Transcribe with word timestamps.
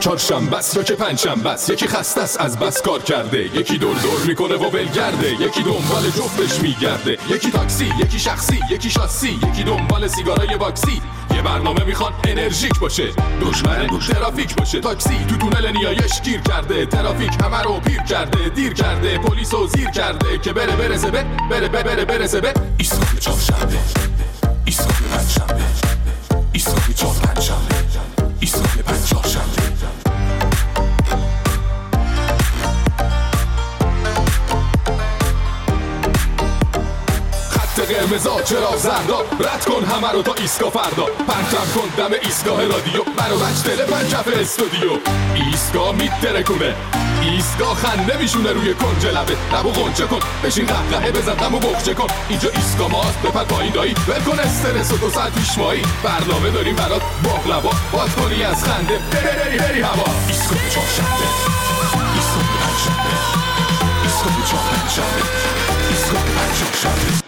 چهارشنبه 0.00 0.56
است 0.56 0.76
یا 0.76 0.82
که 0.82 0.94
پنجشنبه 0.94 1.50
است. 1.50 1.70
یکی 1.70 1.86
خسته 1.86 2.20
است 2.20 2.40
از 2.40 2.58
بس 2.58 2.82
کار 2.82 3.02
کرده. 3.02 3.38
یکی 3.38 3.78
دور 3.78 3.96
دور 3.96 4.20
می‌کنه 4.26 4.54
و 4.54 4.70
ولگرده 4.70 5.32
یکی 5.32 5.62
دنبال 5.62 6.10
جفتش 6.16 6.60
میگرده. 6.62 7.18
یکی 7.30 7.50
تاکسی 7.50 7.92
یکی 8.00 8.18
شخصی 8.18 8.60
یکی 8.70 8.90
شاسی 8.90 9.40
یکی 9.48 9.64
دنبال 9.64 10.08
سیگارای 10.08 10.56
باکسی. 10.56 11.02
یه 11.34 11.42
برنامه 11.42 11.84
می‌خوان 11.84 12.12
انرژیک 12.24 12.78
باشه. 12.80 13.08
دشمن 13.40 13.86
ترافیک 13.86 14.56
باشه. 14.56 14.80
تاکسی 14.80 15.24
تو 15.28 15.36
تونل 15.36 15.72
نیایش 15.72 16.20
گیر 16.24 16.40
کرده. 16.40 16.86
ترافیک 16.86 17.32
همه 17.44 17.62
رو 17.62 17.80
پیر 17.80 18.02
کرده 18.02 18.48
دیر 18.48 18.74
کرده. 18.74 19.18
پلیس 19.18 19.54
و 19.54 19.66
زیر 19.66 19.90
کرده 19.90 20.38
که 20.38 20.52
بره 20.52 20.76
برسه 20.76 21.10
به 21.10 21.24
بره 21.50 21.68
بره 21.68 21.82
بره 21.82 22.04
برسه 22.04 22.40
به. 22.40 22.54
ایستگاه 22.78 23.18
چهارشنبه. 23.20 23.78
ایستگاه 24.64 24.96
پنجشنبه 25.12 25.89
قرمزا 38.20 38.42
چرا 38.42 38.76
زردا 38.76 39.20
رد 39.20 39.64
کن 39.64 39.84
همه 39.84 40.12
رو 40.12 40.22
تا 40.22 40.34
ایسکا 40.34 40.70
فردا. 40.70 41.04
پرتم 41.04 41.66
کن 41.74 41.88
دم 41.96 42.14
ایستگاه 42.22 42.64
رادیو. 42.64 43.04
منو 43.18 43.38
بچ 43.38 43.62
دل 43.64 43.84
پنجف 43.84 44.28
استودیو. 44.40 44.90
ایستگاه 45.34 45.92
میترکونه 45.92 46.74
ایستگاه 47.22 47.74
خنده 47.74 48.16
میشونه 48.16 48.52
روی 48.52 48.74
کنج 48.74 49.06
لبه. 49.06 49.36
لبو 49.52 49.70
غنچه 49.70 50.06
کن. 50.06 50.18
بشین 50.44 50.66
قهقهه 50.66 51.10
بزن 51.10 51.34
غمو 51.34 51.58
بخچه 51.58 51.94
کن. 51.94 52.06
اینجا 52.28 52.50
ایستگاه 52.50 52.90
ماست. 52.90 53.22
بپر 53.22 53.44
پایین 53.44 53.72
دایی. 53.72 53.94
ول 54.08 54.22
کن 54.32 54.38
استرس 54.38 54.92
و 54.92 54.96
دو 54.96 55.10
ساعت 55.10 55.32
پیش 55.32 55.58
مایی. 55.58 55.82
برنامه 56.02 56.50
داریم 56.50 56.76
برات. 56.76 57.02
باقلبا 57.24 57.72
باد 57.92 58.10
کنی 58.10 58.42
از 58.42 58.64
خنده. 58.64 58.98
بری 59.12 59.36
بری 59.38 59.58
بری 59.58 59.80
هوا. 59.80 60.04
ایستگاه 60.28 60.68
چهارشنبه 60.70 61.26
ایستگاه 62.14 62.44
پنجشنبه 62.60 63.10
ایستگاه 64.04 64.46
چهارشنبه 64.50 65.22
ایستگاه 65.90 66.22
پنجشنبه 66.22 67.19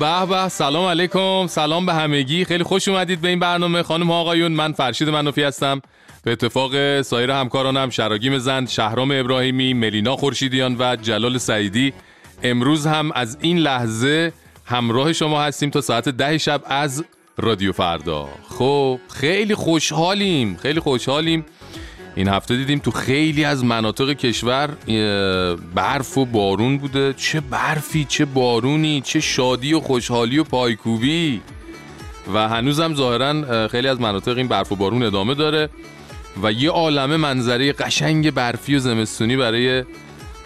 به 0.00 0.26
به 0.26 0.48
سلام 0.48 0.84
علیکم. 0.84 1.46
سلام 1.46 1.86
به 1.86 1.94
همگی. 1.94 2.44
خیلی 2.44 2.64
خوش 2.64 2.88
اومدید 2.88 3.20
به 3.20 3.28
این 3.28 3.38
برنامه. 3.38 3.82
خانم 3.82 4.10
آقایون 4.10 4.52
من 4.52 4.72
فرشید 4.72 5.08
منوفی 5.08 5.42
هستم. 5.42 5.82
به 6.24 6.32
اتفاق 6.32 7.02
سایر 7.02 7.30
همکارانم 7.30 7.90
شراگیم 7.90 8.38
زند 8.38 8.68
شهرام 8.68 9.10
ابراهیمی 9.10 9.74
ملینا 9.74 10.16
خورشیدیان 10.16 10.76
و 10.78 10.96
جلال 10.96 11.38
سعیدی. 11.38 11.92
امروز 12.42 12.86
هم 12.86 13.12
از 13.14 13.38
این 13.40 13.58
لحظه 13.58 14.32
همراه 14.64 15.12
شما 15.12 15.42
هستیم 15.42 15.70
تا 15.70 15.80
ساعت 15.80 16.08
ده 16.08 16.38
شب 16.38 16.62
از 16.66 17.04
رادیو 17.36 17.72
فردا. 17.72 18.28
خب 18.58 19.00
خیلی 19.08 19.54
خوشحالیم. 19.54 20.56
خیلی 20.56 20.80
خوشحالیم. 20.80 21.44
این 22.18 22.28
هفته 22.28 22.56
دیدیم 22.56 22.78
تو 22.78 22.90
خیلی 22.90 23.44
از 23.44 23.64
مناطق 23.64 24.12
کشور 24.12 24.70
برف 25.74 26.18
و 26.18 26.24
بارون 26.24 26.78
بوده. 26.78 27.12
چه 27.12 27.40
برفی 27.40 28.04
چه 28.04 28.24
بارونی 28.24 29.00
چه 29.00 29.20
شادی 29.20 29.74
و 29.74 29.80
خوشحالی 29.80 30.38
و 30.38 30.44
پایکوبی. 30.44 31.40
و 32.34 32.48
هنوزم 32.48 32.94
ظاهرا 32.94 33.68
خیلی 33.68 33.88
از 33.88 34.00
مناطق 34.00 34.36
این 34.36 34.48
برف 34.48 34.72
و 34.72 34.76
بارون 34.76 35.02
ادامه 35.02 35.34
داره. 35.34 35.68
و 36.42 36.52
یه 36.52 36.70
عالمه 36.70 37.16
منظره 37.16 37.72
قشنگ 37.72 38.30
برفی 38.30 38.76
و 38.76 38.78
زمستونی 38.78 39.36
برای 39.36 39.84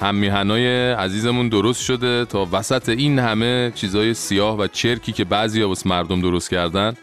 هممیهنای 0.01 0.93
عزیزمون 0.93 1.49
درست 1.49 1.85
شده 1.85 2.25
تا 2.25 2.49
وسط 2.53 2.89
این 2.89 3.19
همه 3.19 3.73
چیزای 3.75 4.15
سیاه 4.15 4.59
و 4.59 4.67
چرکی 4.67 5.13
که 5.13 5.25
بعضی 5.25 5.63
واسه 5.63 5.89
مردم 5.89 6.21
درست 6.21 6.51
کردن. 6.51 6.95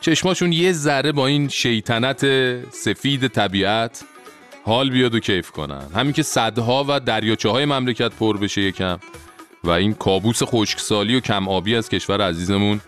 چشماشون 0.00 0.52
یه 0.52 0.72
ذره 0.72 1.12
با 1.12 1.26
این 1.26 1.48
شیطنت 1.48 2.26
سفید 2.70 3.28
طبیعت 3.28 4.04
حال 4.64 4.90
بیاد 4.90 5.14
و 5.14 5.20
کیف 5.20 5.50
کنن. 5.50 5.82
همین 5.94 6.12
که 6.12 6.22
صدها 6.22 6.84
و 6.88 7.00
دریاچه 7.00 7.48
های 7.48 7.64
مملکت 7.64 8.12
پر 8.14 8.38
بشه 8.38 8.62
یکم 8.62 8.98
و 9.64 9.70
این 9.70 9.94
کابوس 9.94 10.42
خشکسالی 10.42 11.16
و 11.16 11.20
کم 11.20 11.48
آبی 11.48 11.76
از 11.76 11.88
کشور 11.88 12.20
عزیزمون 12.20 12.80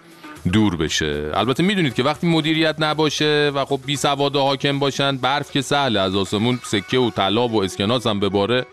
دور 0.52 0.76
بشه. 0.76 1.30
البته 1.34 1.62
می‌دونید 1.62 1.94
که 1.94 2.02
وقتی 2.02 2.26
مدیریت 2.26 2.76
نباشه 2.78 3.52
و 3.54 3.64
خب 3.64 3.80
بی 3.86 3.96
سواد 3.96 4.36
حاکم 4.36 4.78
باشن 4.78 5.16
برف 5.16 5.50
که 5.50 5.62
سهله 5.62 6.00
از 6.00 6.16
آسمون 6.16 6.58
سکه 6.64 6.98
و 6.98 7.10
طلا 7.10 7.48
و 7.48 7.62
اسکناس 7.62 8.06
هم 8.06 8.20
بباره 8.20 8.66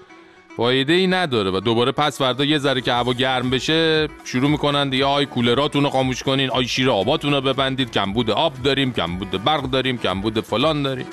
فایده 0.59 0.94
ای 0.94 1.08
نداره 1.08 1.52
و 1.52 1.59
دوباره 1.59 1.92
پس 1.92 2.18
فردا 2.18 2.46
یه 2.46 2.58
ذره 2.58 2.81
که 2.81 2.94
هوا 2.94 3.14
گرم 3.14 3.50
بشه 3.50 4.08
شروع 4.24 4.50
می‌کنن 4.50 4.90
دیگه 4.90 5.06
آی 5.06 5.25
کولراتون 5.25 5.84
رو 5.84 5.90
خاموش 5.90 6.24
کنین 6.24 6.50
آی 6.50 6.68
شیر 6.68 6.90
آباتون 6.90 7.34
رو 7.34 7.42
ببندید 7.42 7.92
کمبود 7.92 8.31
آب 8.31 8.53
داریم 8.64 8.94
کمبود 8.94 9.44
برق 9.44 9.64
داریم 9.64 9.98
کمبود 9.98 10.40
فلان 10.40 10.84
داریم. 10.84 11.06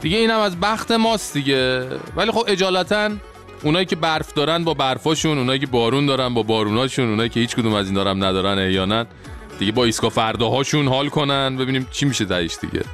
دیگه 0.00 0.18
اینم 0.18 0.38
از 0.38 0.60
بخت 0.60 0.92
ماست 0.92 1.34
دیگه. 1.34 1.86
ولی 2.16 2.30
خب 2.30 2.44
اجالتا 2.48 3.10
اونایی 3.62 3.86
که 3.86 3.96
برف 3.96 4.32
دارن 4.32 4.64
با 4.64 4.74
برفاشون 4.74 5.38
اونایی 5.38 5.58
که 5.58 5.66
بارون 5.66 6.06
دارن 6.06 6.34
با 6.34 6.42
باروناشون 6.42 7.10
اونایی 7.10 7.28
که 7.28 7.40
هیچ 7.40 7.56
کدوم 7.56 7.74
از 7.74 7.86
این 7.86 7.94
دارم 7.94 8.24
ندارن 8.24 8.58
احیانا 8.58 9.06
دیگه 9.58 9.72
با 9.72 9.84
ایسکا 9.84 10.08
فرداهاشون 10.08 10.88
حال 10.88 11.08
کنن 11.08 11.56
ببینیم 11.56 11.86
چی 11.90 12.06
میشه 12.06 12.24
تهش 12.24 12.56
دیگه. 12.60 12.84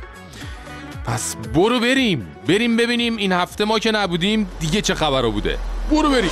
پس 1.05 1.37
برو 1.55 1.81
بریم. 1.81 2.27
بریم 2.49 2.77
ببینیم 2.77 3.17
این 3.17 3.33
هفته 3.33 3.65
ما 3.65 3.79
که 3.79 3.91
نبودیم 3.91 4.49
دیگه 4.61 4.81
چه 4.81 4.95
خبرا 4.95 5.31
بوده. 5.31 5.59
برو 5.91 6.11
بریم. 6.11 6.31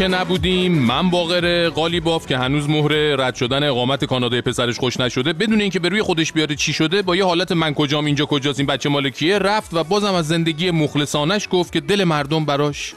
که 0.00 0.08
نبودیم 0.08 0.72
من 0.72 1.10
باقر 1.10 1.68
قالیباف 1.68 2.26
که 2.26 2.38
هنوز 2.38 2.68
مهر 2.68 2.92
رد 2.92 3.34
شدن 3.34 3.62
اقامت 3.62 4.04
کانادای 4.04 4.40
پسرش 4.40 4.78
خوش 4.78 5.00
نشده. 5.00 5.32
بدون 5.32 5.60
اینکه 5.60 5.78
به 5.78 5.88
روی 5.88 6.02
خودش 6.02 6.32
بیاره 6.32 6.56
چی 6.56 6.72
شده 6.72 7.02
با 7.02 7.16
یه 7.16 7.24
حالت 7.24 7.52
من 7.52 7.74
کجام 7.74 8.04
اینجا 8.04 8.26
کجاست 8.26 8.60
این 8.60 8.66
بچه 8.66 8.88
مال 8.88 9.10
کیه؟ 9.10 9.38
رفت 9.38 9.74
و 9.74 9.84
بازم 9.84 10.14
از 10.14 10.28
زندگی 10.28 10.70
مخلصانش 10.70 11.48
گفت 11.50 11.72
که 11.72 11.80
دل 11.80 12.04
مردم 12.04 12.44
براش 12.44 12.94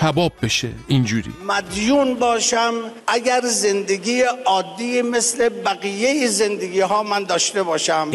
کباب 0.00 0.32
بشه 0.42 0.68
اینجوری 0.88 1.32
مدیون 1.46 2.14
باشم 2.14 2.72
اگر 3.06 3.40
زندگی 3.40 4.22
عادی 4.22 5.02
مثل 5.02 5.48
بقیه 5.48 6.28
زندگی 6.28 6.80
ها 6.80 7.02
من 7.02 7.24
داشته 7.24 7.62
باشم؟ 7.62 8.10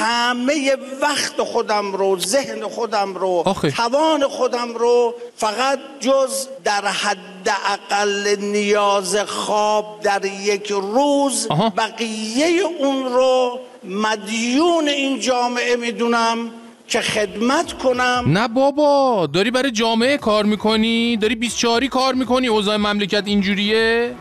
همه 0.00 0.76
وقت 1.00 1.42
خودم 1.42 1.92
رو 1.92 2.18
ذهن 2.18 2.68
خودم 2.68 3.14
رو 3.14 3.42
آخه. 3.46 3.70
توان 3.70 4.28
خودم 4.28 4.74
رو 4.74 5.14
فقط 5.36 5.78
جز 6.00 6.48
در 6.64 6.86
حد 6.86 7.48
اقل 7.66 8.36
نیاز 8.40 9.16
خواب 9.16 10.00
در 10.02 10.24
یک 10.24 10.66
روز 10.70 11.46
آها. 11.50 11.70
بقیه 11.70 12.62
اون 12.78 13.04
رو 13.12 13.60
مدیون 13.84 14.88
این 14.88 15.20
جامعه 15.20 15.76
می‌دونم 15.76 16.50
که 16.88 17.00
خدمت 17.00 17.72
کنم؟ 17.72 18.24
نه 18.26 18.48
بابا 18.48 19.26
داری 19.32 19.50
برای 19.50 19.70
جامعه 19.70 20.16
کار 20.16 20.44
می‌کنی؟ 20.44 21.16
داری 21.16 21.34
24 21.34 21.86
کار 21.86 22.14
می‌کنی؟ 22.14 22.46
اوضاع 22.46 22.76
مملکت 22.76 23.22
اینجوریه؟ 23.26 24.14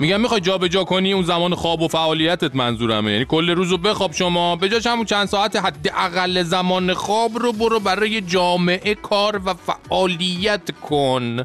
میگم 0.00 0.20
می‌خوای 0.20 0.40
جابجا 0.40 0.84
کنی؟ 0.84 1.12
اون 1.12 1.24
زمان 1.24 1.54
خواب 1.54 1.82
و 1.82 1.88
فعالیتت 1.88 2.56
منظورمه. 2.56 3.12
یعنی 3.12 3.24
کل 3.24 3.50
روزو 3.50 3.76
بخواب 3.76 4.12
شما. 4.12 4.56
به 4.56 4.68
جاش 4.68 4.86
همون 4.86 5.04
چند 5.04 5.28
ساعت 5.28 5.56
حد 5.56 5.92
اقل 5.96 6.42
زمان 6.42 6.94
خواب 6.94 7.38
رو 7.38 7.52
برو 7.52 7.80
برای 7.80 8.20
جامعه 8.20 8.94
کار 8.94 9.40
و 9.44 9.54
فعالیت 9.54 10.70
کن. 10.70 11.44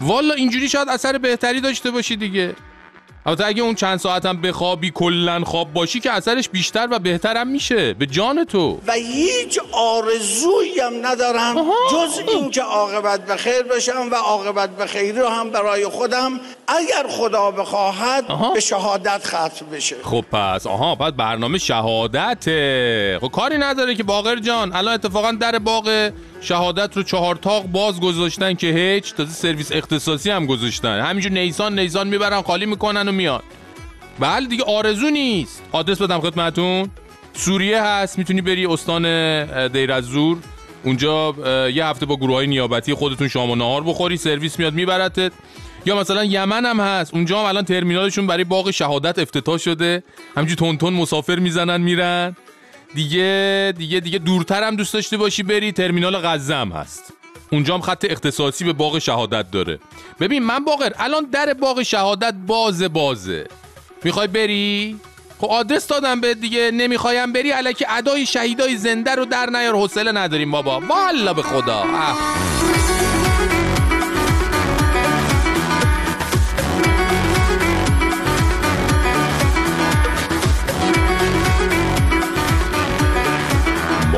والا 0.00 0.34
اینجوری 0.34 0.68
شاید 0.68 0.88
اثر 0.88 1.18
بهتری 1.18 1.60
داشته 1.60 1.90
باشی 1.90 2.16
دیگه. 2.16 2.54
البته 3.28 3.46
اگه 3.46 3.62
اون 3.62 3.74
چند 3.74 3.98
ساعت 3.98 4.26
هم 4.26 4.40
بخوابی 4.40 4.90
کلا 4.90 5.44
خواب 5.44 5.72
باشی 5.72 6.00
که 6.00 6.12
اثرش 6.12 6.48
بیشتر 6.48 6.88
و 6.90 6.98
بهترم 6.98 7.48
میشه 7.48 7.94
به 7.94 8.06
جان 8.06 8.44
تو 8.44 8.80
و 8.86 8.92
هیچ 8.92 9.60
آرزویی 9.72 10.80
هم 10.80 11.06
ندارم 11.06 11.58
آها. 11.58 11.74
جز 11.92 12.18
اینکه 12.28 12.62
عاقبت 12.62 13.26
به 13.26 13.36
خیر 13.36 13.62
بشم 13.62 14.08
و 14.12 14.14
عاقبت 14.14 14.70
به 14.70 14.86
خیر 14.86 15.20
رو 15.20 15.28
هم 15.28 15.50
برای 15.50 15.84
خودم 15.84 16.40
اگر 16.68 17.08
خدا 17.08 17.50
بخواهد 17.50 18.24
آها. 18.28 18.52
به 18.52 18.60
شهادت 18.60 19.26
ختم 19.26 19.66
بشه. 19.72 19.96
خب 20.02 20.24
پس 20.32 20.66
آها 20.66 20.94
پس 20.94 21.12
برنامه 21.12 21.58
شهادته. 21.58 23.18
خب 23.20 23.28
کاری 23.28 23.58
نداره 23.58 23.94
که 23.94 24.02
باقر 24.02 24.36
جان 24.36 24.72
الان 24.72 24.94
اتفاقا 24.94 25.32
در 25.32 25.58
باغ 25.58 26.10
شهادت 26.40 26.96
رو 26.96 27.02
چهار 27.02 27.36
تاق 27.36 27.64
باز 27.64 28.00
گذاشتن 28.00 28.54
که 28.54 28.66
هیچ 28.66 29.14
تازه 29.14 29.32
سرویس 29.32 29.72
اختصاصی 29.72 30.30
هم 30.30 30.46
گذاشتن. 30.46 31.00
همینجور 31.00 31.32
نیسان 31.32 31.78
نیسان 31.78 32.08
می‌برن 32.08 32.42
خالی 32.42 32.66
می‌کنن 32.66 33.08
و 33.08 33.12
میان 33.12 33.42
بله 34.18 34.46
دیگه 34.46 34.64
آرزو 34.64 35.10
نیست. 35.10 35.62
آدرس 35.72 36.02
بدم 36.02 36.20
خدمتون. 36.20 36.90
سوریه 37.34 37.82
هست 37.82 38.18
می‌تونی 38.18 38.40
بری 38.40 38.66
استان 38.66 39.68
دیر 39.68 39.92
از 39.92 40.04
زور. 40.04 40.38
اونجا 40.84 41.34
یه 41.74 41.86
هفته 41.86 42.06
با 42.06 42.16
گروه 42.16 42.34
های 42.34 42.46
نیابتی 42.46 42.94
خودتون 42.94 43.28
شام 43.28 43.50
و 43.50 43.54
نهار 43.54 43.82
بخوری 43.82 44.16
سرویس 44.16 44.58
میاد 44.58 44.74
میبرتت. 44.74 45.32
یا 45.86 45.96
مثلا 45.96 46.24
یمن 46.24 46.66
هم 46.66 46.80
هست. 46.80 47.14
اونجا 47.14 47.40
هم 47.40 47.44
الان 47.44 47.64
ترمینالشون 47.64 48.26
برای 48.26 48.44
باغ 48.44 48.70
شهادت 48.70 49.18
افتتاح 49.18 49.58
شده. 49.58 50.02
همجوری 50.36 50.56
تون 50.56 50.78
تون 50.78 50.92
مسافر 50.92 51.38
می‌زنن 51.38 51.80
میرن. 51.80 52.36
دیگه 52.94 53.74
دیگه 53.78 54.00
دیگه 54.00 54.18
دورتر 54.18 54.62
هم 54.62 54.76
دوست 54.76 54.94
داشته 54.94 55.16
باشی 55.16 55.42
بری. 55.42 55.72
ترمینال 55.72 56.16
غزه 56.16 56.54
هم 56.54 56.72
هست. 56.72 57.12
اونجا 57.52 57.74
هم 57.74 57.80
خط 57.80 58.06
اختصاصی 58.10 58.64
به 58.64 58.72
باغ 58.72 58.98
شهادت 58.98 59.50
داره. 59.50 59.78
ببین 60.20 60.42
من 60.42 60.64
باقر 60.64 60.92
الان 60.98 61.24
در 61.32 61.54
باغ 61.54 61.82
شهادت 61.82 62.34
بازه 62.46 62.88
بازه. 62.88 63.46
می‌خوای 64.04 64.26
بری؟ 64.26 64.96
خب 65.40 65.46
آدرس 65.46 65.86
دادم 65.86 66.20
به 66.20 66.34
دیگه 66.34 66.70
نمی‌خوایم 66.70 67.32
بری. 67.32 67.50
علکی 67.50 67.84
ادای 67.88 68.26
شهیدای 68.26 68.76
زنده 68.76 69.14
رو 69.14 69.24
در 69.24 69.46
نیار. 69.46 69.74
حوصله 69.74 70.12
نداریم 70.12 70.50
بابا. 70.50 70.80
والا 70.80 71.34
به 71.34 71.42
خدا. 71.42 71.84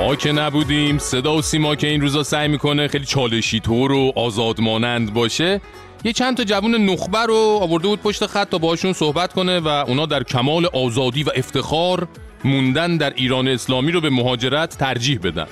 ما 0.00 0.16
که 0.16 0.32
نبودیم 0.32 0.98
صدا 0.98 1.36
و 1.36 1.42
سیما 1.42 1.74
که 1.74 1.86
این 1.86 2.00
روزا 2.00 2.22
سعی 2.22 2.48
می‌کنه 2.48 2.88
خیلی 2.88 3.04
چالشی 3.04 3.60
طور 3.60 3.92
و 3.92 4.12
آزادمانند 4.16 5.14
باشه 5.14 5.60
یه 6.04 6.12
چند 6.12 6.36
تا 6.36 6.44
جوون 6.44 6.74
نخبه 6.74 7.18
رو 7.18 7.58
آورده 7.62 7.88
بود 7.88 8.00
پشت 8.00 8.26
خط 8.26 8.50
تا 8.50 8.58
باشون 8.58 8.92
صحبت 8.92 9.32
کنه 9.32 9.60
و 9.60 9.68
اونا 9.68 10.06
در 10.06 10.22
کمال 10.22 10.66
آزادی 10.66 11.22
و 11.22 11.30
افتخار 11.34 12.08
موندن 12.44 12.96
در 12.96 13.12
ایران 13.16 13.48
اسلامی 13.48 13.92
رو 13.92 14.00
به 14.00 14.10
مهاجرت 14.10 14.78
ترجیح 14.78 15.18
بدن. 15.18 15.46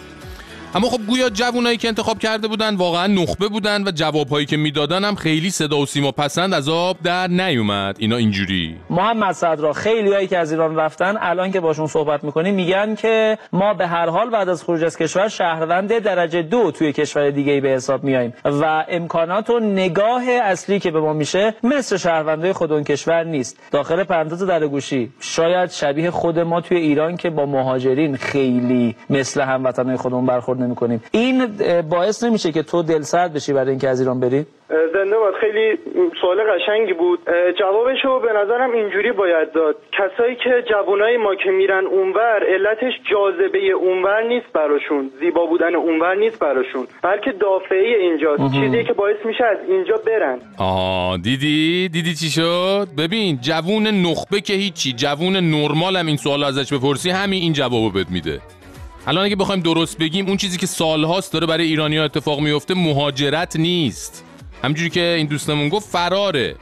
اما 0.75 0.89
خب 0.89 1.01
گویا 1.07 1.31
جوونایی 1.31 1.77
که 1.77 1.89
انتخاب 1.89 2.19
کرده 2.19 2.49
بودن 2.49 2.75
واقعا 2.75 3.07
نخبه 3.07 3.49
بودن 3.49 3.89
و 3.89 3.91
جوابهایی 3.91 4.47
که 4.47 4.57
می‌دادن 4.57 5.05
هم 5.05 5.15
خیلی 5.15 5.51
صدا 5.51 5.79
و 5.79 5.87
سیما 5.87 6.13
پسند 6.13 6.55
از 6.55 6.69
آب 6.69 6.97
در 7.05 7.27
نیومد. 7.27 7.97
اینا 7.99 8.17
اینجوری. 8.17 8.77
محمد 8.91 9.35
صدرا 9.35 9.73
خیلی 9.73 10.13
هایی 10.13 10.27
که 10.27 10.39
از 10.39 10.53
ایران 10.53 10.77
رفتن 10.77 11.17
الان 11.21 11.53
که 11.53 11.61
باشون 11.61 11.87
صحبت 11.87 12.25
می‌کنیم 12.25 12.55
میگن 12.55 12.95
که 12.95 13.39
ما 13.53 13.75
به 13.75 13.87
هر 13.87 14.09
حال 14.09 14.31
بعد 14.31 14.49
از 14.49 14.63
خروج 14.63 14.85
از 14.85 14.97
کشور 14.97 15.29
شهروند 15.29 15.99
درجه 15.99 16.43
دو 16.43 16.71
توی 16.71 16.93
کشور 16.93 17.31
دیگه 17.31 17.61
به 17.61 17.69
حساب 17.69 18.05
میاییم 18.05 18.33
و 18.45 18.85
امکانات 18.89 19.51
و 19.51 19.61
نگاه 19.61 20.23
اصلی 20.43 20.81
که 20.81 20.91
به 20.91 21.01
ما 21.01 21.13
میشه 21.13 21.55
مثل 21.63 21.97
شهروندای 21.97 22.53
خود 22.53 22.73
اون 22.73 22.85
کشور 22.85 23.25
نیست. 23.25 23.59
داخل 23.71 24.05
پرانتز 24.05 24.43
در 24.43 24.67
گوشی 24.67 25.13
شاید 25.21 25.71
شبیه 25.71 26.11
خود 26.11 26.39
ما 26.39 26.61
توی 26.61 26.79
ایران 26.79 27.17
که 27.17 27.31
با 27.31 27.47
مهاجرین 27.47 28.17
خیلی 28.17 28.97
مثل 29.11 29.41
هموطنای 29.41 29.97
خودمون 29.97 30.27
برخورد 30.27 30.58
نمی‌کنیم. 30.59 31.03
این 31.11 31.47
باعث 31.91 32.25
نمیشه 32.25 32.53
که 32.53 32.63
تو 32.63 32.83
دلسرد 32.83 33.33
بشی 33.33 33.53
برای 33.53 33.71
اینکه 33.71 33.89
از 33.89 34.01
ایران 34.01 34.21
بری؟ 34.21 34.47
زنده 34.93 35.19
باد. 35.19 35.35
خیلی 35.41 35.79
سوال 36.21 36.37
قشنگی 36.53 36.93
بود. 36.93 37.19
جوابش 37.59 38.05
رو 38.05 38.21
به 38.21 38.33
نظرم 38.33 38.73
اینجوری 38.73 39.13
باید 39.13 39.53
داد. 39.53 39.77
کسایی 39.93 40.37
که 40.37 40.65
جوانای 40.71 41.17
ما 41.17 41.35
که 41.35 41.51
میرن 41.51 41.87
اونور 41.87 42.41
علتش 42.55 42.93
جاذبه 43.11 43.59
اونور 43.71 44.23
نیست 44.23 44.53
براشون. 44.55 45.11
زیبا 45.21 45.47
بودن 45.47 45.75
اونور 45.75 46.15
نیست 46.15 46.39
براشون. 46.39 46.87
بلکه 47.03 47.33
دافعه 47.33 47.97
اینجاست. 48.01 48.43
چیزی 48.55 48.85
که 48.85 48.93
باعث 48.93 49.17
میشه 49.25 49.45
از 49.45 49.59
اینجا 49.69 49.97
برن. 50.07 50.39
آها 50.59 51.17
دیدی؟ 51.17 51.89
دیدی 51.89 52.15
چی 52.15 52.29
شد؟ 52.29 52.89
ببین 52.99 53.39
جوون 53.41 53.87
نخبه 53.87 54.41
که 54.41 54.53
هیچی. 54.53 54.93
جوون 54.93 55.37
نرمال 55.37 55.97
هم 55.97 56.07
این 56.07 56.17
سوال 56.17 56.45
ازش 56.45 56.73
بپرسی. 56.73 57.11
همین 57.11 57.43
این 57.43 57.53
جوابو 57.53 57.91
بهت 57.91 58.11
میده. 58.11 58.41
الان 59.09 59.25
اگه 59.25 59.37
بخوایم 59.37 59.61
درست 59.61 59.99
بگیم 59.99 60.27
اون 60.27 60.37
چیزی 60.37 60.59
که 60.59 60.67
سالهاست 60.67 61.33
داره 61.33 61.47
برای 61.47 61.67
ایرانی 61.67 61.97
ها 61.97 62.05
اتفاق 62.05 62.41
میفته 62.41 62.75
مهاجرت 62.75 63.57
نیست. 63.57 64.25
همجوری 64.65 64.91
که 64.91 65.01
این 65.01 65.27
دوستمون 65.27 65.69
گفت 65.69 65.89
فراره. 65.89 66.55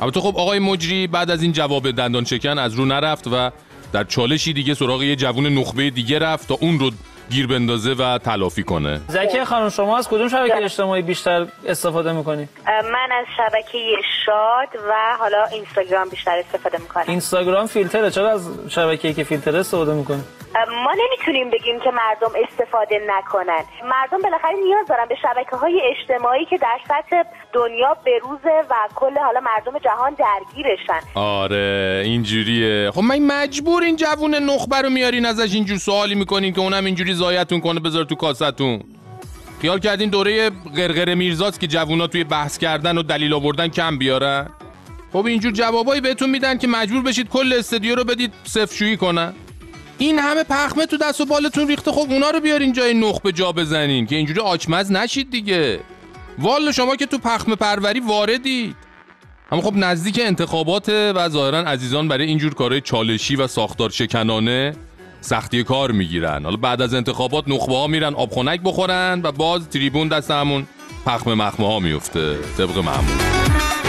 البته 0.00 0.20
خب 0.20 0.38
آقای 0.38 0.58
مجری 0.58 1.06
بعد 1.06 1.30
از 1.30 1.42
این 1.42 1.52
جواب 1.52 1.90
دندان 1.90 2.24
چکن 2.24 2.58
از 2.58 2.74
رو 2.74 2.84
نرفت 2.84 3.26
و 3.26 3.50
در 3.92 4.04
چالشی 4.04 4.52
دیگه 4.52 4.74
سراغ 4.74 5.02
یه 5.02 5.16
جوون 5.16 5.46
نخبه 5.46 5.90
دیگه 5.90 6.18
رفت 6.18 6.48
تا 6.48 6.58
اون 6.60 6.78
رو 6.78 6.90
گیر 7.30 7.46
بندازه 7.46 7.92
و 7.92 8.18
تلافی 8.18 8.62
کنه. 8.62 9.00
زکی 9.08 9.44
خانم 9.44 9.68
شما 9.68 9.98
از 9.98 10.08
کدوم 10.08 10.28
شبکه 10.28 10.56
اجتماعی 10.56 11.02
بیشتر 11.02 11.46
استفاده 11.66 12.12
می‌کنی؟ 12.12 12.48
من 12.66 13.08
از 13.12 13.26
شبکه 13.36 13.78
شاد 14.26 14.82
و 14.88 15.16
حالا 15.18 15.44
اینستاگرام 15.52 16.08
بیشتر 16.08 16.42
استفاده 16.46 16.78
می‌کنم. 16.78 17.04
اینستاگرام 17.08 17.66
فیلتره. 17.66 18.10
چرا 18.10 18.30
از 18.30 18.48
شبکه‌ای 18.68 19.14
که 19.14 19.24
فیلتر 19.24 19.56
استفاده 19.56 19.94
می‌کنی؟ 19.94 20.22
ما 20.54 20.92
نمی‌تونیم 20.92 21.50
بگیم 21.50 21.80
که 21.80 21.90
مردم 21.90 22.30
استفاده 22.44 23.00
نکنن. 23.06 23.62
مردم 23.84 24.22
بالاخره 24.22 24.54
نیاز 24.64 24.86
دارن 24.88 25.06
به 25.08 25.14
شبکه 25.22 25.56
های 25.56 25.82
اجتماعی 25.84 26.44
که 26.44 26.58
در 26.58 26.78
سطح 26.88 27.22
دنیا 27.52 27.96
بروزه 28.06 28.64
و 28.70 28.74
کل 28.94 29.18
حالا 29.18 29.40
مردم 29.40 29.78
جهان 29.78 30.14
درگیرشن 30.14 31.00
آره 31.14 32.02
اینجوریه. 32.04 32.90
خب 32.90 33.00
من 33.00 33.18
مجبور 33.18 33.82
این 33.82 33.96
جوون 33.96 34.34
نخبه 34.34 34.82
رو 34.82 34.90
میارین 34.90 35.26
ازش 35.26 35.54
اینجور 35.54 35.78
سوالی 35.78 36.14
می‌کنین 36.14 36.52
که 36.52 36.60
اونم 36.60 36.84
اینجوری 36.84 37.14
زایتون 37.14 37.60
کنه 37.60 37.80
بذار 37.80 38.04
تو 38.04 38.14
کاستون. 38.14 38.82
خیال 39.60 39.78
کردین 39.78 40.10
دوره 40.10 40.50
غرغره 40.76 41.14
میرزاست 41.14 41.60
که 41.60 41.66
جوونا 41.66 42.06
توی 42.06 42.24
بحث 42.24 42.58
کردن 42.58 42.98
و 42.98 43.02
دلیل 43.02 43.34
آوردن 43.34 43.68
کم 43.68 43.98
بیارن 43.98 44.48
خب 45.12 45.26
اینجور 45.26 45.52
جوابایی 45.52 46.00
بهتون 46.00 46.30
میدن 46.30 46.58
که 46.58 46.66
مجبور 46.66 47.02
بشید 47.02 47.28
کل 47.28 47.52
استودیو 47.58 47.94
رو 47.94 48.04
بدید 48.04 48.32
صفر 48.44 48.94
کنن. 48.94 49.34
این 49.98 50.18
همه 50.18 50.44
پخمه 50.44 50.86
تو 50.86 50.96
دست 50.96 51.20
و 51.20 51.24
بالتون 51.24 51.68
ریخته 51.68 51.92
خب 51.92 52.06
اونا 52.10 52.30
رو 52.30 52.40
بیارین 52.40 52.72
جای 52.72 52.94
نخبه 52.94 53.32
جا 53.32 53.52
بزنین 53.52 54.06
که 54.06 54.16
اینجوری 54.16 54.40
آچمز 54.40 54.92
نشید 54.92 55.30
دیگه. 55.30 55.80
والا 56.38 56.72
شما 56.72 56.96
که 56.96 57.06
تو 57.06 57.18
پخمه 57.18 57.54
پروری 57.54 58.00
واردید. 58.00 58.76
اما 59.52 59.62
خب 59.62 59.72
نزدیک 59.76 60.20
انتخابات 60.22 60.88
و 60.88 61.28
ظاهرا 61.28 61.58
عزیزان 61.58 62.08
برای 62.08 62.26
اینجور 62.26 62.54
کارهای 62.54 62.80
چالشی 62.80 63.36
و 63.36 63.46
ساختار 63.46 63.90
شکنانه 63.90 64.76
سختی 65.20 65.64
کار 65.64 65.92
می‌گیرن. 65.92 66.44
حالا 66.44 66.56
بعد 66.56 66.82
از 66.82 66.94
انتخابات 66.94 67.48
نخبه 67.48 67.74
ها 67.74 67.86
میرن 67.86 68.14
آب 68.14 68.30
خنک 68.30 68.60
بخورن 68.64 69.20
و 69.24 69.32
باز 69.32 69.68
تریبون 69.68 70.08
دست 70.08 70.30
همون 70.30 70.66
پخمه 71.06 71.34
مخمه 71.34 71.66
ها 71.66 71.78
میفته 71.78 72.38
طبق 72.58 72.78
معمول. 72.78 73.85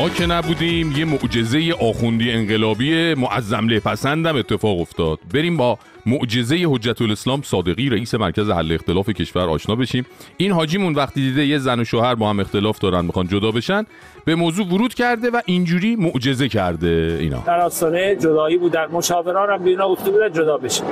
ما 0.00 0.08
که 0.08 0.26
نبودیم 0.26 0.92
یه 0.92 1.04
معجزه 1.04 1.74
آخوندی 1.80 2.30
انقلابی 2.30 3.14
معظم 3.14 3.66
پسندم 3.66 4.36
اتفاق 4.36 4.80
افتاد. 4.80 5.18
بریم 5.34 5.56
با 5.56 5.78
معجزه 6.06 6.66
حجت 6.70 7.02
الاسلام 7.02 7.42
صادقی 7.42 7.88
رئیس 7.88 8.14
مرکز 8.14 8.50
حل 8.50 8.72
اختلاف 8.72 9.08
کشور 9.08 9.48
آشنا 9.48 9.74
بشیم. 9.74 10.06
این 10.36 10.52
حاجیمون 10.52 10.94
وقتی 10.94 11.20
دیده 11.20 11.46
یه 11.46 11.58
زن 11.58 11.80
و 11.80 11.84
شوهر 11.84 12.14
با 12.14 12.30
هم 12.30 12.40
اختلاف 12.40 12.78
دارن 12.78 13.04
می‌خوان 13.04 13.28
جدا 13.28 13.50
بشن. 13.50 13.84
به 14.30 14.36
موضوع 14.36 14.66
ورود 14.66 14.94
کرده 14.94 15.30
و 15.30 15.40
اینجوری 15.44 15.96
معجزه 15.96 16.48
کرده 16.48 17.16
اینا. 17.20 17.42
در 17.46 17.60
آستانه 17.60 18.16
جدایی 18.16 18.58
بودن. 18.58 18.86
مشاوران 18.92 19.50
هم 19.50 19.64
بینا 19.64 19.88
گفته 19.88 20.10
بودن 20.10 20.32
جدا 20.32 20.58
بشه 20.58 20.82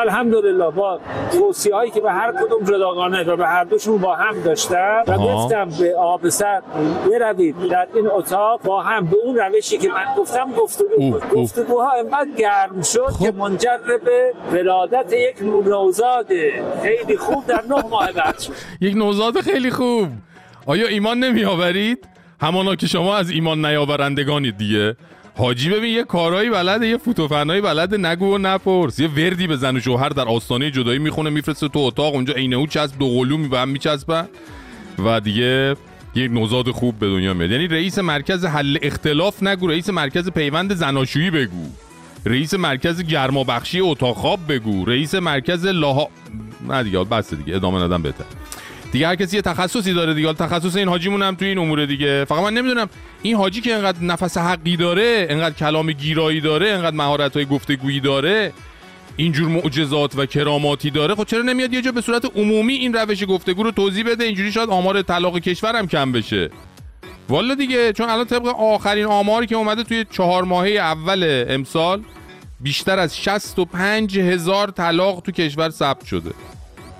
الحمدلله 0.00 0.70
با 0.70 1.00
توصیه 1.32 1.74
هایی 1.74 1.90
که 1.90 2.00
به 2.00 2.12
هر 2.12 2.32
کدوم 2.32 2.64
جداگانه 2.64 3.24
و 3.24 3.36
به 3.36 3.46
هر 3.46 3.64
دوشون 3.64 3.98
با 3.98 4.14
هم 4.14 4.40
داشتن 4.40 5.02
و 5.06 5.18
گفتم 5.18 5.68
به 5.80 5.96
آب 5.96 6.28
سر 6.28 6.62
بروید. 7.06 7.68
در 7.70 7.88
این 7.94 8.06
اتاق 8.06 8.62
با 8.62 8.82
هم 8.82 9.06
به 9.06 9.16
اون 9.24 9.36
روشی 9.36 9.78
که 9.78 9.88
من 9.88 10.14
گفتم 10.18 10.52
گفتگو 10.52 11.20
گفتگوها 11.34 11.92
اینقدر 11.92 12.30
گرم 12.38 12.82
شد 12.82 13.06
خب. 13.06 13.24
که 13.24 13.32
منجر 13.32 13.78
به 14.04 14.34
ولادت 14.52 15.12
یک 15.12 15.42
نوزاد 15.42 16.28
خیلی 16.82 17.16
خوب 17.16 17.46
در 17.46 17.62
نه 17.68 17.88
ماه 17.90 18.12
بعد 18.12 18.38
شد. 18.38 18.52
یک 18.80 18.96
نوزاد 18.96 19.40
خیلی 19.40 19.70
خوب. 19.70 20.08
آیا 20.66 20.86
ایمان 20.86 21.18
نمی 21.18 21.44
آورید؟ 21.44 22.11
همانا 22.42 22.76
که 22.76 22.86
شما 22.86 23.16
از 23.16 23.30
ایمان 23.30 23.66
نیاورندگانید 23.66 24.56
دیگه. 24.56 24.96
حاجی 25.36 25.70
ببین 25.70 25.94
یه 25.94 26.04
کارایی 26.04 26.50
بلده 26.50 26.88
یه 26.88 26.96
فوتوفنایی 26.96 27.60
بلده 27.60 27.96
نگو 27.96 28.34
و 28.34 28.38
نپرس. 28.38 28.98
یه 28.98 29.08
وردی 29.08 29.46
به 29.46 29.56
زن 29.56 29.76
و 29.76 29.80
شوهر 29.80 30.08
در 30.08 30.28
آستانه 30.28 30.70
جدایی 30.70 30.98
می‌خونه 30.98 31.30
میفرسته 31.30 31.68
تو 31.68 31.78
اتاق 31.78 32.14
اونجا 32.14 32.34
عینه 32.34 32.56
او 32.56 32.66
چسب 32.66 32.98
دو 32.98 33.08
قلو 33.08 33.48
به 33.48 33.58
هم 33.58 33.68
میچسبن 33.68 34.28
و 35.04 35.20
دیگه 35.20 35.76
یک 36.14 36.30
نوزاد 36.30 36.70
خوب 36.70 36.98
به 36.98 37.06
دنیا 37.06 37.34
میاد. 37.34 37.50
یعنی 37.50 37.66
رئیس 37.66 37.98
مرکز 37.98 38.44
حل 38.44 38.78
اختلاف 38.82 39.42
نگو 39.42 39.66
رئیس 39.66 39.90
مرکز 39.90 40.30
پیوند 40.30 40.74
زناشویی 40.74 41.30
بگو. 41.30 41.66
رئیس 42.26 42.54
مرکز 42.54 43.02
گرما 43.02 43.44
بخشی 43.44 43.80
اتاق 43.80 44.16
خواب 44.16 44.40
بگو. 44.48 44.84
رئیس 44.84 45.14
مرکز 45.14 45.66
لاها 45.66 46.08
نه 46.68 46.82
دیگه 46.82 47.04
بس 47.04 47.34
دیگه 47.34 47.56
ادامه 47.56 47.78
ندم 47.82 48.02
بهتر. 48.02 48.24
دیگه 48.92 49.08
هر 49.08 49.16
کسی 49.16 49.36
یه 49.36 49.42
تخصصی 49.42 49.92
داره 49.92 50.14
دیگه. 50.14 50.32
تخصص 50.32 50.76
این 50.76 50.88
حاجیمون 50.88 51.22
هم 51.22 51.34
توی 51.34 51.48
این 51.48 51.58
امور 51.58 51.86
دیگه. 51.86 52.24
فقط 52.24 52.42
من 52.42 52.54
نمی‌دونم 52.54 52.88
این 53.22 53.36
حاجی 53.36 53.60
که 53.60 53.74
انقدر 53.74 54.02
نفس 54.02 54.38
حقی 54.38 54.76
داره 54.76 55.26
انقدر 55.30 55.54
کلام 55.54 55.92
گیرایی 55.92 56.40
داره 56.40 56.68
انقدر 56.70 56.96
مهارت 56.96 57.36
های 57.36 57.46
گفتگویی 57.46 58.00
داره 58.00 58.52
اینجور 59.16 59.48
معجزات 59.48 60.18
و 60.18 60.26
کراماتی 60.26 60.90
داره 60.90 61.14
خب 61.14 61.24
چرا 61.24 61.42
نمیاد 61.42 61.72
یه 61.72 61.82
جا 61.82 61.92
به 61.92 62.00
صورت 62.00 62.36
عمومی 62.36 62.74
این 62.74 62.94
روش 62.94 63.24
گفتگو 63.28 63.62
رو 63.62 63.70
توضیح 63.70 64.04
بده؟ 64.06 64.24
اینجوری 64.24 64.52
شاید 64.52 64.70
آمار 64.70 65.02
طلاق 65.02 65.38
کشورم 65.38 65.86
کم 65.86 66.12
بشه. 66.12 66.50
والا 67.28 67.54
دیگه 67.54 67.92
چون 67.92 68.10
الان 68.10 68.24
طبق 68.24 68.46
آخرین 68.46 69.04
آماری 69.04 69.46
که 69.46 69.56
اومده 69.56 69.82
توی 69.82 70.04
چهار 70.10 70.44
ماهه 70.44 70.70
اول 70.70 71.44
امسال 71.48 72.02
بیشتر 72.60 72.98
از 72.98 73.18
65 73.18 74.18
هزار 74.18 74.70
طلاق 74.70 75.20
تو 75.20 75.32
کشور 75.32 75.70
ثبت 75.70 76.04
شده. 76.04 76.30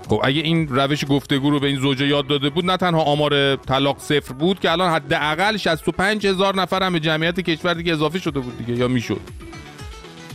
خب 0.09 0.21
اگه 0.23 0.41
این 0.41 0.67
روش 0.67 1.05
گفتگو 1.09 1.49
رو 1.49 1.59
به 1.59 1.67
این 1.67 1.79
زوجه 1.79 2.07
یاد 2.07 2.27
داده 2.27 2.49
بود 2.49 2.65
نه 2.65 2.77
تنها 2.77 3.01
آمار 3.01 3.55
طلاق 3.55 3.99
صفر 3.99 4.33
بود 4.33 4.59
که 4.59 4.71
الان 4.71 4.93
حداقل 4.93 5.57
65 5.57 6.27
هزار 6.27 6.55
نفر 6.55 6.83
هم 6.83 6.93
به 6.93 6.99
جمعیت 6.99 7.39
کشور 7.39 7.73
دیگه 7.73 7.93
اضافه 7.93 8.19
شده 8.19 8.39
بود 8.39 8.57
دیگه 8.57 8.79
یا 8.79 8.87
می‌شد. 8.87 9.21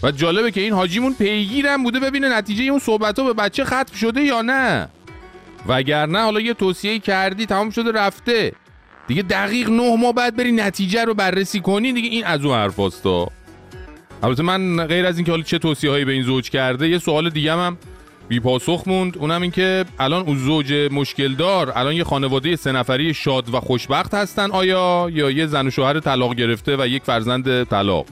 و 0.02 0.10
جالبه 0.10 0.50
که 0.50 0.60
این 0.60 0.72
حاجیمون 0.72 1.14
پیگیرم 1.14 1.82
بوده 1.82 2.00
ببینه 2.00 2.28
نتیجه 2.36 2.64
اون 2.64 2.78
صحبت 2.78 3.18
ها 3.18 3.24
به 3.24 3.32
بچه 3.32 3.64
ختم 3.64 3.94
شده 3.96 4.20
یا 4.20 4.42
نه. 4.42 4.88
وگرنه 5.68 6.18
حالا 6.20 6.40
یه 6.40 6.54
توصیه 6.54 6.98
کردی 6.98 7.46
تمام 7.46 7.70
شده 7.70 7.92
رفته. 7.92 8.52
دیگه 9.08 9.22
دقیق 9.22 9.70
نه 9.70 9.96
ماه 9.96 10.12
بعد 10.12 10.36
بری 10.36 10.52
نتیجه 10.52 11.04
رو 11.04 11.14
بررسی 11.14 11.60
کنی 11.60 11.92
دیگه 11.92 12.08
این 12.08 12.24
از 12.24 12.44
اون 12.44 12.54
حرفاستا 12.54 13.28
البته 14.22 14.42
من 14.42 14.86
غیر 14.86 15.06
از 15.06 15.16
اینکه 15.16 15.30
حالا 15.30 15.42
چه 15.42 15.58
توصیه 15.58 15.90
هایی 15.90 16.04
به 16.04 16.12
این 16.12 16.22
زوج 16.22 16.50
کرده 16.50 16.88
یه 16.88 16.98
سوال 16.98 17.30
دیگه 17.30 17.52
هم 17.52 17.78
بی 18.28 18.40
پاسخ 18.40 18.82
موند. 18.86 19.18
اونم 19.18 19.42
این 19.42 19.50
که 19.50 19.84
الان 19.98 20.22
اون 20.22 20.38
زوج 20.38 20.88
مشکل 20.92 21.34
دار 21.34 21.72
الان 21.74 21.94
یه 21.94 22.04
خانواده 22.04 22.56
سه 22.56 22.72
نفری 22.72 23.14
شاد 23.14 23.54
و 23.54 23.60
خوشبخت 23.60 24.14
هستن. 24.14 24.50
آیا؟ 24.50 25.08
یا 25.12 25.30
یه 25.30 25.46
زن 25.46 25.66
و 25.66 25.70
شوهر 25.70 26.00
طلاق 26.00 26.34
گرفته 26.34 26.76
و 26.76 26.86
یک 26.86 27.02
فرزند 27.02 27.64
طلاق. 27.64 28.06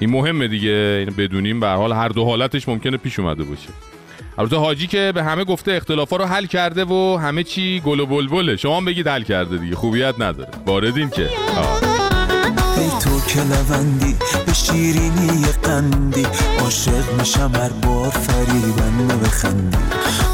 این 0.00 0.10
مهمه 0.10 0.48
دیگه. 0.48 1.04
این 1.06 1.14
بدونیم. 1.18 1.60
به 1.60 1.68
حال 1.68 1.92
هر 1.92 2.08
دو 2.08 2.24
حالتش 2.24 2.68
ممکنه 2.68 2.96
پیش 2.96 3.18
اومده 3.18 3.44
باشه. 3.44 3.68
البته 4.38 4.56
حاجی 4.56 4.86
که 4.86 5.12
به 5.14 5.22
همه 5.24 5.44
گفته 5.44 5.72
اختلافا 5.72 6.16
رو 6.16 6.24
حل 6.24 6.46
کرده 6.46 6.84
و 6.84 7.18
همه 7.22 7.42
چی 7.42 7.80
گل 7.80 8.00
و 8.00 8.06
بلبله. 8.06 8.56
شما 8.56 8.76
هم 8.76 8.84
بگید 8.84 9.08
حل 9.08 9.22
کرده 9.22 9.56
دیگه. 9.56 9.76
خوبیت 9.76 10.14
نداره. 10.18 10.50
واردین 10.66 11.10
که. 11.10 11.28
آه. 11.56 11.95
ای 12.76 12.88
تو 13.00 13.20
که 13.20 13.40
لوندی 13.40 14.16
به 14.46 14.52
شیرینی 14.52 15.44
قندی 15.62 16.26
عاشق 16.60 17.12
میشم 17.18 17.52
هر 17.54 17.68
بار 17.68 18.10
فریبن 18.10 19.20
بخندی. 19.24 19.78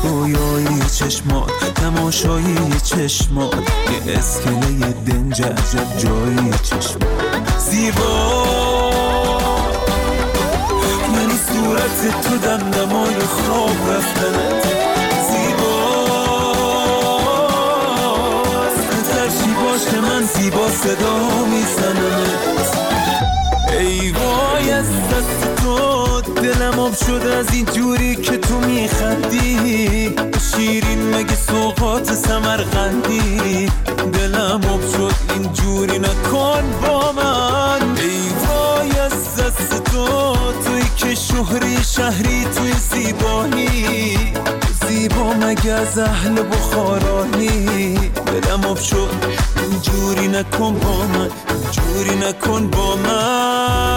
رویایی 0.04 0.82
چشمات 0.98 1.74
تماشایی 1.74 2.80
چشمات 2.84 3.54
یه 4.06 4.18
اسکله 4.18 4.92
دنج 5.06 5.42
عجب 5.42 5.98
جایی 5.98 6.50
چشمات. 6.62 7.58
زیبا. 7.58 8.44
یعنی 11.14 11.34
صورت 11.48 12.22
تو 12.22 12.38
دمدمای 12.38 13.14
خواب 13.14 13.90
رفتنت. 13.90 14.71
ترشی 19.72 19.84
باشه 19.84 20.00
من 20.00 20.22
زیبا 20.22 20.68
صدا 20.68 21.44
میزنمت 21.44 22.76
ای 23.80 24.12
وای 24.12 24.70
از 24.70 24.86
دست 24.86 25.54
تو 25.62 26.20
دلم 26.20 26.78
آب 26.78 26.94
شد 26.94 27.26
از 27.26 27.54
این 27.54 27.64
جوری 27.64 28.16
که 28.16 28.36
تو 28.36 28.60
میخندی. 28.60 30.14
شیرین 30.54 31.14
مگه 31.14 31.34
سوقات 31.34 32.14
سمرقندی؟ 32.14 33.70
دلم 34.12 34.60
آب 34.72 34.80
شد 34.96 35.14
این 35.34 35.52
جوری 35.52 35.98
نکن 35.98 36.62
با 36.82 37.12
من. 37.12 37.96
ای 37.96 38.28
وای 38.48 39.00
از 39.00 39.36
دست 39.36 39.84
تو 39.84 40.36
که 40.64 40.71
شهری 41.14 41.84
شهری 41.84 42.44
توی 42.44 42.72
زیبایی. 42.72 44.18
زیبا 44.86 45.32
مگه 45.32 45.72
از 45.72 45.98
اهل 45.98 46.42
بخارانی 46.42 47.94
دلم 48.26 48.64
آب 48.66 48.78
شد 48.78 49.10
اینجوری 49.56 50.28
نکن 50.28 50.78
با 50.78 51.06
من 51.06 51.30
اینجوری 51.48 52.16
نکن 52.28 52.70
با 52.70 52.96
من. 52.96 53.92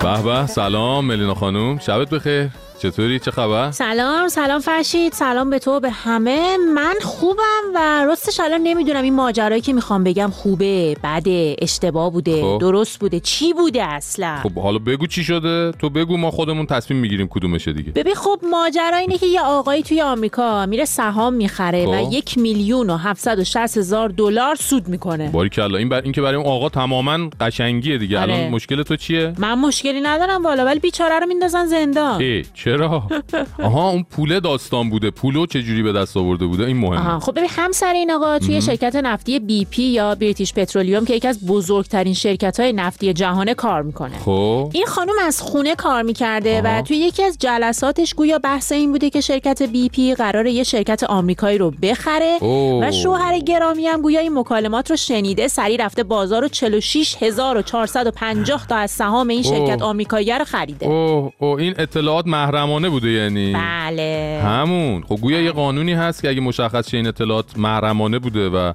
به 0.00 0.22
به 0.22 0.46
سلام 0.46 1.04
ملینا 1.04 1.34
خانوم 1.34 1.78
شبت 1.78 2.10
بخیر. 2.10 2.65
چطوری؟ 2.78 3.18
چه 3.18 3.30
خبر؟ 3.30 3.70
سلام 3.70 4.28
سلام 4.28 4.60
فرشید 4.60 5.12
سلام 5.12 5.50
به 5.50 5.58
تو 5.58 5.80
به 5.80 5.90
همه. 5.90 6.56
من 6.74 6.94
خوبم 7.02 7.42
و 7.74 8.04
راستش 8.04 8.40
الان 8.40 8.60
نمی‌دونم 8.60 9.02
این 9.02 9.14
ماجرایی 9.14 9.60
که 9.60 9.72
می‌خوام 9.72 10.04
بگم 10.04 10.30
خوبه 10.30 10.96
بده 11.04 11.56
اشتباه 11.58 12.12
بوده 12.12 12.42
خب. 12.42 12.58
درست 12.60 13.00
بوده 13.00 13.20
چی 13.20 13.52
بوده 13.52 13.82
اصلا؟ 13.82 14.36
خب 14.42 14.52
حالا 14.52 14.78
بگو 14.78 15.06
چی 15.06 15.24
شده؟ 15.24 15.72
تو 15.72 15.90
بگو 15.90 16.16
ما 16.16 16.30
خودمون 16.30 16.66
تصمیم 16.66 17.00
می‌گیریم 17.00 17.28
کدومشه 17.30 17.72
دیگه. 17.72 17.92
ببین 17.92 18.14
خب 18.14 18.40
ماجرا 18.50 18.96
اینه 18.96 19.18
که 19.18 19.26
یه 19.26 19.40
آقایی 19.40 19.82
توی 19.82 20.02
آمریکا 20.02 20.66
میره 20.66 20.84
سهام 20.84 21.34
می‌خره 21.34 21.86
و 21.86 22.04
خب. 22.04 22.12
یک 22.12 22.38
میلیون 22.38 22.90
و 22.90 22.96
760 22.96 23.78
هزار 23.78 24.08
دلار 24.08 24.54
سود 24.54 24.88
می‌کنه. 24.88 25.28
باریکلا 25.28 25.78
این 25.78 25.88
بر 25.88 26.00
این 26.00 26.12
که 26.12 26.20
برای 26.20 26.36
اون 26.36 26.46
آقا 26.46 26.68
تماما 26.68 27.30
قشنگیه 27.40 27.98
دیگه. 27.98 28.20
آره. 28.20 28.32
الان 28.32 28.50
مشکل 28.50 28.82
تو 28.82 28.96
چیه؟ 28.96 29.32
من 29.38 29.54
مشکلی 29.54 30.00
ندارم 30.00 30.42
والا 30.42 30.64
ولی 30.64 30.78
بیچاره 30.78 31.18
رو 31.18 31.26
میندازن 31.26 31.66
زندان. 31.66 32.20
ای 32.20 32.44
چرا؟ 32.66 33.02
آها 33.62 33.90
اون 33.90 34.04
پوله 34.10 34.40
داستان 34.40 34.90
بوده. 34.90 35.10
پولو 35.10 35.46
چه 35.46 35.62
جوری 35.62 35.82
به 35.82 35.92
دست 35.92 36.16
آورده 36.16 36.46
بوده؟ 36.46 36.64
این 36.64 36.76
مهمه. 36.76 37.00
آها 37.00 37.18
خب 37.18 37.32
ببین 37.32 37.50
همسر 37.56 37.92
این 37.92 38.10
آقا 38.10 38.38
توی 38.38 38.62
شرکت 38.62 38.96
نفتی 38.96 39.38
BP 39.38 39.82
یا 39.82 40.14
British 40.14 40.54
Petroleum 40.54 41.04
که 41.04 41.14
یکی 41.14 41.28
از 41.28 41.46
بزرگترین 41.46 42.14
شرکت 42.14 42.60
های 42.60 42.72
نفتی 42.72 43.12
جهانه 43.12 43.54
کار 43.54 43.82
می‌کنه. 43.82 44.18
خب. 44.18 44.70
این 44.74 44.86
خانم 44.86 45.12
از 45.22 45.40
خونه 45.40 45.74
کار 45.74 46.02
می‌کرده 46.02 46.62
آها. 46.62 46.78
و 46.78 46.82
توی 46.82 46.96
یکی 46.96 47.22
از 47.22 47.36
جلساتش 47.40 48.14
گویا 48.14 48.38
بحث 48.38 48.72
این 48.72 48.92
بوده 48.92 49.10
که 49.10 49.20
شرکت 49.20 49.62
BP 49.62 50.14
قراره 50.14 50.52
یه 50.52 50.62
شرکت 50.62 51.04
آمریکایی 51.04 51.58
رو 51.58 51.70
بخره 51.82 52.38
اوه. 52.40 52.88
و 52.88 52.92
شوهر 52.92 53.38
گرامی 53.38 53.86
هم 53.86 54.02
گویا 54.02 54.20
این 54.20 54.38
مکالمات 54.38 54.90
رو 54.90 54.96
شنیده. 54.96 55.48
سری 55.48 55.76
رفته 55.76 56.02
بازار 56.02 56.44
و 56.44 56.48
46450 56.48 58.66
تا 58.66 58.76
از 58.76 58.90
سهام 58.90 59.28
این. 59.28 59.42
شرکت 59.42 59.82
آمریکایی 59.82 60.30
رو 60.30 60.44
خریده. 60.44 60.86
اوه 60.86 61.32
اوه 61.38 61.60
این 61.60 61.74
اطلاعات 61.78 62.26
محرمانه 62.56 62.88
بوده 62.88 63.08
یعنی؟ 63.08 63.52
بله. 63.52 64.40
همون. 64.44 65.02
خب 65.02 65.16
گویا 65.16 65.40
یه 65.40 65.52
قانونی 65.52 65.92
هست 65.92 66.22
که 66.22 66.28
اگه 66.28 66.40
مشخص 66.40 66.94
این 66.94 67.06
اطلاعات 67.06 67.58
محرمانه 67.58 68.18
بوده 68.18 68.48
و 68.48 68.72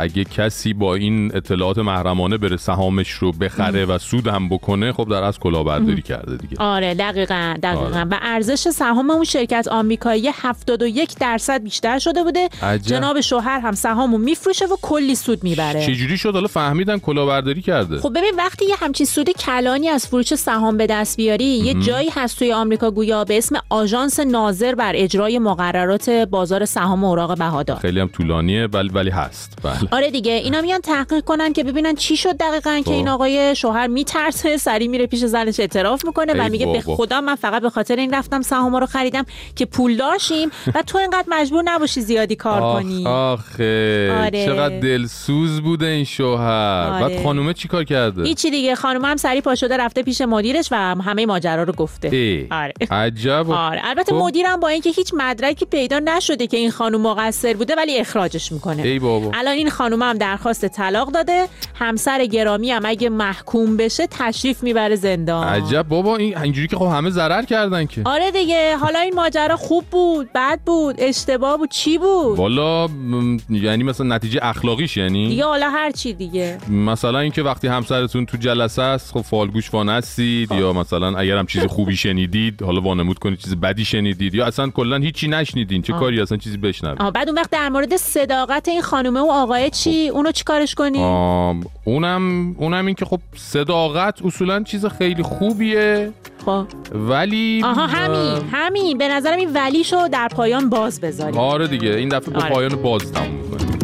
اگه 0.00 0.24
کسی 0.24 0.72
با 0.72 0.94
این 0.94 1.36
اطلاعات 1.36 1.78
محرمانه 1.78 2.36
بره 2.36 2.56
سهامش 2.56 3.10
رو 3.10 3.32
بخره 3.32 3.84
و 3.84 3.98
سود 3.98 4.26
هم 4.26 4.48
بکنه 4.48 4.92
خب 4.92 5.08
در 5.10 5.22
از 5.22 5.38
کلاهبرداری 5.38 6.02
کرده 6.02 6.36
دیگه. 6.36 6.56
آره 6.58 6.94
دقیقا 6.94 7.54
دقیقا. 7.62 7.84
آره. 7.84 8.04
و 8.04 8.18
ارزش 8.22 8.68
سهام 8.68 9.10
اون 9.10 9.24
شرکت 9.24 9.68
آمریکایی 9.68 10.30
71 10.34 11.14
درصد 11.20 11.62
بیشتر 11.62 11.98
شده 11.98 12.22
بوده. 12.22 12.48
عجب. 12.62 12.86
جناب 12.86 13.20
شوهر 13.20 13.60
هم 13.60 13.72
سهامو 13.72 14.18
میفروشه 14.18 14.64
و 14.64 14.76
کلی 14.82 15.14
سود 15.14 15.44
می‌بره. 15.44 15.86
چجوری 15.86 16.18
شد؟ 16.18 16.34
حالا 16.34 16.46
فهمیدن 16.46 16.98
کلاهبرداری 16.98 17.62
کرده. 17.62 17.98
خب 17.98 18.10
ببین 18.10 18.32
وقتی 18.38 18.64
یه 18.66 18.74
همچین 18.80 19.06
سود 19.06 19.30
کلانی 19.30 19.88
از 19.88 20.06
فروش 20.06 20.34
سهام 20.34 20.76
به 20.76 20.86
دست 20.86 21.16
بیاری 21.16 21.44
یه 21.44 21.74
جایی 21.74 22.08
هست 22.14 22.38
توی 22.44 22.52
آمریکا 22.52 22.90
گویا 22.90 23.24
به 23.24 23.38
اسم 23.38 23.56
آژانس 23.70 24.20
ناظر 24.20 24.74
بر 24.74 24.92
اجرای 24.96 25.38
مقررات 25.38 26.10
بازار 26.10 26.64
سهام 26.64 27.04
اوراق 27.04 27.38
بهادار 27.38 27.76
خیلی 27.76 28.00
هم 28.00 28.08
طولانیه 28.08 28.66
ولی 28.66 28.88
ولی 28.88 29.10
هست 29.10 29.58
بله 29.62 29.88
آره 29.92 30.10
دیگه 30.10 30.32
اینا 30.32 30.60
میان 30.60 30.80
تحقیق 30.80 31.24
کنن 31.24 31.52
که 31.52 31.64
ببینن 31.64 31.94
چی 31.94 32.16
شد 32.16 32.36
دقیقا 32.36 32.78
خب. 32.78 32.84
که 32.84 32.94
این 32.94 33.08
آقای 33.08 33.56
شوهر 33.56 33.86
میترسه 33.86 34.56
سری 34.56 34.88
میره 34.88 35.06
پیش 35.06 35.24
زنش 35.24 35.60
اعتراف 35.60 36.04
می‌کنه 36.04 36.32
و 36.32 36.48
میگه 36.48 36.66
به. 36.66 36.80
خدا 36.80 37.20
من 37.20 37.34
فقط 37.34 37.62
به 37.62 37.70
خاطر 37.70 37.96
این 37.96 38.14
رفتم 38.14 38.42
سهام 38.42 38.76
رو 38.76 38.86
خریدم 38.86 39.24
که 39.56 39.66
پول 39.66 39.96
داشتیم 39.96 40.50
و 40.74 40.82
تو 40.82 40.98
اینقدر 40.98 41.24
مجبور 41.28 41.62
نباشی 41.66 42.00
زیادی 42.00 42.36
کار 42.36 42.62
آخ 42.62 42.82
کنی 42.82 43.06
آخه 43.06 44.12
آره. 44.20 44.46
چقدر 44.46 44.78
دلسوز 44.80 45.60
بوده 45.60 45.86
این 45.86 46.04
شوهر 46.04 46.90
آره. 46.90 47.08
بعد 47.08 47.22
خانومه 47.22 47.52
چی 47.52 47.68
کار 47.68 47.84
کرده 47.84 48.22
هیچی 48.22 48.50
دیگه 48.50 48.74
خانم 48.74 49.04
هم 49.04 49.16
سری 49.16 49.40
پا 49.40 49.54
شده 49.54 49.76
رفته 49.76 50.02
پیش 50.02 50.20
مدیرش 50.20 50.68
و 50.70 50.76
همه 50.76 51.26
ماجرا 51.26 51.62
رو 51.62 51.72
گفته 51.72 52.08
ای 52.08 52.33
آره. 52.50 52.72
عجب 52.90 53.50
آره. 53.50 53.80
البته 53.84 54.12
خب. 54.14 54.22
مدیرم 54.22 54.60
با 54.60 54.68
اینکه 54.68 54.90
هیچ 54.90 55.10
مدرکی 55.16 55.64
پیدا 55.64 55.98
نشده 55.98 56.46
که 56.46 56.56
این 56.56 56.70
خانم 56.70 57.00
مقصر 57.00 57.54
بوده 57.54 57.74
ولی 57.76 57.98
اخراجش 57.98 58.52
می‌کنه. 58.52 58.82
ای 58.82 58.98
بابا. 58.98 59.30
الان 59.34 59.54
این 59.54 59.70
خانم 59.70 60.02
هم 60.02 60.18
درخواست 60.18 60.64
طلاق 60.68 61.12
داده. 61.12 61.46
همسر 61.74 62.24
گرامی 62.26 62.70
هم 62.70 62.82
اگه 62.84 63.08
محکوم 63.08 63.76
بشه 63.76 64.06
تشریف 64.10 64.62
می‌بره 64.62 64.96
زندان. 64.96 65.48
عجب. 65.48 65.82
بابا 65.88 66.16
این 66.16 66.38
اینجوری 66.38 66.68
که 66.68 66.76
خب 66.76 66.84
همه 66.86 67.10
ضرر 67.10 67.42
کردن 67.44 67.86
که. 67.86 68.02
آره 68.04 68.30
دیگه. 68.30 68.76
حالا 68.76 68.98
این 68.98 69.14
ماجرا 69.14 69.56
خوب 69.56 69.84
بود 69.90 70.28
بد 70.34 70.60
بود 70.66 70.94
اشتباه 70.98 71.56
بود 71.56 71.70
چی 71.70 71.98
بود؟ 71.98 72.38
والا 72.38 72.86
م، 72.86 73.36
یعنی 73.50 73.84
مثلا 73.84 74.16
نتیجه 74.16 74.40
اخلاقیش 74.42 74.96
یعنی؟ 74.96 75.28
دیگه 75.28 75.44
حالا 75.44 75.70
هر 75.70 75.90
چی 75.90 76.12
دیگه. 76.12 76.58
مثلا 76.70 77.18
اینکه 77.18 77.42
وقتی 77.42 77.68
همسرتون 77.68 78.26
تو 78.26 78.36
جلسه 78.36 78.82
است 78.82 79.12
خب 79.12 79.20
فالگوش 79.20 79.74
وانستید 79.74 80.52
یا 80.52 80.72
مثلا 80.72 81.18
اگر 81.18 81.36
هم 81.36 81.46
چیز 81.46 81.64
خوبی 81.64 81.96
شنیدید 81.96 82.23
شنیدید 82.24 82.62
حالا 82.62 82.80
وانمود 82.80 83.18
کنید 83.18 83.38
چیز 83.38 83.56
بدی 83.56 83.84
شنیدید 83.84 84.34
یا 84.34 84.46
اصلا 84.46 84.68
کلا 84.68 84.96
هیچی 84.96 85.28
نشنیدین 85.28 85.82
چه 85.82 85.92
کاری 85.92 86.20
اصلا 86.20 86.38
چیزی 86.38 86.56
بشنوید؟ 86.56 87.02
آه 87.02 87.10
بعد 87.10 87.28
اون 87.28 87.38
وقت 87.38 87.50
در 87.50 87.68
مورد 87.68 87.96
صداقت 87.96 88.68
این 88.68 88.82
خانومه 88.82 89.20
و 89.20 89.30
آقای 89.30 89.70
چی 89.70 90.08
اونو 90.08 90.32
چیکارش 90.32 90.74
کنی؟ 90.74 90.98
آم، 91.02 91.60
اونم 91.84 92.54
اونم 92.58 92.86
این 92.86 92.94
که 92.94 93.04
خب 93.04 93.20
صداقت 93.36 94.22
اصولا 94.24 94.62
چیز 94.62 94.86
خیلی 94.86 95.22
خوبیه. 95.22 96.12
خب. 96.44 96.66
ولی 96.94 97.62
آها 97.64 97.86
همین 97.86 98.42
همین. 98.52 98.98
به 98.98 99.08
نظرم 99.08 99.38
این 99.38 99.52
ولیشو 99.52 100.08
در 100.08 100.28
پایان 100.28 100.70
باز 100.70 101.00
بذاری 101.00 101.38
آره 101.38 101.68
دیگه 101.68 101.88
این 101.88 102.08
دفعه 102.08 102.34
با 102.34 102.40
آره. 102.40 102.50
پایان 102.50 102.82
باز 102.82 103.12
تموم 103.12 103.30
می‌کنیم. 103.30 103.74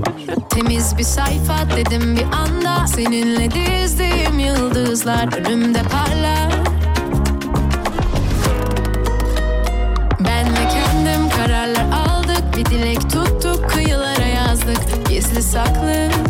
Temiz 0.50 0.98
bir 0.98 1.02
sayfa 1.02 1.58
dedim 1.76 2.16
bir 2.16 2.26
anda. 2.42 2.86
Seninle 2.86 3.50
dizdiğim 3.50 4.38
yıldızlar 4.38 5.28
önümde 5.38 5.82
parlar. 5.82 6.59
Saklı 15.42 16.29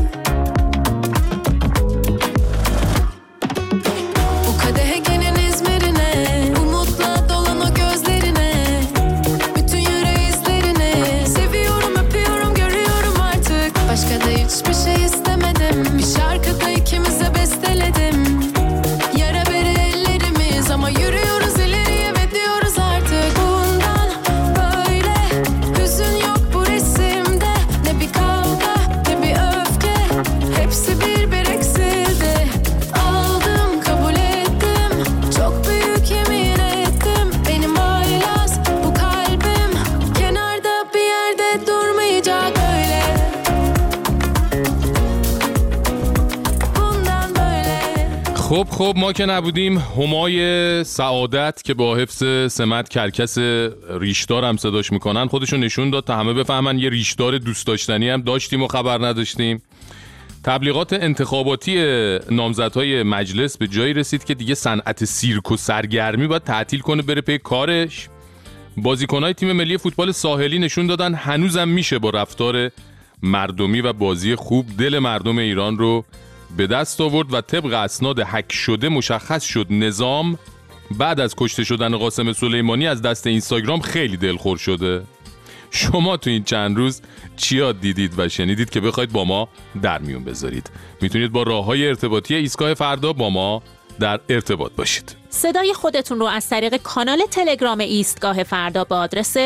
خب 48.90 48.99
ما 48.99 49.12
که 49.12 49.26
نبودیم 49.26 49.78
همای 49.78 50.85
سعادت 50.85 51.62
که 51.64 51.75
با 51.75 51.97
حفظ 51.97 52.52
سمت 52.52 52.88
کرکس 52.88 53.38
ریشدار 53.90 54.44
هم 54.44 54.56
صداش 54.56 54.92
می‌کنن 54.92 55.26
خودشون 55.26 55.61
نشون 55.61 55.90
داد 55.90 56.04
تا 56.04 56.16
همه 56.16 56.32
بفهمن 56.32 56.78
یه 56.78 56.90
ریشدار 56.90 57.38
دوست 57.38 57.66
داشتنی 57.66 58.09
هم 58.09 58.23
داشتیم 58.23 58.62
و 58.62 58.68
خبر 58.68 59.06
نداشتیم. 59.06 59.62
تبلیغات 60.44 60.92
انتخاباتی 60.92 61.78
نامزدهای 62.30 63.02
مجلس 63.02 63.59
به 63.59 63.68
جایی 63.68 63.94
رسید 63.94 64.25
که 64.25 64.35
دیگه 64.35 64.54
صنعت 64.54 65.04
سیرک 65.04 65.50
و 65.52 65.56
سرگرمی 65.56 66.26
باید 66.26 66.44
تعطیل 66.44 66.80
کنه 66.80 67.02
بره 67.02 67.20
پی 67.20 67.38
کارش. 67.38 68.09
بازیکنهای 68.76 69.35
تیم 69.35 69.52
ملی 69.52 69.78
فوتبال 69.78 70.12
ساحلی 70.12 70.59
نشون 70.59 70.87
دادن 70.87 71.14
هنوزم 71.14 71.68
میشه 71.68 71.99
با 71.99 72.11
رفتار 72.11 72.70
مردمی 73.23 73.80
و 73.80 73.92
بازی 73.92 74.35
خوب. 74.35 74.66
دل 74.78 74.99
مردم 74.99 75.38
ایران 75.38 75.78
رو 75.78 76.04
به 76.57 76.66
دست 76.66 77.00
آورد 77.00 77.35
و 77.35 77.40
طبق 77.40 77.73
اسناد 77.73 78.21
حک 78.21 78.52
شده 78.52 78.88
مشخص 78.88 79.45
شد 79.45 79.66
نظام 79.71 80.38
بعد 80.99 81.21
از 81.21 81.35
کشته 81.37 81.64
شدن 81.64 81.97
قاسم 81.97 82.33
سلیمانی 82.33 82.87
از 82.87 83.02
دست 83.02 83.26
اینستاگرام 83.26 83.80
خیلی 83.80 84.16
دلخور 84.16 84.57
شده. 84.59 85.02
شما 85.71 86.16
تو 86.16 86.30
این 86.30 86.45
چند 86.45 86.76
روز 86.76 87.02
چیا 87.37 87.73
دیدید 87.73 88.19
و 88.19 88.28
شنیدید 88.28 88.71
که 88.71 88.80
بخواید 88.80 89.12
با 89.12 89.25
ما 89.25 89.49
در 89.83 89.99
میون 89.99 90.25
بذارید. 90.25 90.71
می‌تونید 91.00 91.33
با 91.33 91.42
راه 91.42 91.64
های 91.64 91.87
ارتباطی 91.88 92.35
ایستگاه 92.35 92.75
فردا 92.75 93.12
با 93.12 93.30
ما 93.30 93.62
در 94.00 94.21
ارتباط 94.28 94.73
باشید. 94.73 95.16
صدای 95.30 95.75
خودتون 95.75 96.21
رو 96.21 96.26
از 96.26 96.49
طریق 96.49 96.76
کانال 96.76 97.23
تلگرام 97.30 97.78
ایستگاه 97.78 98.42
فردا 98.42 98.85
به 98.85 98.95
آدرس 98.95 99.37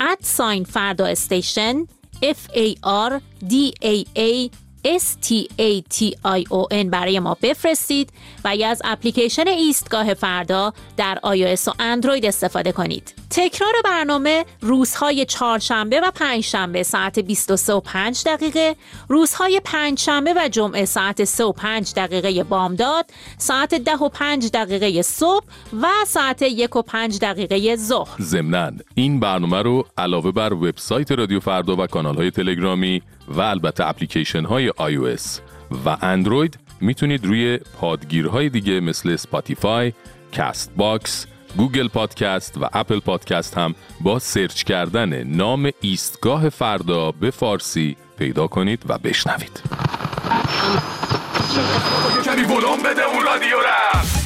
ادساین 0.00 0.64
فردا 0.64 1.06
استیشن 1.06 1.84
F 2.22 2.50
A 2.54 2.74
R 3.08 3.20
D 3.50 3.54
A 3.84 4.04
A 4.18 4.50
S 4.84 5.28
T 5.28 5.48
A 5.58 5.82
T 5.94 6.02
I 6.24 6.44
O 6.50 6.74
N 6.84 6.90
برای 6.90 7.18
ما 7.18 7.36
بفرستید 7.42 8.10
و 8.44 8.56
یا 8.56 8.68
از 8.68 8.82
اپلیکیشن 8.84 9.48
ایستگاه 9.48 10.14
فردا 10.14 10.72
در 10.96 11.18
iOS 11.24 11.68
و 11.68 11.72
اندروید 11.78 12.26
استفاده 12.26 12.72
کنید. 12.72 13.14
تکرار 13.30 13.72
برنامه 13.84 14.44
روزهای 14.60 15.24
چهارشنبه 15.24 16.00
و 16.00 16.10
پنجشنبه 16.10 16.82
ساعت 16.82 17.18
23 17.18 17.72
و 17.72 17.80
5 17.80 18.22
دقیقه، 18.26 18.76
روزهای 19.08 19.60
پنجشنبه 19.64 20.34
و 20.36 20.48
جمعه 20.48 20.84
ساعت 20.84 21.24
3 21.24 21.44
و 21.44 21.52
5 21.52 21.94
دقیقه 21.96 22.44
بامداد، 22.44 23.06
ساعت 23.38 23.74
10 23.74 23.92
و 23.92 24.08
5 24.08 24.50
دقیقه 24.54 25.02
صبح 25.02 25.44
و 25.82 25.86
ساعت 26.06 26.42
1 26.42 26.76
و 26.76 26.82
5 26.82 27.18
دقیقه 27.18 27.76
ظهر. 27.76 28.16
ضمناً 28.20 28.70
این 28.94 29.20
برنامه 29.20 29.62
رو 29.62 29.86
علاوه 29.98 30.32
بر 30.32 30.52
وبسایت 30.52 31.12
رادیو 31.12 31.40
فردا 31.40 31.76
و 31.76 31.86
کانال 31.86 32.16
های 32.16 32.30
تلگرامی 32.30 33.02
و 33.28 33.40
البته 33.40 33.86
اپلیکیشن 33.86 34.44
های 34.44 34.70
iOS 34.70 35.40
و 35.84 35.96
اندروید 36.02 36.58
می‌تونید 36.80 37.26
روی 37.26 37.58
پادگیرهای 37.58 38.48
دیگه 38.48 38.80
مثل 38.80 39.16
Spotify، 39.16 39.92
Castbox، 40.36 41.26
Google 41.56 41.88
Podcast 41.88 42.58
و 42.60 42.68
Apple 42.72 43.00
Podcast 43.00 43.58
هم 43.58 43.74
با 44.00 44.18
سرچ 44.18 44.62
کردن 44.62 45.22
نام 45.22 45.70
ایستگاه 45.80 46.48
فردا 46.48 47.12
به 47.12 47.30
فارسی 47.30 47.96
پیدا 48.18 48.46
کنید 48.46 48.82
و 48.88 48.98
بشنوید. 48.98 49.62
کمی 52.24 52.42
رفت 53.64 54.18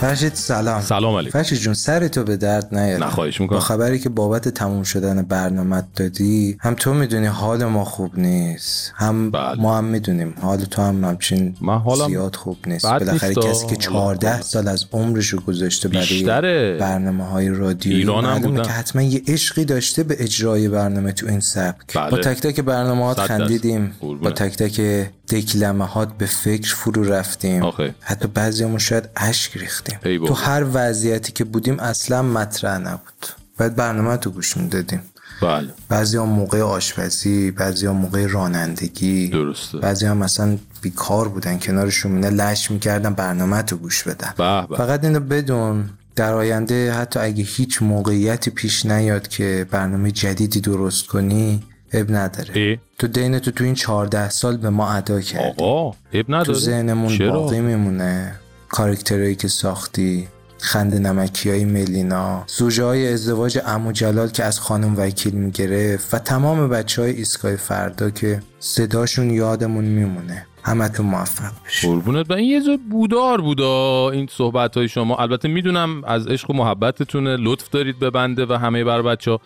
فرشید 0.00 0.34
سلام 0.34 0.80
سلام 0.80 1.16
علیکم 1.16 1.38
فرشید 1.38 1.58
جون 1.58 1.74
سر 1.74 2.08
تو 2.08 2.24
به 2.24 2.36
درد 2.36 2.74
نیاد 2.74 3.02
نه 3.02 3.10
خواهش 3.10 3.40
می‌کنم 3.40 3.58
با 3.58 3.64
خبری 3.64 3.98
که 3.98 4.08
بابت 4.08 4.48
تموم 4.48 4.82
شدن 4.82 5.22
برنامه 5.22 5.82
دادی 5.96 6.58
هم 6.60 6.74
تو 6.74 6.94
می‌دونی 6.94 7.26
حال 7.26 7.64
ما 7.64 7.84
خوب 7.84 8.18
نیست 8.18 8.92
هم 8.96 9.30
بله. 9.30 9.60
ما 9.60 9.78
هم 9.78 9.84
می‌دونیم 9.84 10.34
حال 10.40 10.58
تو 10.58 10.82
هم 10.82 11.04
همچین 11.04 11.56
من 11.60 11.78
حالم 11.78 12.08
زیاد 12.08 12.36
خوب 12.36 12.56
نیست 12.66 12.86
بالاخره. 12.86 13.34
کسی 13.34 13.66
که 13.66 13.90
حالا 13.90 14.14
14 14.14 14.30
حالا. 14.30 14.42
سال 14.42 14.68
از 14.68 14.84
عمرش 14.92 15.26
رو 15.26 15.40
گذاشته 15.40 15.88
برای 15.88 16.00
بیشتره. 16.00 16.76
برنامه 16.80 17.24
های 17.24 17.48
رادیویی 17.48 17.98
ایران 17.98 18.24
هم 18.24 18.38
بودم. 18.38 18.62
که 18.62 18.70
حتما 18.70 19.02
یه 19.02 19.22
عشقی 19.28 19.64
داشته 19.64 20.02
به 20.02 20.16
اجرای 20.18 20.68
برنامه 20.68 21.12
تو 21.12 21.26
این 21.26 21.40
سبک 21.40 21.96
بله. 21.96 22.10
با 22.10 22.18
تک 22.18 22.40
تک 22.40 22.60
برنامه. 22.60 23.14
خندیدیم. 23.14 23.92
با 24.22 24.30
تک 24.30 24.56
تک 24.56 25.08
دکلمه 25.30 25.86
هات 25.86 26.18
به 26.18 26.26
فکر 26.26 26.74
فرو 26.74 27.04
رفتیم 27.04 27.62
آخه. 27.62 27.94
حتی 28.00 28.28
بعضیمون 28.28 28.78
شاید 28.78 29.08
اشک 29.16 29.56
ریختیم. 29.56 30.26
تو 30.26 30.34
هر 30.34 30.64
وضعیتی 30.72 31.32
که 31.32 31.44
بودیم 31.44 31.80
اصلا 31.80 32.22
مطرح 32.22 32.78
نبود 32.78 33.26
باید 33.58 33.76
برنامه 33.76 34.16
تو 34.16 34.30
گوش 34.30 34.56
می‌دادیم 34.56 35.00
بله 35.42 35.68
بعضی 35.88 36.16
هم 36.16 36.28
موقع 36.28 36.60
آشپزی 36.60 37.50
بعضی 37.50 37.86
هم 37.86 37.96
موقع 37.96 38.26
رانندگی 38.26 39.28
درسته. 39.28 39.78
بعضی 39.78 40.06
هم 40.06 40.16
مثلا 40.16 40.58
بیکار 40.82 41.28
بودن 41.28 41.58
کنار 41.58 41.90
شومینه 41.90 42.30
لش 42.30 42.70
می‌کردن 42.70 43.14
برنامه 43.14 43.62
تو 43.62 43.76
گوش 43.76 44.02
بدن 44.02 44.34
به 44.38 44.66
به. 44.66 44.76
فقط 44.76 45.04
اینو 45.04 45.20
بدون 45.20 45.90
در 46.16 46.34
آینده 46.34 46.92
حتی 46.92 47.20
اگه 47.20 47.44
هیچ 47.44 47.82
موقعیتی 47.82 48.50
پیش 48.50 48.86
نیاد 48.86 49.28
که 49.28 49.66
برنامه 49.70 50.10
جدیدی 50.10 50.60
درست 50.60 51.06
کنی 51.06 51.62
اب 51.92 52.12
نداره. 52.12 52.60
ای؟ 52.60 52.78
تو 52.98 53.06
دین 53.06 53.38
تو 53.38 53.50
تو 53.50 53.64
این 53.64 53.74
14 53.74 54.28
سال 54.28 54.56
به 54.56 54.70
ما 54.70 54.90
ادا 54.90 55.20
کردی. 55.20 55.62
آقا 55.62 55.96
اب 56.12 56.24
نداره. 56.28 56.44
تو 56.44 56.54
ذهنمون؟ 56.54 57.18
باقی 57.18 57.60
میمونه. 57.60 58.34
کارکترهایی 58.68 59.34
که 59.34 59.48
ساختی 59.48 60.28
خند 60.58 60.94
نمکی 60.94 61.50
های 61.50 61.64
ملینا 61.64 62.44
زوجه 62.46 62.84
های 62.84 63.12
ازدواج 63.12 63.58
امو 63.66 63.92
جلال 63.92 64.28
که 64.28 64.44
از 64.44 64.60
خانم 64.60 64.94
وکیل 64.96 65.34
می‌گرفت 65.34 66.14
و 66.14 66.18
تمام 66.18 66.68
بچه 66.68 67.02
های 67.02 67.10
ایستگاه 67.10 67.56
فردا 67.56 68.10
که 68.10 68.42
صداشون 68.58 69.30
یادمون 69.30 69.84
میمونه. 69.84 70.46
همتون 70.62 71.06
موفق 71.06 71.52
بشید 71.66 71.90
قربونت. 71.90 72.30
این 72.30 72.44
یه 72.44 72.60
جور 72.60 72.78
بودار 72.90 73.40
بودا 73.40 74.10
این 74.10 74.28
صحبت 74.30 74.76
های 74.76 74.88
شما. 74.88 75.16
البته 75.16 75.48
می‌دونم 75.48 76.04
از 76.04 76.26
عشق 76.26 76.50
و 76.50 76.52
محبتتونه 76.52 77.36
لطف 77.36 77.70
دارید 77.70 77.98
به 77.98 78.10
بنده 78.10 78.46
و 78.46 78.52
همه 78.52 78.84
بر 78.84 79.02
بچه 79.02 79.30
ها. 79.30 79.40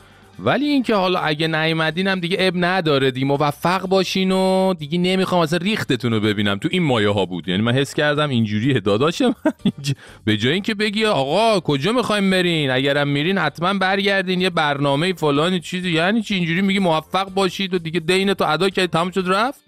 ولی 0.45 0.65
اینکه 0.65 0.95
حالا 0.95 1.19
اگه 1.19 1.47
نیومدین 1.49 2.09
هم 2.09 2.21
دیگه 2.21 2.37
اب 2.41 2.55
نداره 2.57 3.11
دی 3.11 3.25
موفق 3.25 3.87
باشین 3.87 4.33
و 4.33 4.75
دیگه 4.79 4.99
نمی‌خوام 4.99 5.41
اصلا 5.41 5.59
ریختتون 5.59 6.13
رو 6.13 6.21
ببینم. 6.21 6.59
تو 6.59 6.69
این 6.73 6.83
مایه 6.83 7.11
ها 7.11 7.27
بود. 7.27 7.49
یعنی 7.49 7.63
من 7.63 7.73
حس 7.73 7.95
کردم 7.95 8.29
اینجوریه 8.29 8.81
داداش 8.81 9.23
من 9.23 9.33
به 10.25 10.37
جای 10.37 10.53
اینکه 10.53 10.75
بگی 10.75 11.05
آقا 11.05 11.61
کجا 11.61 11.93
می‌خوایم 11.93 12.31
برین؟ 12.31 12.71
اگرم 12.71 13.09
میرین 13.09 13.39
حتما 13.39 13.75
برگردین. 13.75 14.41
یه 14.41 14.51
برنامه 14.51 15.13
فلانی 15.13 15.61
چیزی. 15.61 15.91
یعنی 15.91 16.23
چی؟ 16.23 16.35
اینجوری 16.35 16.63
میگی 16.63 16.79
موفق 16.79 17.29
باشید 17.35 17.75
و 17.75 17.79
دیگه 17.79 18.01
دین 18.01 18.35
تو 18.35 18.45
ادا 18.45 18.71
کردی 18.71 18.89
تمام 18.89 19.11
شد 19.11 19.25
رفت؟ 19.27 19.61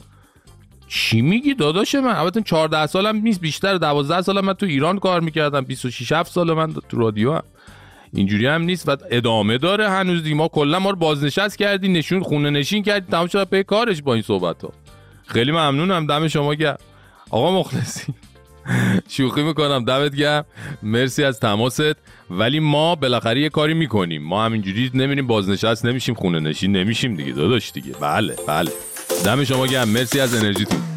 چی 0.89 1.23
میگی 1.23 1.55
داداش 1.55 1.95
من؟ 1.95 2.17
البته 2.17 2.41
14 2.41 2.87
سالم 2.87 3.17
نیست 3.17 3.41
بیشتر 3.41 3.79
12 3.79 4.23
سالم. 4.23 4.45
من 4.45 4.53
تو 4.53 4.67
ایران 4.67 4.99
کار 4.99 5.21
می‌کردم 5.21 5.61
26 5.61 6.13
7 6.13 6.33
سال 6.33 6.53
من 6.53 6.73
تو 6.89 6.99
رادیو 6.99 7.33
هم. 7.33 7.43
اینجوری 8.15 8.47
هم 8.47 8.63
نیست. 8.63 8.89
و 8.89 8.97
ادامه 9.11 9.59
داره 9.59 9.91
هنوز 9.91 10.23
دیگه. 10.23 10.35
ما 10.35 10.49
کلا 10.49 10.79
ما 10.79 10.91
رو 10.91 10.97
بازنشست 10.97 11.59
کردی 11.59 11.89
نشون 11.89 12.23
خونه 12.23 12.51
نشین 12.51 12.83
کردی 12.83 13.07
تمام 13.11 13.27
شد. 13.27 13.49
به 13.49 13.63
کارش 13.63 14.03
با 14.03 14.15
این 14.15 14.23
صحبت 14.23 14.63
ها 14.63 14.73
خیلی 15.27 15.53
ممنونم. 15.53 16.07
دم 16.07 16.29
شما 16.29 16.55
گرم. 16.55 16.79
آقا 17.31 17.61
مخلصی. 17.61 18.15
شوخی 19.09 19.43
می‌کنم. 19.43 19.85
دمت 19.85 20.15
گرم. 20.17 20.45
مرسی 20.83 21.25
از 21.25 21.41
تماست. 21.41 21.97
ولی 22.31 22.61
ما 22.61 22.95
بالاخره 22.95 23.41
یه 23.41 23.49
کاری 23.49 23.75
می‌کنیم. 23.75 24.23
ما 24.23 24.45
همینجوری 24.45 24.91
نمیریم 24.95 25.27
بازنشست 25.27 25.85
نمیشیم 25.85 26.15
خونه 26.15 26.41
نشین 26.41 26.77
نمیشیم 26.77 27.17
دیگه. 27.17 27.33
داداش 27.33 27.73
دیگه. 27.73 27.93
بله 28.01 28.37
بله. 28.49 28.71
دم 29.25 29.45
شما 29.45 29.67
گرم. 29.67 29.89
مرسی 29.89 30.21
از 30.21 30.35
انرژیتون. 30.35 30.94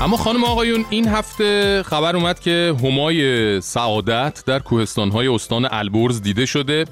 اما 0.00 0.16
خانم 0.16 0.44
آقایون 0.44 0.84
این 0.90 1.08
هفته 1.08 1.82
خبر 1.82 2.16
اومد 2.16 2.40
که 2.40 2.74
همای 2.82 3.60
سعادت 3.60 4.42
در 4.46 4.58
کوهستانهای 4.58 5.28
استان 5.28 5.68
البرز 5.70 6.22
دیده 6.22 6.46
شده 6.46 6.84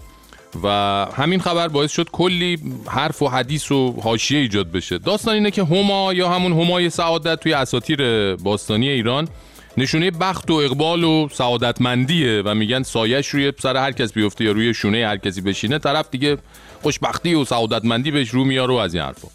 و 0.63 0.69
همین 1.17 1.41
خبر 1.41 1.69
باعث 1.69 1.93
شد 1.93 2.11
کلی 2.13 2.59
حرف 2.89 3.23
و 3.23 3.29
حدیث 3.29 3.73
و 3.73 4.01
حاشیه 4.03 4.39
ایجاد 4.39 4.73
بشه. 4.73 4.99
داستان 4.99 5.35
اینه 5.35 5.51
که 5.51 5.65
هما 5.65 6.13
یا 6.13 6.29
همون 6.29 6.53
همای 6.53 6.91
سعادت 6.91 7.41
توی 7.41 7.53
اساطیر 7.53 8.35
باستانی 8.37 8.89
ایران 8.89 9.29
نشونه 9.77 10.11
بخت 10.11 10.51
و 10.51 10.55
اقبال 10.55 11.05
و 11.05 11.29
سعادتمندیه 11.33 12.43
و 12.45 12.55
میگن 12.55 12.83
سایش 12.83 13.29
روی 13.29 13.53
سر 13.59 13.77
هر 13.77 13.93
کس 13.93 14.13
بیفته 14.13 14.45
یا 14.45 14.53
روی 14.53 14.75
شونه 14.75 15.07
هر 15.07 15.17
کسی 15.17 15.41
بشینه 15.41 15.79
طرف 15.79 16.11
دیگه 16.11 16.39
خوشبختی 16.83 17.35
و 17.35 17.45
سعادتمندی 17.45 18.11
بهش 18.11 18.29
رو 18.29 18.45
میاره 18.45 18.75
و 18.75 18.77
از 18.77 18.95
این 18.95 19.03
حرفا. 19.03 19.29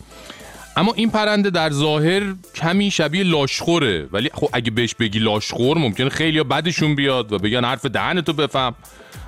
اما 0.77 0.93
این 0.93 1.09
پرنده 1.09 1.49
در 1.49 1.69
ظاهر 1.69 2.35
کمی 2.55 2.91
شبیه 2.91 3.23
لاشخوره. 3.23 4.07
ولی 4.11 4.29
خب 4.33 4.49
اگه 4.53 4.71
بهش 4.71 4.95
بگی 4.95 5.19
لاشخور 5.19 5.77
ممکنه 5.77 6.09
خیلی 6.09 6.43
بدشون 6.43 6.95
بیاد 6.95 7.33
و 7.33 7.39
بگن 7.39 7.65
حرف 7.65 7.85
دهنتو 7.85 8.33
بفهم. 8.33 8.75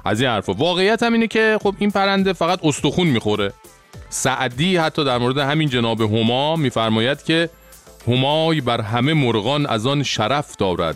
از 0.05 0.21
این 0.21 0.29
حرفا. 0.29 0.53
واقعیت 0.53 1.03
هم 1.03 1.13
اینه 1.13 1.27
که 1.27 1.58
خب 1.62 1.75
این 1.79 1.91
پرنده 1.91 2.34
فقط 2.34 2.60
استخون 2.63 3.08
می‌خوره. 3.08 3.53
سعدی 4.10 4.77
حتی 4.77 5.03
در 5.03 5.17
مورد 5.17 5.38
همین 5.38 5.69
جناب 5.69 6.01
هما 6.01 6.55
میفرماید 6.55 7.23
که 7.23 7.49
همای 8.08 8.62
بر 8.62 8.81
همه 8.81 9.13
مرغان 9.13 9.65
از 9.65 9.88
آن 9.88 10.03
شرف 10.03 10.55
دارد 10.55 10.95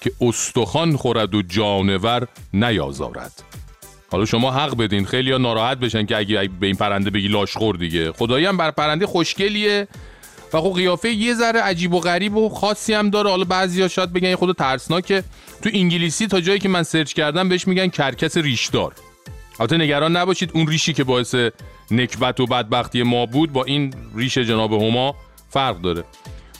که 0.00 0.12
استخوان 0.20 0.96
خورد 0.96 1.34
و 1.34 1.42
جانور 1.42 2.26
نیازارد. 2.52 3.32
حالا 4.10 4.24
شما 4.24 4.50
حق 4.50 4.76
بدین. 4.76 5.04
خیلی 5.04 5.32
ها 5.32 5.38
ناراحت 5.38 5.78
بشن 5.78 6.06
که 6.06 6.16
اگه 6.16 6.50
به 6.60 6.66
این 6.66 6.76
پرنده 6.76 7.10
بگی 7.10 7.28
لاشخور 7.28 7.76
دیگه. 7.76 8.12
خدایی 8.12 8.46
هم 8.46 8.56
بر 8.56 8.70
پرنده 8.70 9.06
خوشگلیه 9.06 9.88
و 10.52 10.60
خب 10.60 10.72
قیافه 10.76 11.10
یه 11.10 11.34
ذره 11.34 11.60
عجیب 11.60 11.94
و 11.94 12.00
غریب 12.00 12.36
و 12.36 12.48
خاصی 12.48 12.94
هم 12.94 13.10
داره. 13.10 13.30
حالا 13.30 13.44
بعضیا 13.44 13.88
شاید 13.88 14.12
بگن 14.12 14.34
خود 14.34 14.56
ترسناکه. 14.56 15.24
تو 15.62 15.70
انگلیسی 15.74 16.26
تا 16.26 16.40
جایی 16.40 16.58
که 16.58 16.68
من 16.68 16.82
سرچ 16.82 17.12
کردم 17.12 17.48
بهش 17.48 17.68
میگن 17.68 17.88
کرکس 17.88 18.36
ریشدار. 18.36 18.92
البته 19.60 19.76
نگران 19.76 20.16
نباشید 20.16 20.50
اون 20.54 20.66
ریشی 20.66 20.92
که 20.92 21.04
باعث 21.04 21.34
نکبت 21.90 22.40
و 22.40 22.46
بدبختی 22.46 23.02
ما 23.02 23.26
بود 23.26 23.52
با 23.52 23.64
این 23.64 23.94
ریش 24.16 24.38
جناب 24.38 24.72
هما 24.72 25.14
فرق 25.50 25.80
داره. 25.80 26.04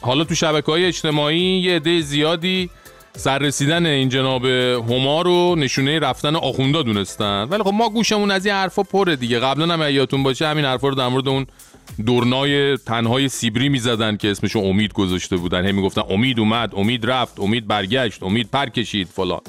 حالا 0.00 0.24
تو 0.24 0.34
شبکه 0.34 0.72
های 0.72 0.84
اجتماعی 0.84 1.60
یه 1.60 1.76
عده 1.76 2.00
زیادی 2.00 2.70
سر 3.18 3.38
رسیدن 3.38 3.86
این 3.86 4.08
جناب 4.08 4.44
هما 4.44 5.22
رو 5.22 5.54
نشونه 5.56 5.98
رفتن 5.98 6.36
آخوندا 6.36 6.82
دونستن. 6.82 7.42
ولی 7.50 7.62
خب 7.62 7.72
ما 7.74 7.88
گوشمون 7.88 8.30
از 8.30 8.46
این 8.46 8.54
حرفا 8.54 8.82
پره 8.82 9.16
دیگه. 9.16 9.38
قبلا 9.38 9.74
هم 9.74 9.90
یادتون 9.90 10.22
باشه 10.22 10.46
همین 10.46 10.64
حرفا 10.64 10.88
رو 10.88 10.94
در 10.94 11.08
مورد 11.08 11.28
اون 11.28 11.46
دورنای 12.06 12.76
تنهای 12.76 13.28
سیبری 13.28 13.68
می‌زدن 13.68 14.16
که 14.16 14.30
اسمشو 14.30 14.58
امید 14.58 14.92
گذاشته 14.92 15.36
بودن. 15.36 15.66
هی 15.66 15.72
می‌گفتن 15.72 16.02
امید 16.10 16.40
اومد 16.40 16.72
امید 16.76 17.10
رفت 17.10 17.40
امید 17.40 17.66
برگشت 17.66 18.22
امید 18.22 18.50
پر 18.50 18.66
کشید 18.66 19.08
فلان. 19.08 19.40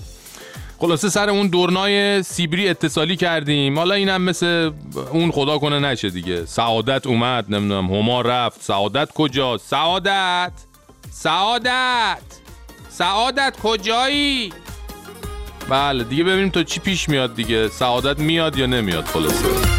خلاصه 0.77 1.09
سر 1.09 1.29
اون 1.29 1.47
دورنای 1.47 2.23
سیبری 2.23 2.69
اتصالی 2.69 3.15
کردیم. 3.15 3.79
حالا 3.79 3.95
اینم 3.95 4.21
مثل 4.21 4.71
اون 5.11 5.31
خدا 5.31 5.57
کنه 5.57 5.79
نشه 5.79 6.09
دیگه. 6.09 6.45
سعادت 6.45 7.07
اومد 7.07 7.45
نمی‌دونم 7.49 7.85
هما 7.85 8.21
رفت. 8.21 8.61
سعادت 8.61 9.09
کجا 9.15 9.57
سعادت! 9.57 10.51
سعادت! 11.11 12.48
سعادت 12.89 13.53
کجایی؟ 13.63 14.53
بله 15.69 16.03
دیگه 16.03 16.23
ببینیم 16.23 16.49
تا 16.49 16.63
چی 16.63 16.79
پیش 16.79 17.09
میاد 17.09 17.35
دیگه. 17.35 17.67
سعادت 17.67 18.19
میاد 18.19 18.57
یا 18.57 18.65
نمیاد 18.65 19.05
خلاصه. 19.05 19.35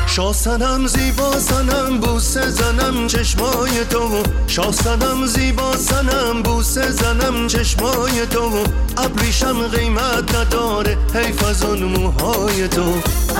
شاسنم 0.06 0.86
زیبا 0.86 1.32
سنم 1.38 1.98
بوسه 2.00 2.50
زنم 2.50 3.06
چشمای 3.06 3.84
تو. 3.90 4.22
شاسنم 4.46 5.26
زیبا 5.26 5.76
سنم 5.76 6.42
بوسه 6.42 6.90
زنم 6.90 7.46
چشمای 7.46 8.26
تو. 8.30 8.64
ابریشم 8.96 9.68
قیمت 9.68 10.36
نداره 10.36 10.98
حیف 11.14 11.44
از 11.44 11.64
اون 11.64 11.82
موهای 11.82 12.68
تو. 12.68 12.94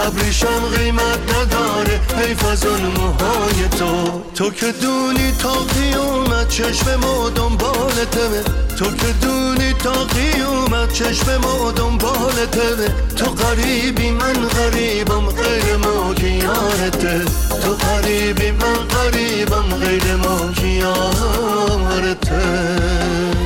ابریشم 0.07 0.67
قیمت 0.77 1.19
نداره 1.37 2.01
حیف 2.19 2.45
از 2.45 2.67
اون 2.67 2.81
موهای 2.81 3.69
تو. 3.79 4.23
تو 4.35 4.51
که 4.51 4.73
دونی 4.73 5.33
تا 5.39 5.53
قیامت 5.53 6.49
چشم 6.49 6.97
ما 6.97 7.31
دنبالته 7.31 8.45
تو 8.81 8.87
که 8.87 9.13
دونی 9.23 9.73
تا 9.73 9.93
قیامت 9.93 10.93
چشم 10.93 11.37
ما 11.37 11.73
دنبالته 11.73 12.95
تو 13.17 13.25
غریبی 13.25 14.11
من 14.11 14.33
غریبم 14.33 15.27
غیر 15.27 15.77
ما 15.77 16.15
کی 16.15 16.29
یارته. 16.29 17.25
تو 17.63 17.75
غریبی 17.75 18.51
من 18.51 18.75
غریبم 18.75 19.75
غیر 19.81 20.17
ما 20.17 20.53
کی 20.53 20.69
یارته. 20.69 22.43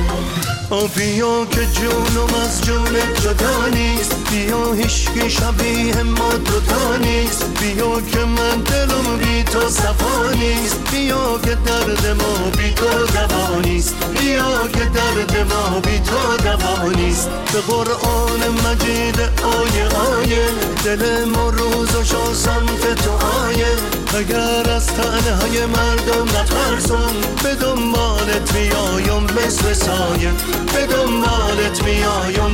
آ 0.09 0.24
بیا 0.69 1.45
که 1.45 1.65
جونم 1.65 2.33
از 2.43 2.61
جونت 2.61 3.21
جدا 3.21 3.67
نیست. 3.73 4.15
بیا 4.31 4.73
هیچکی 4.73 5.29
شبیه 5.29 6.03
ما 6.03 6.29
دوتا 6.29 6.95
نیست. 6.97 7.45
بیا 7.59 8.01
که 8.01 8.19
من 8.19 8.61
دلم 8.61 9.17
بی 9.17 9.43
تو 9.43 9.69
صفا 9.69 10.31
نیست. 10.31 10.79
بیا 10.91 11.39
که 11.43 11.55
درد 11.65 12.07
ما 12.07 12.49
بی 12.57 12.73
تو 12.73 12.85
دوا 12.85 13.59
نیست. 13.63 13.95
بیا 14.19 14.67
که 14.73 14.85
درد 14.85 15.47
ما 15.49 15.79
بی 15.79 15.99
تو 15.99 16.37
دوا 16.43 16.89
نیست. 16.89 17.29
به 17.53 17.61
قرآن 17.61 18.39
مجید 18.65 19.19
آیه 19.43 19.87
آیه 19.87 20.47
دل 20.85 21.25
ما 21.25 21.49
روز 21.49 21.95
و 21.95 22.03
شاسم 22.03 22.65
تو 23.05 23.11
آیه. 23.11 24.04
اگر 24.17 24.71
از 24.71 24.87
تنهای 24.87 25.65
مردم 25.65 26.23
نترسم 26.23 27.13
به 27.43 27.55
دنبالت 27.55 28.53
بیایم 28.53 29.23
مثل 29.23 29.73
سایه. 29.73 30.31
به 30.73 30.85
دنبالت 30.85 31.83
بیایم 31.83 32.51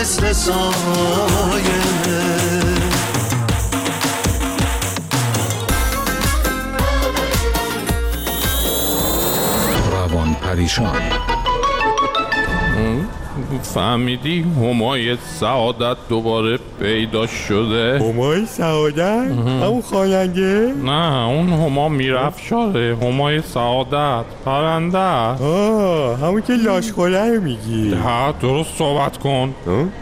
مثل 0.00 0.32
سایه. 0.32 0.72
روان 9.92 10.34
پریشان 10.34 11.02
فهمیدی 13.62 14.44
همای 14.60 15.16
سعادت 15.16 15.96
دوباره 16.08 16.58
پیدا 16.80 17.26
شده؟ 17.26 18.00
همای 18.00 18.46
سعادت؟ 18.46 19.30
همون 19.62 19.80
خواننده؟ 19.80 20.72
نه 20.84 21.28
اون 21.28 21.48
هما 21.48 21.88
می‌رفت 21.88 22.42
شده 22.42 22.96
همای 23.02 23.42
سعادت 23.42 24.24
پرنده. 24.44 24.98
آه 24.98 26.18
همون 26.18 26.42
که 26.42 26.52
لاشخوره 26.52 27.34
رو 27.34 27.40
میگی. 27.40 27.94
ها 27.94 28.34
درست 28.42 28.70
صحبت 28.78 29.18
کن. 29.18 29.54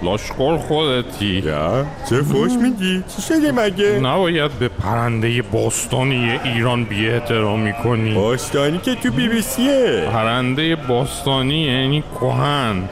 لاشخور 0.03 0.59
خودتی. 0.59 1.43
چه 2.11 2.23
فوش 2.23 2.53
میگی؟ 2.53 3.05
چی 3.17 3.23
شده 3.23 3.53
مگه؟ 3.53 4.01
نباید 4.03 4.51
به 4.59 4.69
پرنده 4.69 5.43
باستانی 5.43 6.31
ایران 6.45 6.85
بی 6.85 7.09
احترامی 7.09 7.73
کنی 7.73 8.15
باستانی 8.15 8.79
که 8.79 8.95
تو 8.95 9.11
بی 9.11 9.29
بی 9.29 9.43
سیه. 9.43 10.09
پرنده 10.13 10.77
باستانی 10.77 11.61
یعنی 11.61 12.03
کهن. 12.21 12.89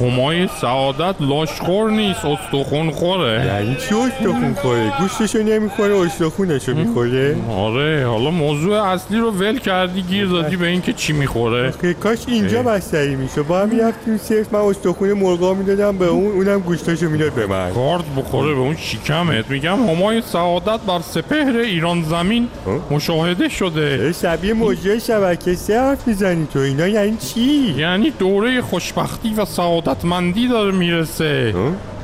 همای 0.00 0.48
سعادت 0.60 1.14
لاشخور 1.20 1.90
نیست 1.90 2.24
استخون 2.24 2.90
خوره 2.90 3.46
یعنی 3.46 3.76
چی 3.88 3.94
استخون 3.94 4.54
خوره؟ 4.54 4.92
گوشتشو 5.00 5.38
نمی‌خوره 5.38 5.96
استخونشو 5.96 6.74
می‌خوره؟ 6.74 7.36
آره 7.50 8.06
حالا 8.06 8.30
موضوع 8.30 8.82
اصلی 8.82 9.18
رو 9.18 9.30
ول 9.30 9.58
کردی 9.58 10.02
گیر 10.02 10.26
دادی 10.26 10.56
به 10.56 10.66
اینکه 10.66 10.92
چی 10.92 11.12
می‌خوره. 11.12 11.74
که 11.82 11.94
کاش 11.94 12.18
اینجا 12.28 12.62
بستری 12.62 13.16
میشه 13.16 13.42
با 13.42 13.58
هم 13.58 13.68
می‌رفتیم 13.68 14.16
صرف 14.16 14.54
من 14.54 14.60
استخون 14.60 15.12
مرغا 15.12 15.54
می‌دادم 15.54 15.98
به 15.98 16.06
اون 16.06 16.32
اونم 16.32 16.60
گوشتاشو 16.60 17.08
می‌داد 17.08 17.32
به 17.32 17.46
من. 17.46 17.70
کارد 17.70 18.04
بخوره 18.16 18.54
به 18.54 18.60
اون 18.60 18.76
شکمت. 18.76 19.50
میگم 19.50 19.88
همای 19.88 20.22
سعادت 20.22 20.80
بر 20.86 21.00
سپهر 21.00 21.56
ایران 21.56 22.02
زمین 22.02 22.48
مشاهده 22.90 23.48
شده. 23.48 24.12
شبیه 24.12 24.52
موجه 24.52 24.98
شبکه 24.98 25.54
سه 25.54 25.80
حرف 25.80 26.08
می‌زنی 26.08 26.46
تو 26.52 26.58
اینا. 26.58 26.88
یعنی 26.88 27.16
چی؟ 27.16 27.74
یعنی 27.78 28.12
دوره 28.18 28.62
خوشبختی 28.62 29.34
و 29.34 29.44
سعادتمندی 29.86 30.48
داره 30.48 30.72
می‌رسه 30.72 31.54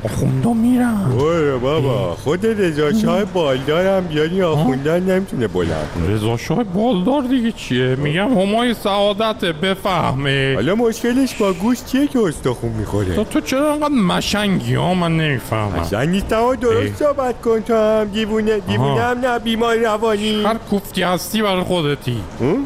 آخوندا 0.04 0.52
میرم 0.52 1.14
برو 1.18 1.58
بابا 1.58 2.14
خود 2.24 2.46
رضا 2.46 2.92
شاه 2.92 3.24
بالدارم 3.24 4.04
بیاری 4.04 4.42
آخوندن 4.42 5.00
نمی‌تونه 5.02 5.48
بلند. 5.48 5.88
رضا 6.08 6.36
شاه 6.36 6.64
بالدار 6.64 7.22
دیگه 7.22 7.52
چیه؟ 7.52 7.96
میگم 7.96 8.38
همای 8.38 8.74
سعادت 8.74 9.44
بفهمه. 9.44 10.52
حالا 10.54 10.74
مشکلش 10.74 11.34
با 11.34 11.52
گوشت 11.52 11.86
چیه 11.86 12.06
که 12.06 12.18
استخون 12.18 12.70
می‌خوره؟ 12.70 13.14
تو, 13.14 13.24
تو 13.24 13.40
چرا 13.40 13.72
انقدر 13.72 13.88
مشنگی 13.88 14.74
ها؟ 14.74 14.94
من 14.94 15.16
نمی‌فهمم. 15.16 15.88
و 15.92 15.96
ای. 15.96 16.56
درست 16.56 16.96
صحبت 16.98 17.42
کن 17.42 17.60
تو 17.60 17.74
هم 17.74 18.04
دیوونه 18.04 18.60
دیوونه 18.60 19.00
هم 19.00 19.18
نه 19.18 19.38
بیمار 19.38 19.76
روانی. 19.76 20.44
هر 20.44 20.54
کوفتی 20.54 21.02
هستی 21.02 21.42
برای 21.42 21.62
خودتی. 21.62 22.16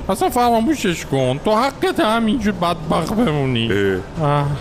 اصلا 0.08 0.28
فراموشش 0.28 1.04
کن. 1.04 1.40
تو 1.44 1.50
حقت 1.50 2.00
همینجور 2.00 2.52
بدبخت 2.52 3.14
بمونی. 3.14 3.70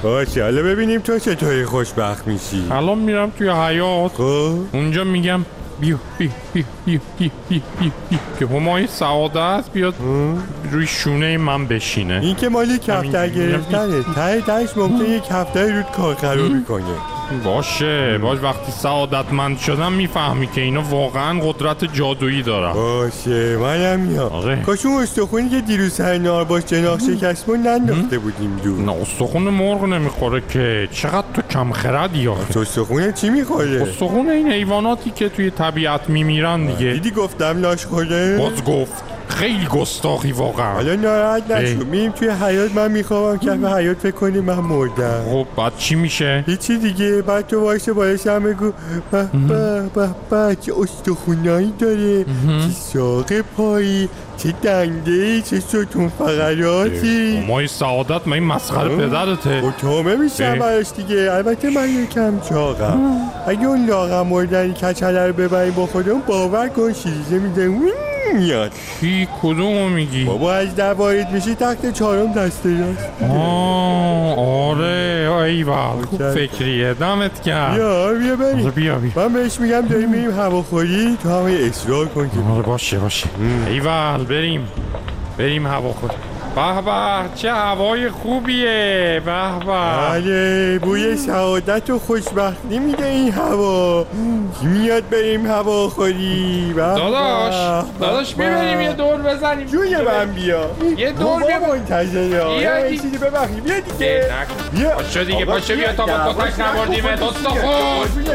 باشه 0.04 0.44
حالا 0.44 0.64
ببینیم 0.64 1.02
تو 1.02 1.20
چطوری 1.20 1.66
خوشبخت 1.66 2.28
میشی. 2.28 2.65
الان 2.72 2.98
میرم 2.98 3.30
توی 3.30 3.50
حیات 3.50 4.12
خب. 4.12 4.58
اونجا 4.74 5.04
میگم 5.04 5.46
بیا 5.80 6.00
بیا 6.18 6.30
بیا 6.54 6.64
بیا 6.86 7.00
بیا 7.18 7.32
بیا 7.50 7.62
بیا 8.10 8.20
که 8.40 8.46
همای 8.46 8.88
سعادت 8.88 9.64
بیاد 9.74 9.96
روی 10.72 10.88
شونه 10.88 11.38
من 11.38 11.68
بشینه. 11.68 12.20
این 12.24 12.36
که 12.36 12.50
مالی 12.50 12.78
کفتر 12.78 13.30
گرفتنه 13.30 14.04
تای 14.16 14.42
تایش 14.42 14.78
ممکنه 14.78 15.10
یک 15.10 15.24
کفتر 15.24 15.66
رود 15.66 15.92
کار 15.92 16.14
قرار 16.16 16.50
کنه 16.68 17.15
باشه 17.44 18.18
باش 18.18 18.40
وقتی 18.44 18.72
سعادتمند 18.72 19.58
شدم 19.58 19.92
می‌فهمی 19.92 20.48
که 20.48 20.62
اینا 20.62 20.82
واقعا 20.82 21.40
قدرت 21.40 21.94
جادویی 21.94 22.44
دارن. 22.44 22.74
باشه 22.74 23.58
منم 23.58 24.00
میام 24.00 24.32
آره. 24.32 24.62
کاش 24.62 24.86
اون 24.86 25.04
استخونی 25.04 25.50
که 25.50 25.62
دیروز 25.62 25.94
سر 25.94 26.18
نار 26.18 26.44
باش 26.44 26.64
جناح 26.64 27.00
شکستمون 27.00 27.60
ننداخته 27.60 28.20
بودیم 28.20 28.60
دور. 28.64 28.80
نه 28.80 29.02
استخون 29.02 29.42
مرغ 29.42 29.84
نمی‌خوره 29.84 30.44
که. 30.50 30.88
چقدر 30.92 31.26
تو 31.34 31.42
کم 31.42 31.72
خردی 31.72 32.28
آخه. 32.28 32.54
تو 32.54 32.60
استخونه 32.60 33.12
چی 33.12 33.30
می‌خوره؟ 33.30 33.82
استخون 33.82 34.30
این 34.30 34.52
حیواناتی 34.52 35.12
که 35.12 35.30
توی 35.30 35.52
طبیعت 35.52 36.10
میمیرن 36.10 36.66
دیگه. 36.66 36.94
دیدی 36.94 37.12
گفتم 37.12 37.62
لاش 37.62 37.86
خوره؟ 37.86 38.38
باز 38.38 38.64
گفت. 38.64 39.15
خیلی 39.28 39.66
گستاخی 39.66 40.32
واقعا. 40.32 40.74
حالا 40.74 40.96
ناراحت. 40.96 41.52
نشو. 41.52 41.86
میریم 41.86 42.12
توی 42.12 42.30
حیات 42.30 42.76
من 42.76 42.92
می‌خوام 42.92 43.38
کف 43.38 43.64
حیات 43.64 43.98
فکر 43.98 44.12
کنی 44.12 44.40
من 44.40 44.60
مردم. 44.60 45.24
خب 45.32 45.48
بعد 45.58 45.78
چی 45.78 45.96
میشه؟ 45.96 46.44
هیچی 46.48 46.78
دیگه. 46.78 47.22
بعد 47.22 47.48
تو 47.48 47.62
وایسه 47.62 47.94
بالش 47.94 48.28
هم 48.28 48.44
بگو 48.44 48.72
به 49.12 49.30
به 49.48 49.82
به 49.96 50.10
به 50.30 50.58
چه 50.62 50.74
استخونایی 50.80 51.74
داره؟ 51.80 52.24
چه 52.24 52.72
ساق 52.94 53.34
پایی؟ 53.42 54.10
چه 54.38 54.54
دنده 54.64 55.42
چه 55.42 55.60
ستون 55.60 56.10
فقراتی؟ 56.10 57.46
مای 57.48 57.68
سعادت 57.68 58.28
من 58.28 58.34
این 58.34 58.44
مسخره؟ 58.44 58.96
پدرته. 58.96 59.74
تومه 59.82 60.16
میشم. 60.16 60.60
براش 60.60 60.88
دیگه. 60.98 61.32
البته 61.32 61.70
من 61.70 61.90
یکم 61.90 62.40
چاقم. 62.50 63.00
اگه 63.48 63.66
اون 63.66 63.86
لاغم 63.86 64.28
مردنی 64.28 64.74
کچله 64.74 65.28
رو 65.28 65.34
ببریم 65.34 65.74
با 65.74 65.86
خودمون 65.86 66.22
باور 66.28 66.68
کن 66.68 66.94
شیریزه 66.94 67.40
میده. 67.40 67.70
میاد. 68.34 68.72
کی 69.00 69.28
کدومو 69.42 69.90
میگی؟ 69.90 70.24
بابا 70.24 70.54
از 70.54 70.76
در 70.76 70.94
وارد 70.94 71.32
میشی 71.32 71.56
تخت 71.56 71.92
چهارم 71.94 72.34
دسته 72.34 72.70
راست 72.70 73.10
آه 73.32 74.40
آره. 74.40 75.30
خوب 76.10 76.20
اوکی. 76.22 76.48
فکریه. 76.48 76.94
دمت 76.94 77.44
گرم. 77.44 77.74
بیا 77.76 78.14
بیا 78.14 78.36
بریم. 78.36 78.62
آره، 78.62 78.72
بیا 78.72 78.96
بیا. 79.00 79.12
من 79.16 79.34
بهش 79.34 79.60
میگم 79.60 79.82
داریم 79.82 80.10
میریم 80.10 80.32
هواخوری 80.32 81.18
تو 81.24 81.30
همه 81.30 81.52
اصرار 81.52 82.06
کن 82.06 82.30
که 82.30 82.52
آره 82.54 82.62
باشه 82.62 83.00
باشه. 83.00 83.28
ایول 83.68 84.24
بریم. 84.24 84.68
بریم 85.38 85.68
هوا 85.68 85.94
خود 85.94 86.12
به 86.56 86.82
به 86.82 87.36
چه 87.36 87.52
هوای 87.54 88.10
خوبیه. 88.10 89.22
به 89.26 89.60
به. 89.66 89.66
بله 89.66 90.80
بوی 90.80 91.16
سعادت 91.16 91.90
و 91.90 92.00
خوشبختی 92.00 92.80
میده 92.80 93.06
این 93.06 93.32
هوا. 93.34 94.06
میاد 94.62 95.10
بریم 95.10 95.46
هواخوری 95.48 96.74
به 96.76 96.82
داداش. 96.82 97.86
داداش. 98.00 98.38
می‌بریم 98.38 98.82
یه 98.82 98.94
دور 98.94 99.16
بزنیم. 99.16 99.68
جوی 99.68 99.96
من 99.96 100.32
بیا. 100.32 100.70
یه 100.98 101.12
دور 101.12 101.44
بیا 101.44 101.60
بیا 101.60 102.62
یه 102.62 102.90
دیگه. 102.90 103.02
چیزی 103.02 103.18
ببخشید 103.18 103.64
بیا 103.64 103.80
دیگه. 103.80 104.28
بیا. 104.72 104.90
پاشو 104.90 105.24
دیگه 105.24 105.46
پاشو 105.46 105.76
بیا. 105.76 105.94
تا 105.94 106.06
با 106.06 106.34
کتک 106.34 106.60
نبردیمه. 106.60 107.16
دوست 107.16 107.48
خود. 107.48 108.26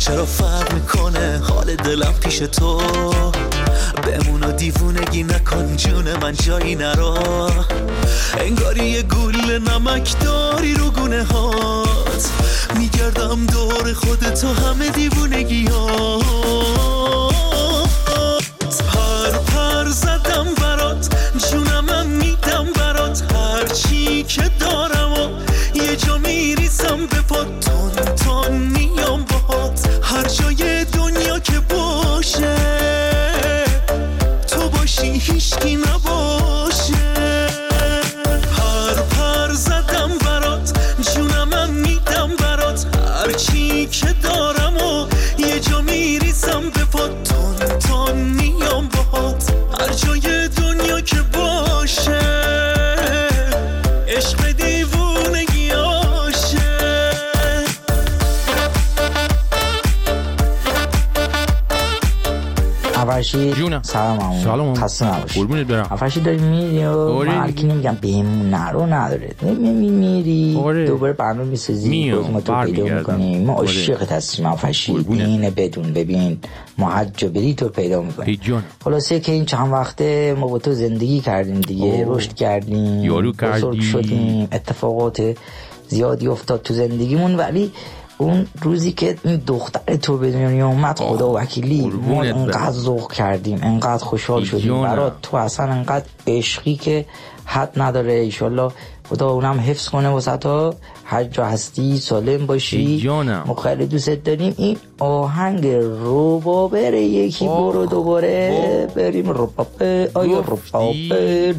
چرا 0.00 0.24
فرق 0.24 0.72
می‌کنه؟ 0.74 1.38
حال 1.48 1.76
دلم 1.76 2.14
پیش 2.20 2.38
تو. 2.38 2.82
بمون 4.06 4.42
و 4.42 4.52
دیوونگی 4.52 5.22
نکن 5.22 5.76
جون 5.76 6.16
من 6.16 6.32
جایی 6.32 6.74
نرا 6.74 7.48
انگاری 8.38 8.84
یه 8.84 9.02
گل 9.02 9.58
نمک 9.68 10.20
داری 10.20 10.74
رو 10.74 10.90
گونه 10.90 11.24
هات. 11.24 12.30
میگردم 12.76 13.46
دور 13.46 13.92
خودتو 13.94 14.48
همه 14.48 14.90
دیوونگی 14.90 15.66
هات 15.66 16.24
پر 18.92 19.30
پر 19.30 19.88
زدم 19.90 20.46
افرشی 63.34 63.52
جونم. 63.52 63.82
سلام 63.82 64.20
عمو. 64.20 64.42
سلام 64.44 64.74
خسته 64.74 65.16
نباشی 65.16 65.40
قربونت 65.40 65.66
برم 65.66 66.08
داری 66.24 66.38
میری 66.38 66.84
و 66.84 66.88
آره 66.88 67.28
من 67.30 67.38
هرکی 67.38 67.66
نمیگم 67.66 67.96
بهمون 68.00 68.50
نرو 68.50 68.86
نداره 68.86 69.34
نمی 69.42 69.90
میری 69.90 70.60
آره. 70.64 70.86
دوباره 70.86 71.12
برنامه 71.12 71.50
می‌سازی 71.50 71.88
میام. 71.88 72.30
ما 72.30 72.40
تو 72.40 72.64
پیدا. 72.64 72.84
می‌کنیم 72.84 73.44
ما. 73.46 73.52
عاشقت 73.52 74.12
هستیم 74.12 74.50
قربونت. 74.50 75.26
این 75.26 75.50
بدون 75.50 75.92
ببین 75.92 76.38
ما 76.78 76.90
هر 76.90 77.04
جا 77.04 77.28
بری 77.28 77.54
تو 77.54 77.68
پیدا 77.68 78.02
می‌کنیم 78.02 78.28
ای 78.28 78.36
جان 78.36 78.62
خلاصه 78.84 79.20
که 79.20 79.32
این 79.32 79.44
چند 79.44 79.72
وقته 79.72 80.34
ما 80.38 80.46
با 80.46 80.58
تو 80.58 80.72
زندگی 80.72 81.20
کردیم 81.20 81.60
دیگه. 81.60 82.04
رشد 82.08 82.34
کردیم 82.34 83.04
یارو 83.04 83.32
بزرگ 83.32 83.60
کردی. 83.60 83.82
شدیم 83.82 84.48
اتفاقات 84.52 85.36
زیادی 85.88 86.28
افتاد 86.28 86.62
تو 86.62 86.74
زندگیمون 86.74 87.34
ولی 87.36 87.72
اون 88.24 88.46
روزی 88.62 88.92
که 88.92 89.18
این 89.24 89.42
دختر 89.46 89.96
تو 89.96 90.18
به 90.18 90.32
دنیا 90.32 90.66
اومد 90.66 90.98
خدا 90.98 91.32
وکیلی 91.34 91.86
ما. 91.86 92.22
انقدر 92.22 92.70
ذوق 92.70 93.12
کردیم 93.12 93.58
انقدر 93.62 94.04
خوشحال 94.04 94.44
شدیم. 94.44 94.82
برات 94.82 95.12
تو 95.22 95.36
اصلا 95.36 95.66
انقدر 95.66 96.04
عشقی 96.26 96.74
که 96.76 97.06
حد 97.44 97.72
نداره 97.76 98.12
ایشالله 98.12 98.72
خدا 99.10 99.28
اونم 99.28 99.60
حفظ 99.60 99.88
کنه 99.88 100.08
واسه 100.08 100.36
تا 100.36 100.74
هر 101.04 101.24
جا 101.24 101.44
هستی 101.44 101.98
سالم 101.98 102.46
باشی. 102.46 103.00
جانم. 103.00 103.44
ما 103.46 103.54
خیلی 103.54 103.86
دوست 103.86 104.10
داریم. 104.10 104.54
این 104.58 104.76
آهنگ 104.98 105.66
روبابره 106.02 107.00
یکی. 107.02 107.46
برو 107.46 107.86
دوباره. 107.86 108.88
بریم 108.96 109.30
روبابه 109.30 110.10
آیا 110.14 110.40
روبابه 110.40 111.54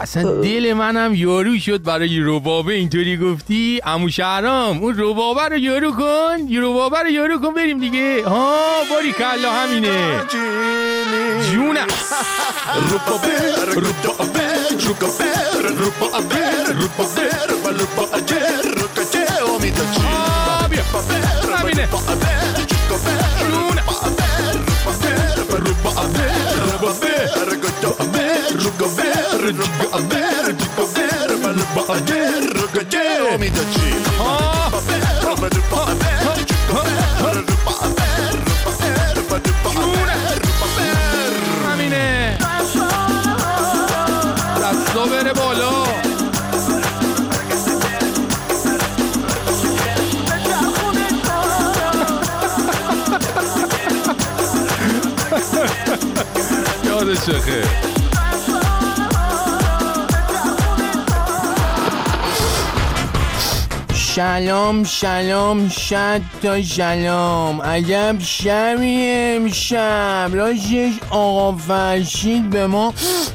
اصلا 0.00 0.40
دل 0.40 0.72
منم 0.72 1.14
یارو 1.14 1.58
شد 1.58 1.82
برای 1.82 2.20
ربابه 2.20 2.74
اینطوری 2.74 3.16
گفتی؟ 3.16 3.80
امو 3.86 4.08
شهرام 4.08 4.78
اون 4.78 4.94
ربابه 4.98 5.48
رو 5.48 5.56
یارو 5.56 5.92
کن. 5.92 6.48
یه 6.48 6.60
ربابه 6.60 6.98
رو 6.98 7.10
یارو 7.10 7.38
کن. 7.38 7.54
بریم 7.54 7.80
دیگه. 7.80 8.24
ها 8.28 8.56
باری 8.90 9.12
کلا 9.12 9.52
همینه. 9.52 10.20
جونم. 11.52 11.86
druga 14.88 15.06
vera, 15.18 15.68
lupa 15.68 16.06
a 16.16 16.20
vera, 16.22 16.72
lupa 16.72 17.04
vera, 17.14 17.54
pa 17.62 17.70
lupa 17.70 18.08
a 18.10 18.20
vera, 18.20 18.88
che 18.94 19.08
te 19.10 19.26
o 19.42 19.58
mi 19.58 19.70
da 19.70 19.84
ci. 19.92 20.00
Abbia 20.64 20.82
pa 20.90 21.00
vera, 21.00 21.62
mi 21.64 21.72
ne 21.74 21.86
pa 21.86 21.98
a 22.06 22.14
vera, 22.14 22.64
druga 22.64 22.96
vera, 23.04 23.48
luna 23.50 23.82
pa 23.82 23.94
a 24.00 24.10
vera, 24.16 24.64
pa 24.84 24.92
vera, 25.02 25.42
pa 25.44 25.58
lupa 25.58 25.90
a 26.00 26.06
vera, 26.06 26.78
pa 26.80 26.92
vera, 27.00 27.54
che 27.62 27.70
te 27.80 27.86
a 27.98 28.04
vera, 28.14 28.56
druga 28.56 28.86
vera, 28.96 29.50
druga 29.52 29.86
a 29.90 30.00
vera, 30.00 30.52
druga 30.52 30.84
vera, 30.94 31.34
pa 31.42 31.50
lupa 31.50 31.92
a 31.92 32.00
vera, 32.00 32.66
che 32.72 32.86
te 32.86 33.20
o 33.30 33.38
mi 33.38 33.50
da 33.50 33.64
ci. 33.72 33.87
سلام 64.18 64.84
سلام 64.84 65.68
صد 65.68 66.20
تا 66.42 66.62
سلام 66.62 67.62
عجب 67.62 68.16
شبیه 68.18 69.34
امشب. 69.36 70.30
راستش 70.32 70.92
آقا 71.10 71.52
فرشید 71.52 72.50
به 72.50 72.66
ما 72.66 72.94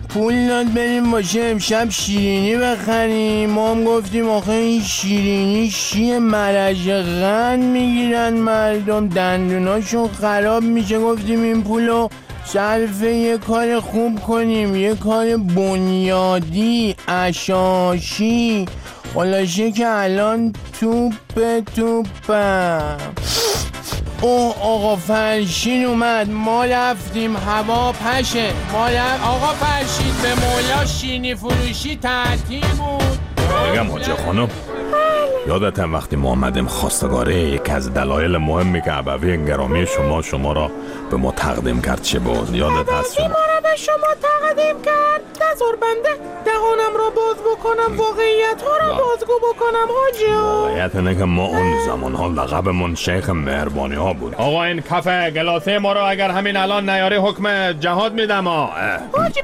پول 0.09 0.47
داد 0.47 0.73
بریم 0.73 1.13
واسه 1.13 1.41
امشب 1.41 1.89
شیرینی 1.89 2.55
بخریم. 2.55 3.49
ما 3.49 3.71
هم 3.71 3.83
گفتیم 3.83 4.29
آخه 4.29 4.51
این 4.51 4.81
شیرینی 4.81 5.69
چیه؟ 5.69 6.19
مرج 6.19 6.89
قند 6.89 7.63
می‌گیرن 7.63 8.33
مردم. 8.33 9.07
دندوناشون 9.07 10.07
خراب 10.07 10.63
میشه. 10.63 10.99
گفتیم 10.99 11.43
این 11.43 11.63
پولو 11.63 12.07
صرف 12.45 13.03
یه 13.03 13.37
کار 13.37 13.79
خوب 13.79 14.19
کنیم. 14.19 14.75
یه 14.75 14.95
کار 14.95 15.37
بنیادی 15.37 16.95
اساسی 17.07 18.65
خلاصه 19.13 19.71
که 19.71 19.87
الان 19.87 20.53
توپ 20.79 21.13
توپم. 21.75 22.97
اوه 24.21 24.55
آقا 24.61 24.95
فرشین 24.95 25.85
اومد. 25.85 26.29
ما 26.29 26.65
رفتیم. 26.65 27.37
هوا 27.37 27.91
پشه. 27.91 28.51
ما 28.73 28.87
رفت 28.87 29.23
آقا 29.23 29.53
فرشین 29.53 30.13
به 30.23 30.35
مولا 30.35 30.85
شینی 30.85 31.35
فروشی 31.35 31.95
تعطیل 31.95 32.67
بود. 32.67 33.19
بگم 33.71 33.91
حاجه 33.91 34.15
خانم 34.25 34.47
یادتم 35.47 35.93
وقتی 35.93 36.15
ما 36.15 36.29
آمدیم 36.29 36.67
خواستگاره 36.67 37.35
یکی 37.35 37.71
از 37.71 37.93
دلایل 37.93 38.37
مهمی 38.37 38.81
که 38.81 38.91
عبوی 38.91 39.45
گرامی 39.45 39.85
شما 39.85 40.21
شما 40.21 40.53
را 40.53 40.71
به 41.11 41.17
ما 41.17 41.31
تقدیم 41.31 41.81
کرد. 41.81 42.01
چه 42.01 42.19
بود؟ 42.19 42.55
یادت 42.55 42.93
هست 42.93 43.15
شما؟ 43.15 43.27
ما 43.27 43.33
را 43.33 43.61
به 43.61 43.75
شما 43.77 44.07
تقدیم 44.21 44.81
کرد. 44.81 45.21
نظر 45.35 45.75
بنده 45.81 46.09
دهانم 46.45 46.97
را 46.97 47.09
باز 47.09 47.37
بکنم 47.37 47.97
واقعیت 47.97 48.61
ها 48.61 48.77
را 48.77 48.93
بازگو 48.93 49.33
بکنم 49.53 49.87
حاجی. 50.03 50.33
واقعیت 50.33 50.95
اینه 50.95 51.15
که 51.15 51.23
ما 51.23 51.45
اون 51.45 51.85
زمان 51.85 52.15
ها 52.15 52.27
لقبمون 52.27 52.95
شیخ 52.95 53.29
مهربانی 53.29 53.95
ها 53.95 54.13
بود. 54.13 54.35
آقا 54.35 54.63
این 54.63 54.81
کافه 54.81 55.31
گلاسه 55.31 55.79
ما 55.79 55.93
رو 55.93 56.01
اگر 56.01 56.31
همین 56.31 56.57
الان 56.57 56.89
نیاره 56.89 57.19
حکم 57.19 57.71
جهاد 57.71 58.13
میدم 58.13 58.47
ها 58.47 58.69
حاجی 59.11 59.33
که 59.33 59.43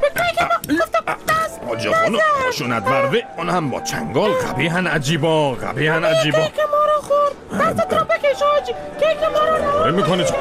ما 0.69 0.75
گفتم 0.75 1.15
دست 1.29 1.59
حاجه 1.67 1.93
خانم 1.93 2.17
خشونت 2.47 2.87
ورده 2.87 3.23
اون 3.37 3.49
هم 3.49 3.69
با 3.69 3.81
چنگال 3.81 4.31
قبیهن 4.31 4.87
عجیبا 4.87 5.55
قبیهن 5.89 6.05
عجیبا. 6.05 6.37
کیک 6.37 6.59
ما 6.71 6.85
را 6.85 7.01
خورد. 7.01 7.61
دست 7.61 7.93
را 7.93 8.03
بکش 8.03 8.41
حاجی. 8.41 8.73
کیک 8.99 9.23
ما 9.23 9.91
می‌کنی 9.91 10.23
چه 10.23 10.33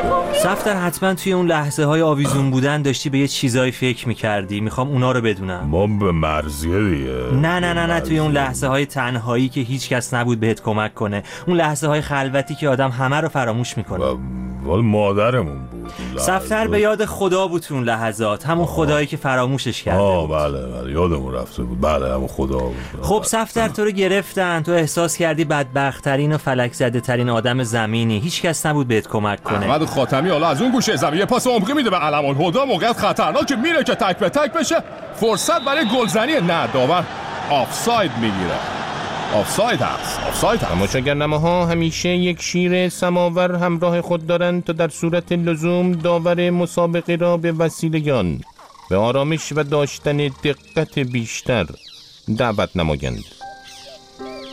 سفتر 0.43 0.75
حتما 0.75 1.15
توی 1.15 1.33
اون 1.33 1.47
لحظه 1.47 1.85
های 1.85 2.03
آویزون 2.03 2.51
بودن 2.51 2.83
داشتی 2.83 3.11
به 3.11 3.19
یه 3.19 3.29
چیزایی 3.29 3.73
فکر 3.73 4.09
می‌کردی. 4.09 4.61
می‌خوام 4.61 4.89
اونا 4.89 5.13
رو 5.13 5.21
بدونم. 5.21 5.61
ما 5.61 5.87
به 5.87 6.13
مرزیه. 6.13 6.81
دیگه 6.81 7.11
نه 7.33 7.61
نه 7.61 7.73
نه 7.73 7.87
نه 7.87 8.01
توی 8.01 8.19
اون 8.19 8.33
لحظه 8.33 8.67
های 8.67 8.87
تنهایی 8.87 9.49
که 9.49 9.61
هیچ 9.61 9.89
کس 9.89 10.15
نبود 10.15 10.41
بهت 10.41 10.63
کمک 10.63 10.95
کنه. 10.95 11.23
اون 11.47 11.57
لحظه 11.57 11.87
های 11.87 12.01
خلوتی 12.01 12.55
که 12.55 12.69
آدم 12.69 12.91
همه 12.91 13.21
رو 13.21 13.29
فراموش 13.29 13.77
می‌کنه. 13.77 14.05
وال 14.65 14.81
مادرمون 14.81 15.59
بود. 15.59 15.78
سفتر 16.17 16.67
به 16.67 16.81
یاد 16.81 17.05
خدا 17.05 17.47
بود 17.47 17.63
تو 17.63 17.75
اون 17.75 17.85
لحظات. 17.85 18.47
همون 18.47 18.67
خدایی 18.67 19.07
که 19.07 19.17
فراموشش 19.17 19.83
کرده 19.83 19.99
آه 19.99 20.29
بله 20.29 20.67
بله. 20.67 20.93
یادمون 20.93 21.35
رفته 21.35 21.63
بود. 21.63 21.81
بله 21.81 22.15
همون 22.15 22.29
خدا 22.29 22.59
بود. 22.59 22.77
خب 23.03 23.23
سفتر 23.25 23.69
تو 23.69 23.85
رو 23.85 23.91
گرفتن. 23.91 24.63
تو 24.63 24.73
احساس 24.73 25.17
کردی 25.17 25.45
بدبختترین 25.45 26.33
و 26.33 26.39
فلک 26.39 26.73
زده 26.73 27.01
ترین 27.01 27.31
آدم 27.31 27.63
زمینی. 27.63 28.19
هیچ 28.19 28.43
کس 28.43 28.67
نبود 28.67 28.89
بهت 28.89 29.09
کمک 29.09 29.43
کنه. 29.43 29.59
احمد 29.59 29.85
خاتمی 29.85 30.31
حالا 30.31 30.49
از 30.49 30.63
اون 30.63 30.71
گوشه 30.73 30.97
زمین. 30.97 31.19
یه 31.19 31.25
پاس 31.25 31.47
عمقی 31.47 31.73
میده 31.73 31.91
به 31.91 31.97
علم 31.97 32.25
الهدا 32.25 32.65
موقعیت 32.65 32.97
خطرناک 32.97 33.53
میره 33.53 33.85
که 33.85 33.95
تک 33.95 34.19
به 34.19 34.29
تک 34.29 34.53
بشه. 34.53 34.77
فرصت 35.15 35.65
برای 35.65 35.85
گلزنی 35.99 36.33
نه 36.33 36.67
داور 36.67 37.05
آفساید 37.51 38.11
می‌گیره. 38.21 38.59
آفساید 39.35 39.81
هست 39.81 40.21
آفساید 40.21 40.61
هست 40.61 40.71
تماشاگرنماها 40.71 41.67
همیشه 41.67 42.09
یک 42.09 42.43
شیر 42.43 42.89
سماور 42.89 43.55
همراه 43.57 44.01
خود 44.01 44.27
دارند 44.27 44.65
تا 44.65 44.73
در 44.73 44.89
صورت 44.89 45.33
لزوم 45.33 45.93
داور 45.93 46.51
مسابقه 46.51 47.17
را 47.17 47.37
به 47.37 47.53
وسیله 47.53 48.13
آن 48.13 48.41
به 48.91 48.97
آرامش 48.97 49.53
و 49.57 49.63
داشتن 49.63 50.17
دقت 50.17 50.99
بیشتر 50.99 51.67
دعوت 52.39 52.77
نمایند. 52.77 53.25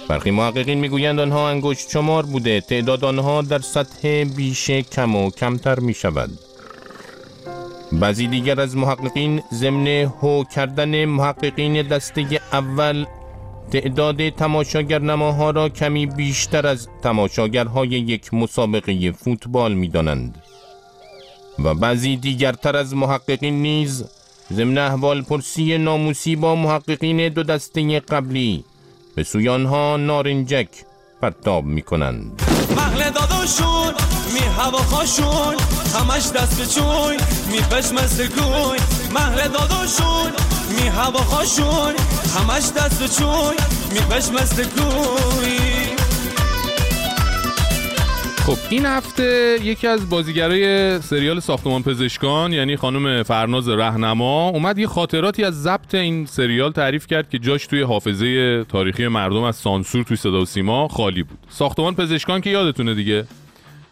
برخی 0.09 0.31
محققین 0.31 0.77
می‌گویند 0.79 1.19
آنها 1.19 1.49
انگشت 1.49 1.89
شمار 1.89 2.25
بوده 2.25 2.61
تعداد 2.61 3.05
آنها 3.05 3.41
در 3.41 3.59
سطح 3.59 4.23
بیشه 4.23 4.81
کم 4.81 5.15
و 5.15 5.29
کمتر 5.31 5.79
می 5.79 5.93
شود 5.93 6.29
بعضی 7.91 8.27
دیگر 8.27 8.61
از 8.61 8.77
محققین 8.77 9.41
ضمن 9.53 9.87
هو 9.87 10.43
کردن 10.43 11.05
محققین 11.05 11.87
دسته 11.87 12.25
اول 12.53 13.05
تعداد 13.71 14.29
تماشاگرنماها 14.29 15.49
را 15.49 15.69
کمی 15.69 16.05
بیشتر 16.05 16.67
از 16.67 16.87
تماشاگرهای 17.03 17.89
یک 17.89 18.33
مسابقه 18.33 19.11
فوتبال 19.11 19.73
می 19.73 19.87
دانند. 19.87 20.43
و 21.59 21.73
بعضی 21.73 22.17
دیگرتر 22.17 22.75
از 22.77 22.93
محققین 22.95 23.61
نیز 23.61 24.05
ضمن 24.53 24.77
احوال 24.77 25.21
پرسی 25.21 25.77
ناموسی 25.77 26.35
با 26.35 26.55
محققین 26.55 27.29
دو 27.29 27.43
دسته 27.43 27.99
قبلی 27.99 28.63
به 29.15 29.23
سوی 29.23 29.49
آنها 29.49 29.97
نارنجک 29.97 30.67
پرتاب 31.21 31.65
می 31.65 31.81
کنند. 31.81 32.41
محل 32.77 33.09
داداشون 33.09 33.93
می 34.33 34.39
هواخاشون 34.39 35.55
همش 35.95 36.31
دست 36.31 36.59
به 36.59 36.65
چوی 36.65 37.17
می 37.51 37.59
پشمست 37.61 38.21
گوی 38.21 38.79
محل 39.13 39.47
داداشون 39.47 40.31
می 40.69 40.87
هواخاشون 40.87 41.93
همش 42.35 42.63
دست 42.77 42.99
به 42.99 43.07
چوی 43.07 43.57
می 43.93 43.99
پشمست 43.99 44.61
گوی 44.61 45.95
خب 48.45 48.57
این 48.69 48.85
هفته 48.85 49.57
یکی 49.63 49.87
از 49.87 50.09
بازیگرای 50.09 51.01
سریال 51.01 51.39
ساختمان 51.39 51.83
پزشکان 51.83 52.53
یعنی 52.53 52.75
خانم 52.77 53.23
فرناز 53.23 53.69
رهنما 53.69 54.49
اومد 54.49 54.77
یه 54.77 54.87
خاطراتی 54.87 55.43
از 55.43 55.63
ضبط 55.63 55.95
این 55.95 56.25
سریال 56.25 56.71
تعریف 56.71 57.07
کرد 57.07 57.29
که 57.29 57.39
جاش 57.39 57.67
توی 57.67 57.81
حافظه 57.81 58.63
تاریخی 58.63 59.07
مردم 59.07 59.43
از 59.43 59.55
سانسور 59.55 60.03
توی 60.03 60.17
صدا 60.17 60.41
و 60.41 60.45
سیما 60.45 60.87
خالی 60.87 61.23
بود. 61.23 61.37
ساختمان 61.49 61.95
پزشکان 61.95 62.41
که 62.41 62.49
یادتونه 62.49 62.93
دیگه. 62.93 63.25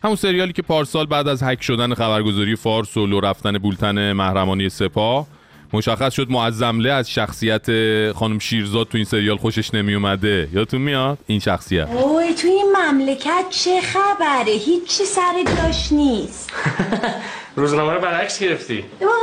همون 0.04 0.16
سریالی 0.16 0.54
که 0.54 0.62
پارسال 0.62 1.06
بعد 1.06 1.28
از 1.28 1.44
هک 1.44 1.64
شدن 1.64 1.94
خبرگزاری 1.94 2.56
فارس 2.56 2.98
و 2.98 3.08
لو 3.08 3.20
رفتن 3.20 3.58
بولتن 3.58 4.14
محرمانی 4.14 4.70
سپاه 4.70 5.28
مشخص 5.74 6.14
شد 6.14 6.28
معظمله 6.30 6.92
از 6.92 7.10
شخصیت 7.12 7.66
خانم 8.12 8.40
شیرزاد 8.40 8.88
تو 8.88 8.98
این 8.98 9.06
سریال 9.06 9.38
خوشش 9.38 9.74
نمی 9.74 9.94
اومده 9.96 10.50
یادتون 10.54 10.82
میاد 10.82 11.18
این 11.28 11.40
شخصیت؟ 11.40 11.88
اوه 11.92 12.34
توی 12.34 12.50
این 12.50 12.76
مملکت 12.78 13.46
چه 13.50 13.82
خبره؟ 13.82 14.52
هیچی 14.52 15.04
سر 15.06 15.44
جاش 15.58 15.92
نیست. 15.92 16.54
روزنامه 17.56 17.94
رو 17.94 18.02
برعکس 18.02 18.40
گرفتی. 18.40 18.86
واقعا 19.02 19.14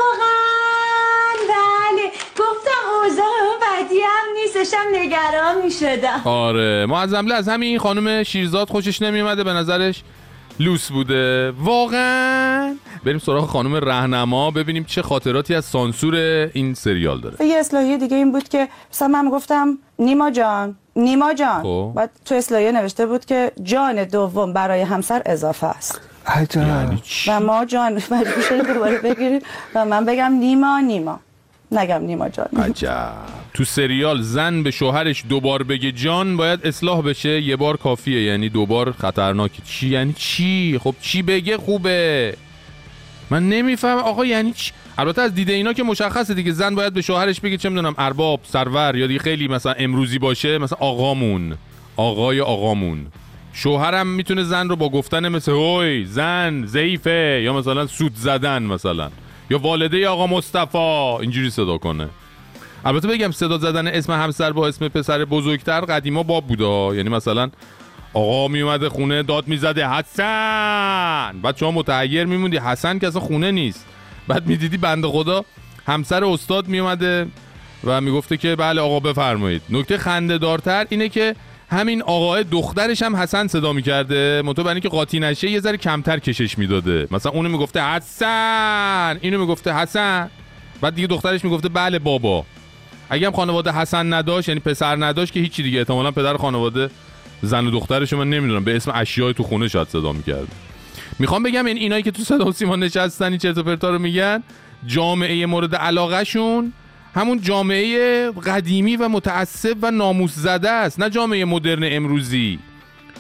بله. 1.49 2.11
گفتم 2.39 3.03
اوضاع 3.03 3.27
بدی 3.63 4.01
هم 4.01 4.35
نیست 4.43 4.55
داشتم 4.55 4.85
نگران 4.95 5.65
می 5.65 5.71
شدم 5.71 6.21
آره 6.25 6.87
معظمله 6.87 7.35
از 7.35 7.49
همین 7.49 7.79
خانم 7.79 8.23
شیرزاد 8.23 8.69
خوشش 8.69 9.03
نمی 9.03 9.21
اومده 9.21 9.45
به 9.45 9.53
نظرش. 9.53 10.03
لوس 10.61 10.93
بوده. 10.93 11.51
واقعا. 11.51 12.77
بریم 13.05 13.19
سراغ 13.19 13.47
خانم 13.47 13.75
رهنما 13.77 14.51
ببینیم 14.51 14.85
چه 14.85 15.03
خاطراتی 15.03 15.55
از 15.55 15.65
سانسور 15.65 16.15
این 16.55 16.75
سریال 16.75 17.21
داره. 17.21 17.47
یه 17.47 17.57
اصلاحیه 17.59 17.99
دیگه 17.99 18.17
این 18.17 18.33
بود 18.33 18.49
که 18.49 18.69
مثلا 18.93 19.09
من 19.09 19.31
گفتم 19.31 19.79
نیما 19.99 20.31
جان 20.31 20.77
نیما 20.97 21.35
جان. 21.35 21.63
خب. 21.63 21.93
بعد 21.97 22.11
تو 22.25 22.35
اصلاحیه 22.35 22.73
نوشته 22.73 23.07
بود 23.07 23.25
که 23.25 23.53
جان 23.63 24.05
دوم 24.05 24.53
برای 24.53 24.81
همسر 24.81 25.23
اضافه 25.27 25.67
است. 25.67 26.01
یعنی 26.57 27.03
و 27.29 27.41
ما 27.41 27.65
جان 27.65 27.93
مجبور 27.93 28.43
شدیم 28.49 28.75
دوباره 28.75 28.99
بگیریم. 28.99 29.41
و 29.75 29.85
من 29.85 30.05
بگم 30.05 30.33
نیما 30.33 30.81
نیما. 30.81 31.21
نگم 31.73 32.03
نیما 32.03 32.29
جان. 32.29 32.49
عجب. 32.63 33.40
تو 33.55 33.65
سریال 33.65 34.23
زن 34.23 34.63
به 34.63 34.71
شوهرش 34.71 35.25
دوبار 35.29 35.63
بگه 35.63 35.93
جان 35.93 36.37
باید 36.37 36.67
اصلاح 36.67 37.03
بشه. 37.03 37.41
یه 37.43 37.57
بار 37.57 37.77
کافیه 37.77 38.23
یعنی 38.23 38.49
دوبار 38.49 38.93
خطرناکه. 38.93 39.63
چی؟ 39.63 39.89
یعنی 39.89 40.13
چی؟ 40.13 40.81
خب 40.85 40.95
چی 41.01 41.23
بگه؟ 41.23 41.57
خوبه. 41.57 42.35
من 43.31 43.49
نمیفهم. 43.49 43.99
آقا 43.99 44.25
یعنی 44.25 44.53
چی؟ 44.53 44.73
البته 44.99 45.23
از 45.23 45.35
دیده 45.35 45.53
اینا 45.53 45.73
که 45.73 45.83
مشخصه 45.83 46.35
دیگه. 46.35 46.53
زن 46.53 46.75
باید 46.75 46.95
به 46.95 47.03
شوهرش 47.03 47.41
بگه 47.41 47.57
چه 47.57 47.69
می‌دونم 47.69 47.95
ارباب 47.99 48.41
سرور 48.43 48.97
یا 48.97 49.07
دیگه 49.07 49.19
خیلی 49.21 49.49
مثلا 49.49 49.73
امروزی 49.73 50.19
باشه 50.19 50.59
مثلا 50.59 50.79
آقامون. 50.81 51.57
آقای 51.97 52.41
آقامون. 52.41 53.07
شوهرم 53.53 54.07
می‌تونه 54.07 54.43
زن 54.43 54.69
رو 54.69 54.77
با 54.77 54.89
گفتن 54.89 55.29
مثل 55.29 55.53
اوی 55.53 56.05
زن 56.05 56.67
ضعیفه. 56.67 57.41
یا 57.45 57.53
مثلا 57.53 57.87
سود 57.87 58.15
زدن 58.15 58.63
مثلا. 58.63 59.11
یا 59.51 59.59
والده 59.59 60.09
آقا 60.09 60.27
مصطفی. 60.27 60.79
اینجوری 61.21 61.51
صدا 61.51 61.79
کنه. 61.79 62.09
البته 62.85 63.09
بگم 63.09 63.31
صدا 63.31 63.59
زدن 63.59 63.87
اسم 63.87 64.13
همسر 64.13 64.53
با 64.53 64.69
اسم 64.69 64.89
پسر 64.89 65.25
بزرگتر 65.25 65.81
قدیما 65.81 66.23
باب 66.23 66.47
بوده. 66.47 66.97
یعنی 66.97 67.09
مثلا 67.09 67.51
آقا 68.15 68.49
میومده 68.49 68.89
خونه 68.89 69.23
داد 69.23 69.49
می‌زده 69.49 69.89
حسن! 69.89 71.41
بعد 71.43 71.57
شما 71.57 71.71
متحیر 71.71 72.25
میموندی 72.25 72.59
حسن 72.59 72.99
که 72.99 73.07
اصلا 73.07 73.21
خونه 73.21 73.51
نیست. 73.51 73.87
بعد 74.29 74.47
می‌دیدی 74.47 74.77
بنده 74.77 75.09
خدا 75.09 75.45
همسر 75.87 76.25
استاد 76.25 76.69
میومده 76.69 77.27
و 77.85 78.01
می‌گفته 78.01 78.37
که 78.37 78.57
بله 78.57 78.81
آقا 78.81 79.01
بفرمایید. 79.01 79.63
نکته 79.71 79.99
خنده 79.99 80.39
دارتر 80.39 80.87
اینه 80.89 81.09
که 81.09 81.37
همین 81.71 82.03
آقای 82.03 82.45
دخترش 82.45 83.03
هم 83.03 83.17
حسن 83.17 83.47
صدا 83.47 83.73
می‌کرده. 83.73 84.43
منتها 84.45 84.63
برای 84.63 84.75
اینکه 84.75 84.89
قاطی 84.89 85.21
نشه 85.21 85.51
یه 85.51 85.61
ذره 85.61 85.77
کمتر 85.77 86.19
کشش 86.19 86.59
می‌داده. 86.59 87.09
مثلا 87.11 87.33
اونو 87.33 87.49
می‌گفته 87.49 87.83
حسن! 87.85 89.19
اینو 89.21 89.39
می‌گفته 89.39 89.75
حسن! 89.75 90.31
بعد 90.81 90.95
دیگه 90.95 91.07
دخترش 91.07 91.45
می‌گفته 91.45 91.69
بله 91.69 91.99
بابا. 91.99 92.45
اگه 93.11 93.27
هم 93.27 93.33
خانواده 93.33 93.73
حسن 93.73 94.13
نداشت 94.13 94.49
یعنی 94.49 94.61
پسر 94.61 95.05
نداشت 95.05 95.33
که 95.33 95.41
هیچی 95.41 95.63
دیگه. 95.63 95.79
احتمالا 95.79 96.11
پدر 96.11 96.37
خانواده 96.37 96.91
زن 97.43 97.67
و 97.67 97.71
دخترش 97.71 98.13
من 98.13 98.31
نمی‌دونم. 98.31 98.65
به 98.65 98.77
اسم 98.77 98.93
اشیای 98.95 99.35
تو 99.35 99.43
خونه 99.43 99.69
شاید 99.69 99.89
صدا 99.89 100.13
می‌کرد. 100.13 100.49
می‌خوام 101.19 101.43
بگم 101.43 101.67
این 101.67 101.77
اینایی 101.77 102.03
که 102.03 102.11
تو 102.11 102.23
صدا 102.23 102.45
و 102.45 102.53
سیما 102.53 102.77
نشستن 102.77 103.29
این 103.29 103.39
چرت 103.39 103.59
و 103.59 103.63
پرتا 103.63 103.91
رو 103.91 103.99
میگن 103.99 104.43
جامعه 104.87 105.47
مورد 105.47 105.75
علاقهشون 105.75 106.73
همون 107.15 107.41
جامعه 107.41 108.31
قدیمی 108.47 108.97
و 108.97 109.09
متعصب 109.09 109.77
و 109.83 109.91
ناموس 109.91 110.35
زده 110.35 110.71
است 110.71 111.01
نه 111.01 111.11
جامعه 111.11 111.45
مدرن 111.45 111.83
امروزی. 111.83 112.59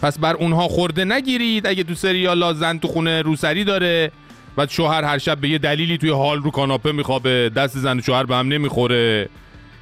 پس 0.02 0.18
بر 0.18 0.34
اونها 0.34 0.68
خورده 0.68 1.04
نگیرید. 1.04 1.66
اگه 1.66 1.84
تو 1.84 1.94
سریالا 1.94 2.52
زن 2.52 2.78
تو 2.78 2.88
خونه 2.88 3.22
روسری 3.22 3.64
داره 3.64 4.12
و 4.56 4.66
شوهر 4.66 5.04
هر 5.04 5.18
شب 5.18 5.38
به 5.40 5.48
یه 5.48 5.58
دلیلی 5.58 5.98
توی 5.98 6.10
حال 6.10 6.42
رو 6.42 6.50
کاناپه 6.50 6.92
میخوابه 6.92 7.50
دست 7.56 7.78
زن 7.78 7.98
و 7.98 8.02
شوهر 8.02 8.22
به 8.22 8.36
هم 8.36 8.48
نمی‌خوره. 8.48 9.28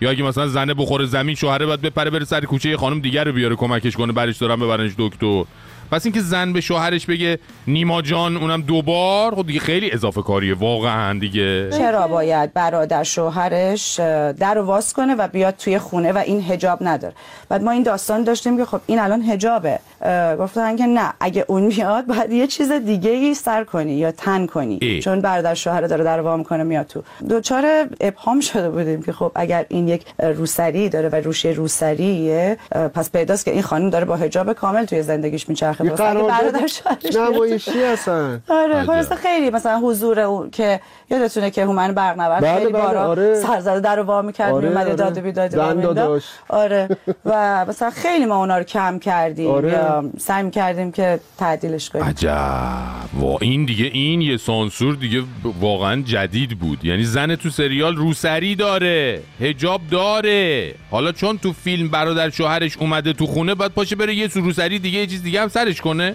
یا 0.00 0.10
اگه 0.10 0.22
مثلا 0.22 0.48
زنه 0.48 0.74
بخوره 0.74 1.06
زمین 1.06 1.34
شوهره 1.34 1.66
باید 1.66 1.80
بپره 1.80 2.10
بره 2.10 2.24
سر 2.24 2.40
کوچه 2.40 2.76
خانم 2.76 3.00
دیگر 3.00 3.24
رو 3.24 3.32
بیاره 3.32 3.56
کمکش 3.56 3.96
کنه 3.96 4.12
برش 4.12 4.36
دارن 4.36 4.56
ببرنش 4.56 4.92
دکتر. 4.98 5.44
پس 5.90 6.06
اینکه 6.06 6.20
زن 6.20 6.52
به 6.52 6.60
شوهرش 6.60 7.06
بگه 7.06 7.38
نیما 7.66 8.02
جان 8.02 8.36
اونم 8.36 8.62
دوبار 8.62 9.34
خب 9.34 9.46
دیگه 9.46 9.60
خیلی 9.60 9.90
اضافه 9.92 10.22
کاریه 10.22 10.54
واقعا 10.54 11.18
دیگه. 11.18 11.70
چرا 11.70 12.08
باید 12.08 12.52
برادر 12.52 13.02
شوهرش 13.02 14.00
در 14.38 14.58
واس 14.58 14.92
کنه 14.92 15.14
و 15.14 15.28
بیاد 15.28 15.56
توی 15.56 15.78
خونه 15.78 16.12
و 16.12 16.18
این 16.18 16.42
هجاب 16.50 16.78
نداره. 16.80 17.14
بعد 17.48 17.62
ما 17.62 17.70
این 17.70 17.82
داستان 17.82 18.22
داشتیم 18.24 18.56
که 18.56 18.64
خب 18.64 18.80
این 18.86 18.98
الان 18.98 19.22
هجابه 19.22 19.78
اه، 20.02 20.36
گفتن 20.36 20.76
که 20.76 20.86
نه 20.86 21.12
اگه 21.20 21.44
اون 21.48 21.62
میاد 21.62 22.06
باید 22.06 22.32
یه 22.32 22.46
چیز 22.46 22.72
دیگه 22.72 23.10
ای 23.10 23.34
سر 23.34 23.64
کنی 23.64 23.92
یا 23.92 24.12
تن 24.12 24.46
کنی. 24.46 24.78
ای. 24.82 25.00
چون 25.02 25.20
برادر 25.20 25.54
شوهر 25.54 25.80
داره 25.80 26.04
در 26.04 26.16
رو 26.16 26.24
وا 26.24 26.36
می‌کنه 26.36 26.62
میاد 26.62 26.86
تو. 26.86 27.02
دوچار 27.28 27.64
ابهام 28.00 28.40
شده 28.40 28.70
بودیم 28.70 29.02
که 29.02 29.12
خب 29.12 29.32
اگر 29.34 29.66
این 29.68 29.88
یک 29.88 30.06
روسری 30.18 30.88
داره 30.88 31.08
و 31.08 31.14
روشی 31.14 31.52
روسریه 31.52 32.56
پس 32.94 33.10
پیداست 33.10 33.44
که 33.44 33.50
این 33.50 33.62
خانم 33.62 33.90
داره 33.90 34.04
با 34.04 34.16
هجاب 34.16 34.52
کامل 34.52 34.84
توی 34.84 35.02
زندگیش 35.02 35.48
میچرخه. 35.48 35.84
برادر 35.84 36.66
شوهرش 36.66 37.16
نمایشی 37.16 37.84
هستن. 37.84 38.42
آره 38.48 38.82
خلاصه 38.82 39.14
خیلی 39.14 39.50
مثلا 39.50 39.78
حضور 39.78 40.20
اون 40.20 40.50
که 40.50 40.80
یادتونه 41.10 41.50
که 41.50 41.64
هومن 41.64 41.92
برق 41.92 42.16
بله، 42.16 42.54
خیلی 42.54 42.72
بله، 42.72 42.82
بارا 42.82 43.02
آره. 43.06 43.34
سرزده 43.34 43.80
در 43.80 43.96
رو 43.96 44.02
وا 44.02 44.22
می‌کرد 44.22 44.52
آره، 44.52 44.68
میومد 44.68 44.86
آره. 44.86 44.94
داد 44.94 45.18
و 45.18 45.20
بیداد. 45.20 46.22
آره. 46.48 46.88
و 47.24 47.37
مثلا 47.68 47.90
خیلی 47.90 48.26
ما 48.26 48.36
اونا 48.36 48.58
رو 48.58 48.64
کم 48.64 48.98
کردیم. 48.98 49.50
آره. 49.50 49.72
یا 49.72 50.04
سعی 50.18 50.50
کردیم 50.50 50.92
که 50.92 51.20
تعدیلش 51.38 51.90
کنیم. 51.90 52.04
عجب. 52.04 53.08
وا 53.14 53.38
این 53.40 53.64
دیگه 53.64 53.84
این 53.84 54.20
یه 54.20 54.36
سانسور 54.36 54.94
دیگه 54.94 55.22
واقعا 55.60 56.02
جدید 56.02 56.58
بود. 56.58 56.84
یعنی 56.84 57.04
زن 57.04 57.36
تو 57.36 57.50
سریال 57.50 57.96
روسری 57.96 58.54
داره 58.54 59.22
هجاب 59.40 59.80
داره. 59.90 60.74
حالا 60.90 61.12
چون 61.12 61.38
تو 61.38 61.52
فیلم 61.52 61.88
برادر 61.88 62.30
شوهرش 62.30 62.76
اومده 62.76 63.12
تو 63.12 63.26
خونه 63.26 63.54
باید 63.54 63.72
پاشه 63.72 63.96
بره 63.96 64.14
یه 64.14 64.28
سو 64.28 64.40
روسری 64.40 64.78
دیگه 64.78 64.98
یه 64.98 65.06
چیز 65.06 65.22
دیگه 65.22 65.42
هم 65.42 65.48
سرش 65.48 65.80
کنه. 65.80 66.14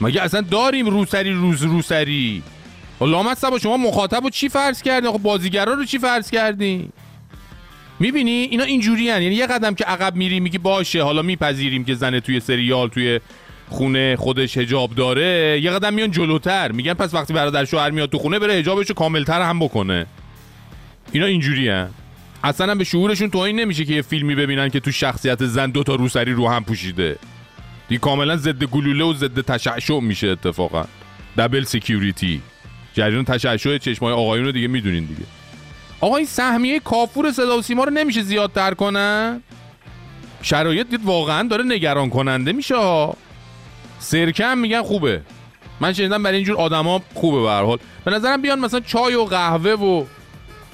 مگه 0.00 0.22
اصلا 0.22 0.40
داریم 0.40 0.86
روسری 0.86 1.32
روز 1.32 1.62
روسری؟ 1.62 2.42
لامت 3.00 3.38
سبا 3.38 3.58
شما 3.58 3.76
مخاطب 3.76 4.24
رو 4.24 4.30
چی 4.30 4.48
فرض 4.48 4.82
کردین؟ 4.82 5.12
خب 5.12 5.18
بازیگرا 5.18 5.72
رو 5.72 5.84
چی 5.84 5.98
فرض 5.98 6.30
کردین؟ 6.30 6.88
می‌بینی؟ 8.00 8.30
اینا 8.30 8.64
اینجوری 8.64 9.02
یعنی 9.02 9.24
یه 9.24 9.46
قدم 9.46 9.74
که 9.74 9.84
عقب 9.84 10.16
میری 10.16 10.40
میگی 10.40 10.58
باشه 10.58 11.02
حالا 11.02 11.22
میپذیریم 11.22 11.84
که 11.84 11.94
زن 11.94 12.20
توی 12.20 12.40
سریال 12.40 12.88
توی 12.88 13.20
خونه 13.68 14.16
خودش 14.16 14.58
هجاب 14.58 14.94
داره. 14.94 15.60
یه 15.62 15.70
قدم 15.70 15.94
میان 15.94 16.10
جلوتر. 16.10 16.72
میگن 16.72 16.94
پس 16.94 17.14
وقتی 17.14 17.32
برادر 17.32 17.64
شوهر 17.64 17.90
میاد 17.90 18.10
تو 18.10 18.18
خونه 18.18 18.38
بره 18.38 18.54
هجابش 18.54 18.90
کاملتر 18.90 19.42
هم 19.42 19.58
بکنه. 19.58 20.06
اینا 21.12 21.26
اینجوری 21.26 21.68
هن. 21.68 21.88
اصلا 22.44 22.70
هم 22.70 22.78
به 22.78 22.84
شعورشون 22.84 23.30
توهین 23.30 23.60
نمیشه 23.60 23.84
که 23.84 23.94
یه 23.94 24.02
فیلمی 24.02 24.34
ببینن 24.34 24.68
که 24.68 24.80
تو 24.80 24.92
شخصیت 24.92 25.44
زن 25.44 25.70
دوتا 25.70 25.94
روسری 25.94 26.32
رو 26.32 26.48
هم 26.48 26.64
پوشیده. 26.64 27.18
دیگه 27.88 27.98
کاملا 27.98 28.36
ضد 28.36 28.64
گلوله 28.64 29.04
و 29.04 29.14
ضد 29.14 29.40
تشعشع 29.40 30.00
میشه 30.00 30.28
اتفاقا. 30.28 30.84
دبل 31.38 31.64
سکیوریتی 31.64 32.40
جریان 32.94 33.24
تشعشع 33.24 33.78
چشمای 33.78 34.12
آقایون 34.12 34.46
رو 34.46 34.52
دیگه 34.52 34.68
می‌دونین 34.68 35.04
دیگه. 35.04 35.37
آقا 36.00 36.16
این 36.16 36.26
سهمیه 36.26 36.80
کافور 36.80 37.32
صدا 37.32 37.58
و 37.58 37.62
سیما 37.62 37.84
رو 37.84 37.90
نمیشه 37.90 38.22
زیادتر 38.22 38.74
کنن؟ 38.74 39.42
شرایط 40.42 40.88
دید 40.88 41.04
واقعا 41.04 41.48
داره 41.48 41.64
نگران 41.64 42.10
کننده 42.10 42.52
میشه 42.52 42.76
ها. 42.76 43.16
سرکه 43.98 44.46
هم 44.46 44.58
میگن 44.58 44.82
خوبه. 44.82 45.22
من 45.80 45.92
شنیدم 45.92 46.22
برای 46.22 46.36
اینجور 46.36 46.56
آدما 46.56 47.02
خوبه 47.14 47.42
به 47.42 47.48
هر 47.50 47.62
حال. 47.62 47.78
به 48.04 48.10
نظرم 48.10 48.42
بیان 48.42 48.58
مثلا 48.58 48.80
چای 48.80 49.14
و 49.14 49.24
قهوه 49.24 49.70
و 49.70 50.04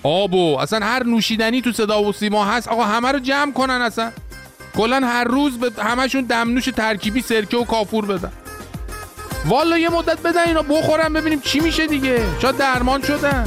آب 0.02 0.34
و 0.34 0.58
اصلا 0.58 0.86
هر 0.86 1.04
نوشیدنی 1.04 1.60
تو 1.60 1.72
صدا 1.72 2.02
و 2.02 2.12
سیما 2.12 2.44
هست 2.44 2.68
آقا 2.68 2.84
همه 2.84 3.12
رو 3.12 3.18
جمع 3.18 3.52
کنن 3.52 3.82
اصلا. 3.82 4.12
کلا 4.76 5.00
هر 5.06 5.24
روز 5.24 5.58
به 5.58 5.82
همشون 5.82 6.24
دمنوش 6.24 6.64
ترکیبی 6.64 7.20
سرکه 7.20 7.56
و 7.56 7.64
کافور 7.64 8.06
بدن. 8.06 8.32
والا 9.46 9.78
یه 9.78 9.88
مدت 9.88 10.22
بدن 10.22 10.42
اینا 10.46 10.62
بخورن 10.62 11.12
ببینیم 11.12 11.40
چی 11.40 11.60
میشه 11.60 11.86
دیگه. 11.86 12.24
شاید 12.42 12.56
درمان 12.56 13.02
شدن. 13.02 13.46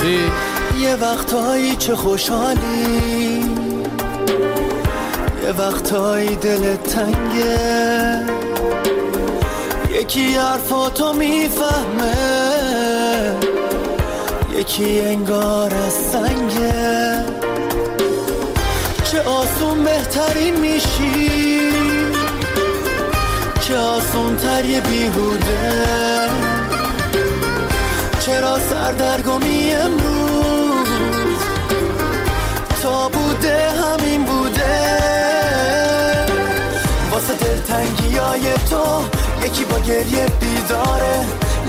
اه. 0.00 0.55
یه 0.80 0.94
وقتایی 0.94 1.76
چه 1.76 1.96
خوشحالی. 1.96 3.44
یه 5.42 5.52
وقتایی 5.58 6.36
دلت 6.36 6.82
تنگه. 6.82 8.24
یکی 10.00 10.34
حرفاتو 10.34 11.12
می‌فهمه. 11.12 12.14
یکی 14.58 15.00
انگار 15.00 15.74
از 15.74 15.92
سنگه. 15.92 17.24
چه 19.04 19.22
آسون 19.22 19.84
بهترین 19.84 20.60
میشی. 20.60 21.60
چه 23.60 23.76
آسون 23.76 24.36
تر 24.36 24.64
یه 24.64 24.80
بیهوده. 24.80 26.28
چرا 28.20 28.58
سردرگمی 28.58 29.72
امروز؟ 29.72 30.15
بوده 33.46 33.70
همین 33.70 34.24
بوده. 34.24 34.96
واسه 37.10 37.34
دلتنگی 37.34 38.16
های 38.16 38.52
تو 38.70 39.04
یکی 39.46 39.64
با 39.64 39.78
گریه 39.78 40.26
بیداره. 40.40 41.26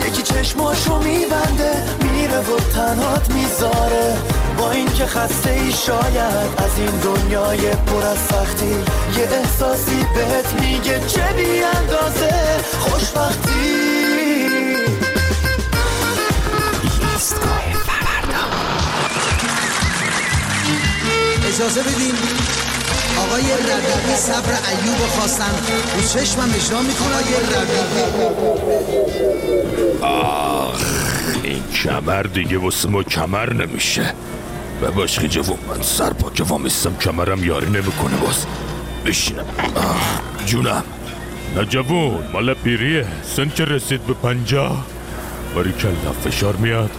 یکی 0.07 0.21
چشماشو 0.21 0.97
میبنده 0.97 1.84
میره 2.01 2.39
و 2.39 2.59
تنهات 2.75 3.30
می‌ذاره. 3.30 4.17
با 4.57 4.71
اینکه 4.71 5.05
خسته 5.05 5.49
ای 5.49 5.71
شاید 5.71 6.49
از 6.57 6.71
این 6.78 6.99
دنیای 7.03 7.59
پر 7.59 8.05
از 8.05 8.17
سختی 8.17 8.75
یه 9.17 9.30
احساسی 9.32 10.05
بهت 10.15 10.61
میگه 10.61 11.01
چه 11.07 11.34
بی 11.36 11.63
اندازه 11.63 12.34
خوشبختی. 12.80 13.96
اجازه 21.58 21.82
بدین؟ 21.82 22.16
آقای 23.18 23.41
ربیعی 23.41 24.16
صبر 24.16 24.49
ایوب 24.49 24.99
رو 25.01 25.08
خواستن. 25.08 25.51
رو 25.95 26.01
چشمم 26.01 26.49
اجرا 26.55 26.82
می‌کنه 26.82 27.16
آقای 27.16 27.34
ربیعی 27.34 28.26
آخ 30.01 30.82
این 31.43 31.64
کمر 31.84 32.22
دیگه 32.24 32.58
واسه 32.58 32.89
ما 32.89 33.03
کمر 33.03 33.53
نمیشه. 33.53 34.14
و 34.82 34.91
باشقی 34.91 35.28
جوون 35.28 35.58
من 35.70 35.82
سر 35.82 36.14
پا 36.14 36.30
که 36.30 36.43
وامیستم 36.43 36.95
کمرم 36.95 37.43
یاری 37.43 37.70
نمی‌کنه 37.70 38.18
باز. 38.18 38.45
بشینم 39.05 39.45
آخ 39.76 40.20
جونم. 40.45 40.84
نه 41.55 41.66
جوون 41.66 42.24
مال 42.34 42.53
پیریه. 42.53 43.05
سن 43.36 43.49
که 43.49 43.66
رسید 43.66 44.01
به 44.05 44.14
پنجاه 44.14 44.86
باری 45.55 45.72
کلا 45.72 46.12
فشار 46.24 46.55
میاد. 46.55 46.91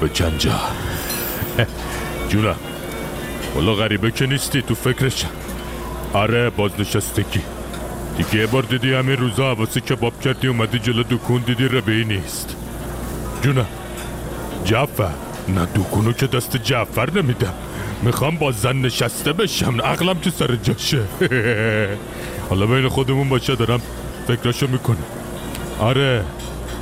به 0.00 0.08
چند 0.08 0.38
جا 0.38 0.60
جونم. 2.30 2.56
والا 3.54 3.74
غریبه 3.74 4.10
که 4.10 4.26
نیستی 4.26 4.62
تو 4.62 4.74
فکرشم 4.74 5.30
آره 6.12 6.50
بازنشستگی. 6.50 7.40
دیگه 8.16 8.34
یه 8.34 8.46
بار 8.46 8.62
دیدی 8.62 8.94
همین 8.94 9.16
روزا 9.16 9.54
حواسی 9.54 9.80
کباب 9.80 10.20
کردی 10.20 10.48
اومدی 10.48 10.78
جلو 10.78 11.02
دکون 11.02 11.42
دیدی 11.46 11.68
ربهی 11.68 12.04
نیست. 12.04 12.56
جونم 13.42 13.66
جعفر. 14.64 15.10
نه 15.48 15.66
دکونو 15.74 16.12
که 16.12 16.26
دست 16.26 16.56
جعفر 16.56 17.10
نمیدم. 17.10 17.54
می‌خوام 18.02 18.36
با 18.36 18.52
زن 18.52 18.76
نشسته 18.76 19.32
بشم 19.32 19.80
عقلم 19.80 20.14
تو 20.14 20.30
سر 20.30 20.56
جاشه. 20.56 21.02
حالا 22.50 22.66
بین 22.66 22.88
خودمون 22.88 23.28
باشه 23.28 23.54
دارم 23.54 23.80
فکراشو 24.28 24.66
می‌کنم. 24.66 25.04
آره 25.78 26.24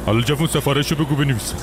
حالا 0.07 0.21
جفون 0.21 0.47
سفارشو 0.47 0.95
بگو 0.95 1.15
بنویسم. 1.15 1.57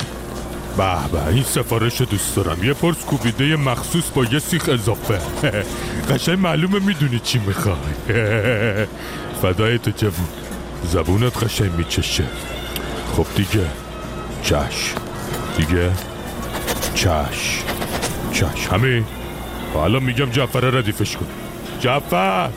به 0.78 1.08
به. 1.12 1.28
این 1.28 1.44
سفارش 1.44 2.00
رو 2.00 2.06
دوست 2.06 2.36
دارم. 2.36 2.64
یه 2.64 2.74
پرس 2.74 2.98
کوبیده 3.06 3.56
مخصوص 3.56 4.10
با 4.16 4.24
یه 4.26 4.40
سیخ 4.40 4.70
اضافه. 4.70 5.20
قشنگ 6.14 6.40
معلومه 6.40 6.80
می‌دونی 6.80 7.20
چی 7.20 7.40
می‌خوای. 7.40 7.76
فدای 9.42 9.78
تو 9.78 9.92
جوون. 9.92 10.28
زبونت 10.84 11.44
قشنگ 11.44 11.72
میچشه. 11.72 12.24
خب 13.16 13.26
دیگه. 13.36 13.66
چش. 14.44 14.94
دیگه. 15.58 15.92
چش. 16.96 17.64
چش. 18.32 18.68
همین. 18.72 19.06
حالا 19.74 20.00
میگم 20.00 20.30
جعفر 20.30 20.60
ردیفش 20.60 21.18
کن. 21.18 21.28
جعفر! 21.80 22.50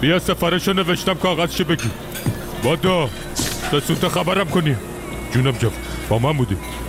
بیا 0.00 0.18
سفارش 0.18 0.68
رو 0.68 0.74
نوشتم 0.74 1.14
کاغذش 1.14 1.62
بگی 1.62 1.90
با 2.64 2.76
دو. 2.76 3.08
رسونت 3.72 4.08
خبرم 4.08 4.48
کنی. 4.48 4.76
جونم 5.32 5.52
جوون 5.52 5.72
با 6.08 6.18
من 6.18 6.32
بودی. 6.32 6.54
خب 6.54 6.87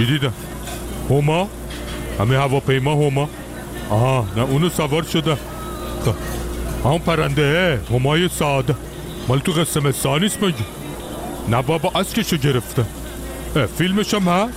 چی 0.00 0.06
دیدم؟ 0.06 0.32
هما؟ 1.10 1.48
همه 2.18 2.36
هواپیما 2.36 2.94
هما؟ 2.94 3.28
آها 3.90 4.26
نه 4.36 4.42
اونو 4.42 4.68
سوار 4.68 5.02
شده 5.02 5.36
خب 6.04 6.14
همون 6.84 6.98
پرنده 6.98 7.80
همای 7.90 8.28
ساده. 8.28 8.74
مال 9.28 9.38
تو 9.38 9.52
قسم 9.52 9.80
مسا 9.80 10.18
نیست 10.18 10.42
مگه؟ 10.42 10.54
نه 11.48 11.62
بابا 11.62 11.92
اسکشو 11.94 12.36
گرفته 12.36 12.84
فیلمش 13.78 14.14
هم 14.14 14.22
هست؟ 14.22 14.52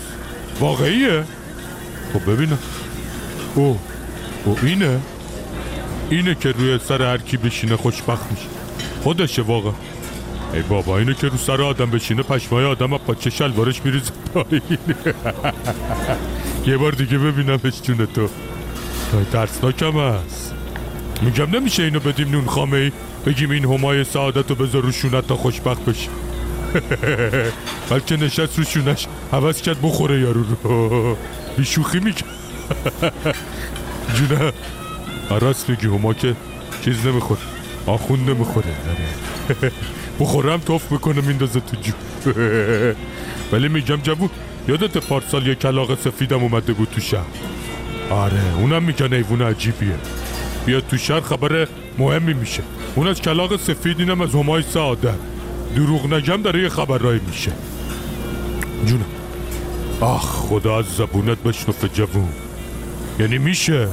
واقعیه؟ 0.60 1.24
خب 2.14 2.32
ببینم. 2.32 2.60
او 3.56 3.80
او 4.46 4.58
اینه؟ 4.64 5.00
اینه 6.10 6.36
که 6.36 6.52
روی 6.52 6.80
سر 6.88 7.02
هر 7.02 7.18
کی 7.18 7.38
بشینه 7.38 7.76
خوشبخت 7.76 8.32
میشه. 8.32 8.48
خودشه 9.04 9.42
واقعا. 9.42 9.74
ای 10.54 10.62
بابا 10.62 10.98
اینه 10.98 11.14
که 11.14 11.28
رو 11.28 11.38
سر 11.38 11.62
آدم 11.62 11.90
بشینه 11.90 12.24
پشمای 12.24 12.66
آدم 12.66 12.94
از 12.94 13.00
پاچه 13.00 13.30
شلوارش 13.30 13.86
میریزه 13.86 14.12
پایین 14.34 14.62
یه 16.66 16.78
بار 16.78 16.92
دیگه 16.92 17.18
ببینمش 17.18 17.82
جون 17.82 18.06
تو 18.06 18.30
ترسناکم 19.32 20.00
هست 20.00 20.54
میگم 21.22 21.56
نمیشه 21.56 21.84
اینو 21.84 22.00
بدیم 22.00 22.30
نون 22.32 22.46
خامه 22.46 22.78
ای 22.78 22.92
بگیم 23.26 23.52
این 23.52 23.66
همای 23.66 24.04
سعادت 24.04 24.50
رو 24.50 24.56
بذار 24.56 24.82
رو 24.82 24.92
شونت 24.92 25.28
تا 25.28 25.36
خوشبخت 25.36 25.86
بشه 25.86 26.10
بلکه 27.90 28.18
نشست 28.18 28.58
رو 28.58 28.64
شونش 28.64 29.08
حوض 29.32 29.62
کرد 29.62 29.82
بخوره 29.82 30.20
یارو 30.20 30.44
رو 30.64 31.18
بی 31.58 31.66
شوخی 31.66 32.00
میگم 32.00 32.28
جونه 34.16 34.54
راست 35.30 35.70
میگی 35.70 35.88
هما 35.88 36.14
که 36.14 36.36
چیز 36.86 37.06
نمی‌خوره 37.06 37.42
آخون 37.86 38.20
نمی‌خوره 38.20 38.76
بخورم 40.24 40.60
توف 40.60 40.92
می‌کنه 40.92 41.22
میندازه 41.22 41.60
تو 41.60 41.78
جو 41.82 41.94
ولی 43.52 43.68
میگم 43.68 43.96
جوون 43.96 44.30
یادت 44.68 44.98
پارسال 44.98 45.48
یه 45.48 45.56
کلاق 45.56 46.00
سفیدم 46.00 46.44
اومده 46.44 46.74
بود 46.74 46.88
تو 46.92 47.02
شهر. 47.02 47.26
آره 48.10 48.56
اونم 48.58 48.84
میگن 48.84 49.14
ایوون 49.14 49.42
عجیبیه. 49.42 49.96
بیاد 50.66 50.88
تو 50.88 50.98
شهر 50.98 51.22
خبر 51.22 51.68
مهمی 51.98 52.34
میشه. 52.34 52.64
اون 52.96 53.08
از 53.08 53.22
کلاق 53.22 53.60
سفید 53.60 54.00
اینم 54.00 54.22
از 54.22 54.36
همای 54.36 54.64
سعادت 54.64 55.16
دروغ 55.76 56.14
نگم 56.14 56.42
داره 56.42 56.62
یه 56.62 56.70
خبرایی 56.70 57.20
میشه. 57.28 57.52
جونم. 58.86 59.06
آخ 60.02 60.26
خدا 60.26 60.80
از 60.80 60.86
زبونت 60.86 61.38
بشنفه 61.38 61.88
جوون. 61.88 62.30
یعنی 63.20 63.38
میشه؟ 63.38 63.88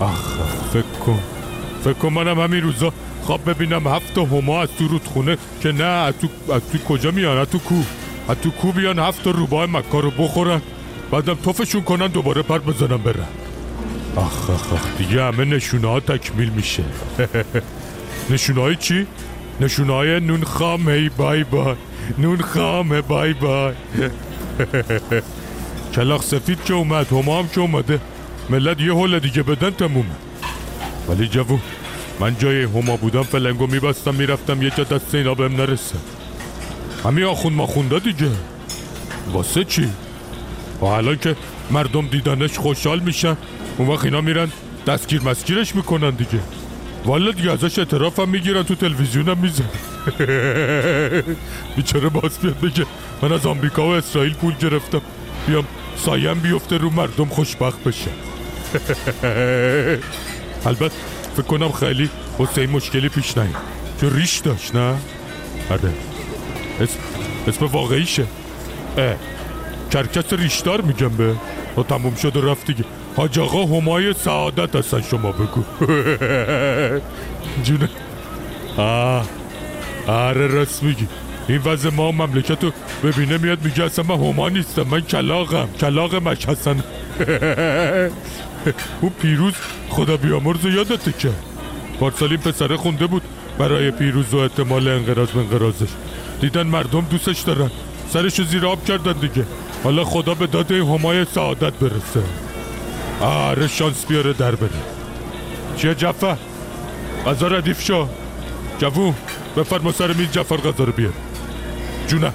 آخ، 0.00 0.38
فکر 0.72 0.98
کن. 1.06 1.18
فکر 1.84 1.92
کن 1.92 2.08
منم 2.08 2.40
همین 2.40 2.62
روزا 2.62 2.92
خواب 3.28 3.50
ببینم 3.50 3.86
هفت 3.86 4.18
هما 4.18 4.62
از 4.62 4.68
تو 4.78 4.88
رودخونه 4.88 5.36
که 5.60 5.72
نه 5.72 5.84
از 5.84 6.14
تو, 6.20 6.52
از 6.52 6.62
تو 6.72 6.78
کجا 6.78 7.10
میان؟ 7.10 7.38
از 7.38 7.48
تو 7.48 7.58
کو 7.58 7.74
از 8.28 8.36
تو 8.42 8.50
کو 8.50 8.72
بیان 8.72 8.98
هفت 8.98 9.24
تا 9.24 9.30
روباه 9.30 9.66
مکا 9.66 10.00
رو 10.00 10.10
بخورن. 10.10 10.62
بعدم 11.10 11.34
توفشون 11.34 11.82
کنن 11.82 12.06
دوباره 12.06 12.42
پر 12.42 12.58
بزنن 12.58 12.96
برن. 12.96 13.26
آخ 14.16 14.50
آخ 14.50 14.72
آخ 14.72 14.96
دیگه 14.98 15.22
همه 15.24 15.44
نشونه 15.44 15.88
ها 15.88 16.00
تکمیل 16.00 16.48
میشه. 16.48 16.82
نشونه 18.30 18.60
های 18.60 18.76
چی؟ 18.76 19.06
نشونه 19.60 19.92
های 19.92 20.20
نون 20.20 20.44
خام 20.44 20.88
هی 20.88 21.08
بای 21.08 21.44
بای. 21.44 21.74
نون 22.18 22.40
خامه 22.40 23.00
بای 23.00 23.32
بای. 23.32 23.74
کلاق 25.94 26.22
سفید 26.22 26.64
که 26.64 26.74
اومد 26.74 27.06
هما 27.12 27.38
هم 27.38 27.48
که 27.48 27.60
اومده. 27.60 28.00
ملت 28.50 28.80
یه 28.80 28.94
حل 28.94 29.18
دیگه 29.18 29.42
بدن 29.42 29.70
تمومه. 29.70 30.16
ولی 31.08 31.28
جوون 31.28 31.60
من 32.20 32.36
جای 32.38 32.62
هما 32.62 32.96
بودم 32.96 33.22
فلنگو 33.22 33.66
میبستم 33.66 34.14
می‌رفتم 34.14 34.62
یه 34.62 34.70
جا 34.70 34.84
دست 34.84 35.14
اینا 35.14 35.34
بهم 35.34 35.56
نرسه. 35.56 35.94
همین 37.04 37.24
آخون 37.24 37.52
ماخونده 37.52 37.98
دیگه. 37.98 38.30
واسه 39.32 39.64
چی؟ 39.64 39.88
و 40.80 40.84
الان 40.84 41.18
که 41.18 41.36
مردم 41.70 42.06
دیدنش 42.06 42.58
خوشحال 42.58 43.00
میشن 43.00 43.36
اون 43.78 43.88
وقت 43.88 44.04
اینا 44.04 44.20
میرن 44.20 44.48
دستگیر 44.86 45.22
مسگیرش 45.22 45.74
می‌کنن 45.74 46.10
دیگه. 46.10 46.40
والا 47.04 47.30
دیگه 47.30 47.52
ازش 47.52 47.78
اعتراف 47.78 48.20
می‌گیرن 48.20 48.62
تو 48.62 48.74
تلویزیون 48.74 49.28
هم 49.28 49.38
میزن 49.38 49.68
بیچاره 51.76 52.08
باز 52.08 52.38
بیاد 52.38 52.60
بگه 52.60 52.86
من 53.22 53.32
از 53.32 53.46
آمریکا 53.46 53.82
و 53.82 53.90
اسرائیل 53.90 54.34
پول 54.34 54.54
گرفتم. 54.54 55.00
بیام 55.46 55.64
سایم 55.96 56.38
بیفته 56.40 56.78
رو 56.78 56.90
مردم 56.90 57.24
خوشبخت 57.24 57.84
بشه. 57.84 58.10
البته 60.66 60.94
فکر 61.38 61.46
کنم 61.46 61.72
خیلی 61.72 62.10
این 62.56 62.70
مشکلی 62.70 63.08
پیش 63.08 63.38
نیاد 63.38 63.56
چون 64.00 64.10
ریش 64.10 64.38
داشت 64.38 64.74
نه؟ 64.74 64.94
آره. 65.70 65.92
اسم 66.80 66.98
اسم 67.48 67.66
واقعیشه. 67.66 68.24
اه. 68.98 69.14
کرکس 69.90 70.32
ریشدار 70.32 70.80
میگم 70.80 71.08
به. 71.08 71.34
تا 71.76 71.82
تموم 71.82 72.14
شد 72.14 72.36
و 72.36 72.40
رفت 72.50 72.66
دیگه. 72.66 72.84
حاج 73.16 73.38
آقا 73.38 73.64
همای 73.64 74.12
سعادت 74.12 74.76
هستن 74.76 75.00
شما 75.00 75.32
بگو. 75.32 75.62
جونه 77.64 77.88
آه. 78.76 79.26
آره 80.06 80.46
راست 80.46 80.82
میگی. 80.82 81.08
این 81.48 81.58
وضع 81.64 81.90
ما 81.90 82.12
مملکت 82.12 82.64
رو 82.64 82.72
ببینه 83.04 83.38
میاد 83.38 83.64
میگه 83.64 83.84
اصلا 83.84 84.04
من 84.08 84.14
هما 84.14 84.48
نیستم 84.48 84.82
من 84.82 85.00
کلاقم 85.00 85.68
کلاق 85.80 86.14
مش 86.14 86.48
هستن. 86.48 86.84
اون 89.00 89.12
پیروز 89.22 89.54
خدا 89.88 90.16
بیامرز 90.16 90.64
رو 90.64 90.70
یادته 90.70 91.12
که 91.12 91.30
پارسال 92.00 92.28
این 92.28 92.40
پسره 92.40 92.76
خونده 92.76 93.06
بود 93.06 93.22
برای 93.58 93.90
پیروز 93.90 94.34
و 94.34 94.36
احتمال 94.36 94.88
انقراض 94.88 95.28
انقراضش. 95.36 95.88
دیدن 96.40 96.62
مردم 96.62 97.00
دوستش 97.00 97.40
دارن. 97.40 97.70
سرشو 98.12 98.44
زیر 98.44 98.66
آب 98.66 98.84
کردن 98.84 99.12
دیگه. 99.12 99.46
حالا 99.84 100.04
خدا 100.04 100.34
به 100.34 100.46
داد 100.46 100.72
این 100.72 100.82
همای 100.82 101.24
سعادت 101.24 101.72
برسه. 101.72 102.22
آره 103.20 103.68
شانس 103.68 104.06
بیاره 104.06 104.32
در 104.32 104.54
بره. 104.54 104.70
چیه 105.76 105.94
جفر 105.94 106.36
غذا 107.26 107.46
ردیف 107.46 107.82
شو. 107.82 108.08
جوون 108.78 109.14
بفرما 109.56 109.92
سر 109.92 110.12
میز 110.12 110.32
جفر 110.32 110.56
غذا 110.56 110.84
رو 110.84 110.92
بیار. 110.92 111.12
جونه 112.06 112.32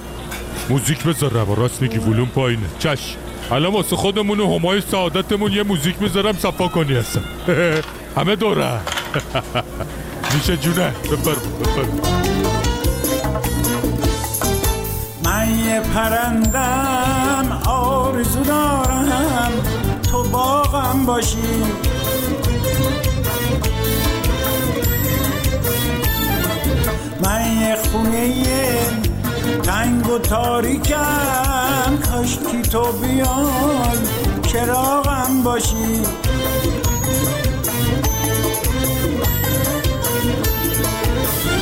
موزیک 0.69 1.03
بذارم 1.03 1.49
و 1.49 1.55
راست 1.55 1.81
میگی 1.81 1.97
ولوم 1.97 2.27
پایینه. 2.27 2.65
چش. 2.79 3.15
الان 3.51 3.73
واسه 3.73 3.95
خودمون 3.95 4.39
و 4.39 4.59
همای 4.59 4.81
سعادتمون 4.81 5.51
یه 5.51 5.63
موزیک 5.63 5.95
می‌ذارم 6.01 6.33
صفا 6.33 6.67
کنی 6.67 6.93
هستم 6.93 7.23
همه 8.17 8.35
دوره. 8.35 8.69
میشه 10.33 10.57
جونه. 10.57 10.89
بفرما 10.89 11.57
بفرما 11.59 12.01
من 15.25 15.59
یه 15.65 15.79
پرندم 15.79 17.61
آرزو 17.67 18.43
دارم. 18.43 19.51
تو 20.11 20.23
باغم 20.23 21.05
باشی. 21.05 21.37
من 27.23 27.61
یه 27.61 27.75
خونه 27.75 28.27
تنگ 29.61 30.09
و 30.09 30.17
تاریکم. 30.19 31.97
کاشکی 32.11 32.61
تو 32.61 32.91
بیای 32.91 33.97
چراغم 34.47 35.43
باشی. 35.43 36.03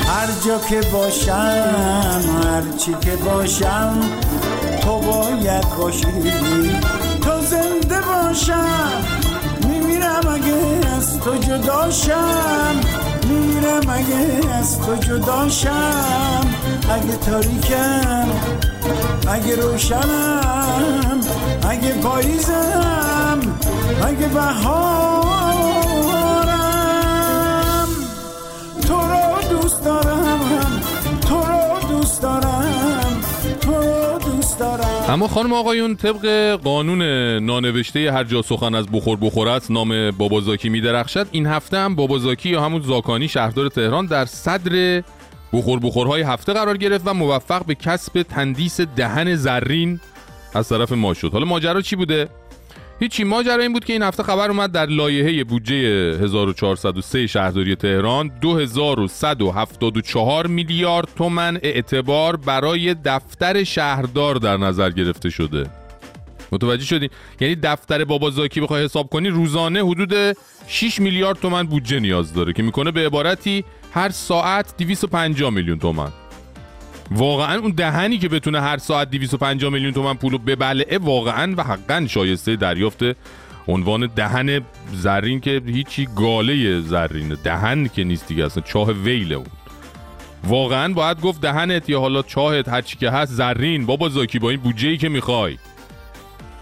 هر 0.08 0.28
جا 0.46 0.60
که 0.70 0.82
باشم 0.92 2.22
هر 2.44 2.78
چی 2.78 2.96
که 3.02 3.16
باشم 3.16 4.00
تو 4.82 5.00
باید 5.00 5.70
باشی. 5.78 6.32
تو 7.22 7.42
زنده 7.42 8.02
باشم 8.02 9.22
میمیرم 9.68 10.28
اگه 10.34 10.88
از 10.98 11.20
تو 11.20 11.36
جداشم 11.36 12.76
میمیرم 13.30 13.90
اگه 13.90 14.54
از 14.60 14.80
تو 14.80 14.96
جداشم 14.96 16.41
اگه 16.92 17.18
تاریکم 17.18 18.28
اگه 19.28 19.56
روشنم 19.56 21.22
اگه 21.70 21.94
پاییزم 22.02 23.40
اگه 24.06 24.28
بهارم. 24.28 25.62
تو 28.88 28.94
رو 28.94 29.42
دوست 29.50 29.86
دارم 29.86 30.40
تو 31.30 31.36
رو 31.36 31.90
دوست 31.90 32.22
دارم 32.22 33.22
تو 33.62 33.72
رو 33.72 34.20
دوست 34.20 34.60
دارم. 34.60 35.06
اما 35.10 35.28
خانم 35.28 35.54
آقایون 35.54 35.96
طبق 35.96 36.56
قانون 36.64 37.02
نانوشته 37.40 38.12
هر 38.12 38.24
جا 38.24 38.42
سخن 38.42 38.76
از 38.76 38.86
بخور 38.92 39.18
بخور 39.22 39.50
است 39.50 39.72
نام 39.72 40.12
بابازاکی 40.12 40.70
میدرخشد. 40.70 41.28
این 41.32 41.46
هفته 41.46 41.78
هم 41.78 41.96
بابازاکی 41.96 42.50
یا 42.50 42.62
همون 42.62 42.82
زاکانی 42.82 43.28
شهردار 43.28 43.70
تهران 43.70 44.06
در 44.06 44.26
صدر 44.26 45.04
بخور 45.54 45.80
بخورهای 45.80 46.22
هفته 46.22 46.54
قرار 46.54 46.78
گرفت 46.78 47.08
و 47.08 47.14
موفق 47.14 47.66
به 47.66 47.76
کسب 47.76 48.22
تندیس 48.22 48.82
دهن 48.82 49.36
زرین 49.36 50.00
از 50.54 50.70
طرف 50.70 50.92
ما 50.92 51.14
شد. 51.14 51.34
حالا 51.34 51.46
ماجرا 51.46 51.82
چی 51.82 51.96
بوده؟ 51.96 52.30
هیچی 53.00 53.24
ماجرا 53.24 53.64
این 53.64 53.74
بود 53.74 53.86
که 53.86 53.94
این 53.94 54.02
هفته 54.02 54.24
خبر 54.24 54.50
اومد 54.50 54.72
در 54.72 54.86
لایحه 54.86 55.44
بودجه 55.44 55.76
1403 56.24 57.28
شهرداری 57.28 57.76
تهران 57.76 58.32
2174 58.42 60.48
میلیارد 60.48 61.08
تومن 61.16 61.60
اعتبار 61.64 62.36
برای 62.36 62.94
دفتر 62.94 63.64
شهردار 63.64 64.36
در 64.36 64.58
نظر 64.58 64.90
گرفته 64.90 65.30
شده. 65.30 65.70
متوجه 66.52 66.86
شدین 66.86 67.10
یعنی 67.42 67.56
دفتر 67.56 68.06
بابازاکی 68.06 68.62
بخوای 68.62 68.84
حساب 68.84 69.10
کنی 69.10 69.30
روزانه 69.30 69.86
حدود 69.86 70.38
6 70.68 71.00
میلیارد 71.00 71.40
تومن 71.40 71.64
بودجه 71.64 72.00
نیاز 72.00 72.34
داره 72.34 72.54
که 72.54 72.64
می‌کنه 72.64 72.92
به 72.92 73.06
عبارتی 73.06 73.66
هر 73.92 74.10
ساعت 74.10 74.78
250 74.78 75.50
میلیون 75.50 75.80
تومن 75.80 76.12
واقعا 77.12 77.60
اون 77.60 77.72
دهنی 77.72 78.18
که 78.18 78.30
بتونه 78.30 78.62
هر 78.62 78.78
ساعت 78.78 79.10
250 79.10 79.72
میلیون 79.72 79.94
تومن 79.94 80.14
پولو 80.14 80.38
ببلعه 80.38 80.98
واقعا 80.98 81.54
و 81.58 81.64
حقا 81.64 82.06
شایسته 82.10 82.56
دریافت 82.56 83.00
عنوان 83.68 84.08
دهن 84.16 84.62
زرین 84.94 85.40
که 85.40 85.62
هیچی 85.66 86.08
گاله 86.16 86.82
زرینه 86.82 87.36
دهن 87.36 87.88
که 87.88 88.04
نیست 88.04 88.28
دیگه 88.28 88.46
اصلا 88.46 88.64
چاه 88.64 88.92
ویله 88.92 89.36
اون. 89.36 89.48
واقعا 90.44 90.94
باید 90.94 91.22
گفت 91.22 91.42
دهنت 91.42 91.90
یا 91.90 92.00
حالا 92.00 92.22
چاهت 92.22 92.70
هرچی 92.70 92.98
که 92.98 93.10
هست 93.10 93.34
زرین. 93.34 93.86
بابا 93.86 94.10
زاکی 94.10 94.40
با 94.40 94.50
این 94.50 94.60
بودجه 94.60 94.90
ای 94.90 94.98
که 94.98 95.10
می‌خوای. 95.10 95.58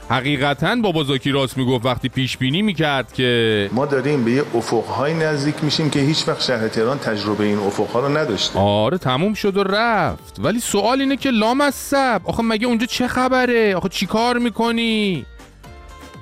حقیقتا 0.09 0.75
بابا 0.75 1.03
زاکی 1.03 1.31
راست 1.31 1.57
می‌گفت 1.57 1.85
وقتی 1.85 2.09
پیش 2.09 2.37
بینی 2.37 2.61
می‌کرد 2.61 3.13
که 3.13 3.69
ما 3.73 3.85
داریم 3.85 4.25
به 4.25 4.31
یه 4.31 4.43
افقهای 4.55 5.13
نزدیک 5.13 5.63
میشیم 5.63 5.89
که 5.89 5.99
هیچ 5.99 6.27
وقت 6.27 6.41
شهر 6.41 6.67
تهران 6.67 6.99
تجربه 6.99 7.43
این 7.43 7.57
افقها 7.57 7.99
رو 7.99 8.17
نداشته 8.17 8.59
آره 8.59 8.97
تموم 8.97 9.33
شد 9.33 9.57
و 9.57 9.63
رفت. 9.63 10.39
ولی 10.39 10.59
سوال 10.59 11.01
اینه 11.01 11.17
که 11.17 11.29
لامصب. 11.29 12.21
آخه 12.23 12.43
مگه 12.43 12.67
اونجا 12.67 12.85
چه 12.85 13.07
خبره؟ 13.07 13.75
آخه 13.75 13.89
چی 13.89 14.05
کار 14.05 14.37
می‌کنی؟ 14.37 15.25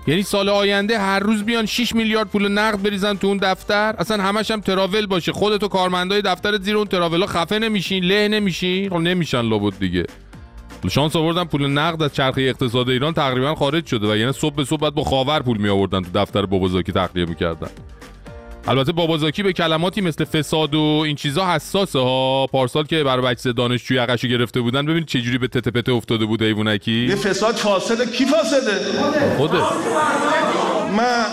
یعنی 0.08 0.24
سال 0.24 0.50
آینده 0.50 1.00
هر 1.00 1.20
روز 1.20 1.44
بیان 1.44 1.66
6 1.66 1.96
میلیارد 1.96 2.28
پول 2.28 2.48
نقد 2.48 2.82
بریزن 2.82 3.14
تو 3.14 3.28
اون 3.28 3.38
دفتر؟ 3.38 3.96
اصلا 3.98 4.24
همش 4.24 4.52
هم 4.52 4.62
تراول 4.62 5.06
باشه. 5.06 5.32
خودت 5.32 5.64
و 5.64 5.68
کارمندای 5.68 6.22
دفتر 6.22 6.58
زیر 6.58 6.78
اون 6.78 6.88
تراولا 6.88 7.26
خفه 7.26 7.60
نمیشین 7.60 8.04
له 8.04 8.28
نمیشین. 8.28 8.90
خب 8.90 8.96
نمیشن 8.96 9.42
لابد 9.42 9.80
دیگه. 9.80 10.06
شانس 10.90 11.16
آوردن 11.16 11.44
پول 11.44 11.68
نقد 11.68 12.04
از 12.04 12.14
چرخه 12.14 12.42
اقتصاد 12.42 12.90
ایران 12.90 13.14
تقریبا 13.14 13.56
خارج 13.56 13.86
شده 13.86 14.12
و 14.12 14.16
یعنی 14.16 14.32
صبح 14.32 14.56
به 14.56 14.64
صبح 14.64 14.90
با 14.90 15.04
خاور 15.04 15.40
پول 15.40 15.58
می 15.58 15.70
آوردن 15.70 16.02
تو 16.02 16.10
دفتر 16.14 16.46
بابازاکی 16.46 16.92
تخلیه 16.92 17.26
می‌کردن. 17.26 17.70
البته 18.68 18.92
بابازاکی 18.92 19.44
به 19.44 19.54
کلماتی 19.54 20.02
مثل 20.02 20.26
فساد 20.26 20.76
و 20.76 21.02
این 21.06 21.16
چیزا 21.16 21.46
حساسه 21.46 22.00
ها. 22.00 22.48
پارسال 22.48 22.84
که 22.84 23.04
برای 23.04 23.26
بچه 23.26 23.54
دانشجو 23.54 23.96
یقشو 23.96 24.28
گرفته 24.28 24.62
بودن 24.62 24.86
ببینید 24.86 25.06
چه 25.06 25.22
جوری 25.22 25.38
به 25.38 25.48
تته 25.48 25.72
پته 25.72 25.92
افتاده 25.92 26.26
بود 26.26 26.44
ایوونکی. 26.44 26.92
یه 26.92 27.16
فساد 27.16 27.56
فاسده 27.56 28.06
کی 28.06 28.26
فاسده؟ 28.26 28.72
خوده 29.38 29.58
من. 30.98 31.26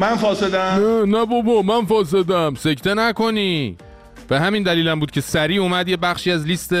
من 0.00 0.16
فاسدم؟ 0.16 0.58
نه 0.58 1.04
نه 1.04 1.26
بابا 1.26 1.62
من 1.62 1.86
فاسدم. 1.86 2.54
سکته 2.54 2.94
نکنی. 2.94 3.76
به 4.28 4.40
همین 4.40 4.62
دلیلم 4.62 5.00
بود 5.00 5.10
که 5.10 5.20
سریع 5.20 5.60
اومد 5.62 5.88
یه 5.88 5.96
بخشی 5.96 6.30
از 6.30 6.46
لیست 6.46 6.74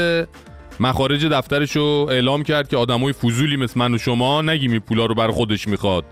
مخارج 0.82 1.26
دفترش 1.26 1.76
رو 1.76 2.06
اعلام 2.10 2.42
کرد 2.42 2.68
که 2.68 2.76
آدمای 2.76 3.12
فضولی 3.12 3.56
مثل 3.56 3.80
من 3.80 3.94
و 3.94 3.98
شما 3.98 4.42
نگیم 4.42 4.70
این 4.70 4.80
پولا 4.80 5.06
رو 5.06 5.14
برای 5.14 5.32
خودش 5.32 5.68
می‌خواد. 5.68 6.04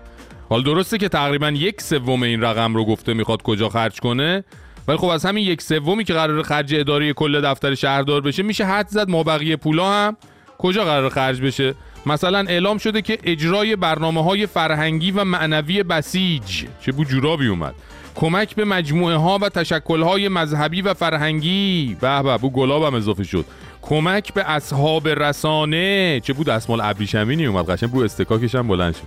حال 0.49 0.63
درسته 0.63 0.97
که 0.97 1.09
تقریبا 1.09 1.49
یک 1.49 1.81
سوم 1.81 2.23
این 2.23 2.41
رقم 2.41 2.75
رو 2.75 2.85
گفته 2.85 3.13
می‌خواد 3.13 3.41
کجا 3.41 3.69
خرج 3.69 3.99
کنه 3.99 4.43
ولی 4.87 4.97
خب 4.97 5.07
از 5.07 5.25
همین 5.25 5.45
یک 5.45 5.61
سومی 5.61 6.03
که 6.03 6.13
قرار 6.13 6.41
خرج 6.41 6.75
اداری 6.75 7.13
کل 7.13 7.41
دفتر 7.41 7.75
شهردار 7.75 8.21
بشه 8.21 8.43
میشه 8.43 8.65
حد 8.65 8.87
زد 8.87 9.09
ما 9.09 9.23
بقیه 9.23 9.55
پولا 9.55 9.91
هم. 9.91 10.17
کجا 10.57 10.85
قرار 10.85 11.09
خرج 11.09 11.41
بشه؟ 11.41 11.75
مثلا 12.05 12.39
اعلام 12.39 12.77
شده 12.77 13.01
که 13.01 13.17
اجرای 13.23 13.75
برنامه 13.75 14.23
های 14.23 14.47
فرهنگی 14.47 15.11
و 15.11 15.23
معنوی 15.23 15.83
بسیج 15.83 16.65
چه 16.81 16.91
بو 16.91 17.03
جورابی 17.03 17.47
اومد. 17.47 17.75
کمک 18.15 18.55
به 18.55 18.65
مجموعه 18.65 19.15
ها 19.15 19.39
و 19.41 19.49
تشکل 19.49 20.01
های 20.01 20.29
مذهبی 20.29 20.81
و 20.81 20.93
فرهنگی. 20.93 21.97
به 22.01 22.23
به 22.23 22.37
بو 22.37 22.49
گلاب 22.49 22.83
هم 22.83 22.93
اضافه 22.93 23.23
شد. 23.23 23.45
کمک 23.81 24.33
به 24.33 24.49
اصحاب 24.49 25.07
رسانه. 25.07 26.19
چه 26.23 26.33
بود 26.33 26.49
اسمال 26.49 26.81
ابریشمینی؟ 26.81 27.45
اومد 27.45 27.69
قشنگ 27.69 27.91
بو 27.91 28.03
استکاکش 28.03 28.55
هم 28.55 28.67
بلند 28.67 28.95
شد. 28.95 29.01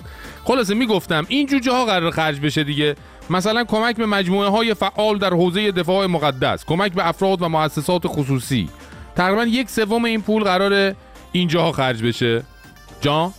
خلاصه 0.44 0.74
می‌گفتم 0.74 1.24
این 1.28 1.46
جوجه 1.46 1.72
ها 1.72 1.84
قرار 1.84 2.10
خرج 2.10 2.40
بشه 2.40 2.64
دیگه. 2.64 2.96
مثلا 3.30 3.64
کمک 3.64 3.96
به 3.96 4.06
مجموعه 4.06 4.48
های 4.48 4.74
فعال 4.74 5.18
در 5.18 5.30
حوزه 5.30 5.72
دفاع 5.72 6.06
مقدس 6.06 6.64
کمک 6.64 6.92
به 6.92 7.08
افراد 7.08 7.42
و 7.42 7.48
مؤسسات 7.48 8.02
خصوصی. 8.06 8.68
تقریبا 9.16 9.44
یک 9.44 9.70
سوم 9.70 10.04
این 10.04 10.22
پول 10.22 10.44
قرار 10.44 10.94
اینجاها 11.32 11.72
خرج 11.72 12.02
بشه. 12.02 12.42
جان؟ 13.00 13.32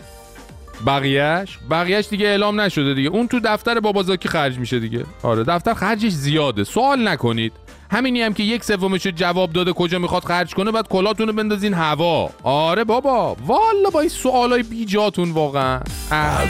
بقیهش 0.87 1.59
بقیهش 1.71 2.07
دیگه 2.07 2.27
اعلام 2.27 2.61
نشده 2.61 2.93
دیگه. 2.93 3.09
اون 3.09 3.27
تو 3.27 3.39
دفتر 3.39 3.79
بابازاکی 3.79 4.29
خرج 4.29 4.59
میشه 4.59 4.79
دیگه. 4.79 5.05
آره 5.23 5.43
دفتر 5.43 5.73
خرجش 5.73 6.11
زیاده. 6.11 6.63
سوال 6.63 7.07
نکنید. 7.07 7.53
همینی 7.91 8.21
هم 8.21 8.33
که 8.33 8.43
یک 8.43 8.63
سومش 8.63 9.07
جواب 9.07 9.53
داده 9.53 9.73
کجا 9.73 9.99
می‌خواد 9.99 10.23
خرج 10.23 10.53
کنه 10.53 10.71
بعد 10.71 10.87
کلاتونو 10.87 11.33
بندازین 11.33 11.73
هوا. 11.73 12.29
آره 12.43 12.83
بابا. 12.83 13.37
والا 13.45 13.89
با 13.93 13.99
این 13.99 14.09
سوالای 14.09 14.63
بیجاتون 14.63 15.31
واقعا. 15.31 15.79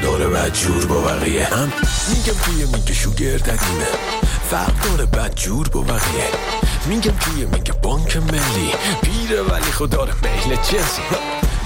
داره 0.03 0.27
بد 0.27 0.53
جور 0.53 0.86
با 0.86 1.01
بقیه. 1.01 1.45
هم 1.45 1.73
میگم 2.09 2.39
توی 2.45 2.65
میگه 2.65 2.93
شوگر 2.93 3.38
دقیمه 3.38 3.88
فرق 4.49 4.83
داره 4.83 5.05
بد 5.05 5.36
جور 5.36 5.69
با 5.69 5.81
بقیه. 5.81 6.29
میگم 6.86 7.11
توی 7.11 7.45
میگه 7.45 7.73
بانک 7.73 8.17
ملی. 8.17 8.71
پیره 9.03 9.41
ولی 9.41 9.71
خدا 9.71 10.03
رو 10.03 10.11
میل 10.23 10.55
جنسی. 10.55 11.01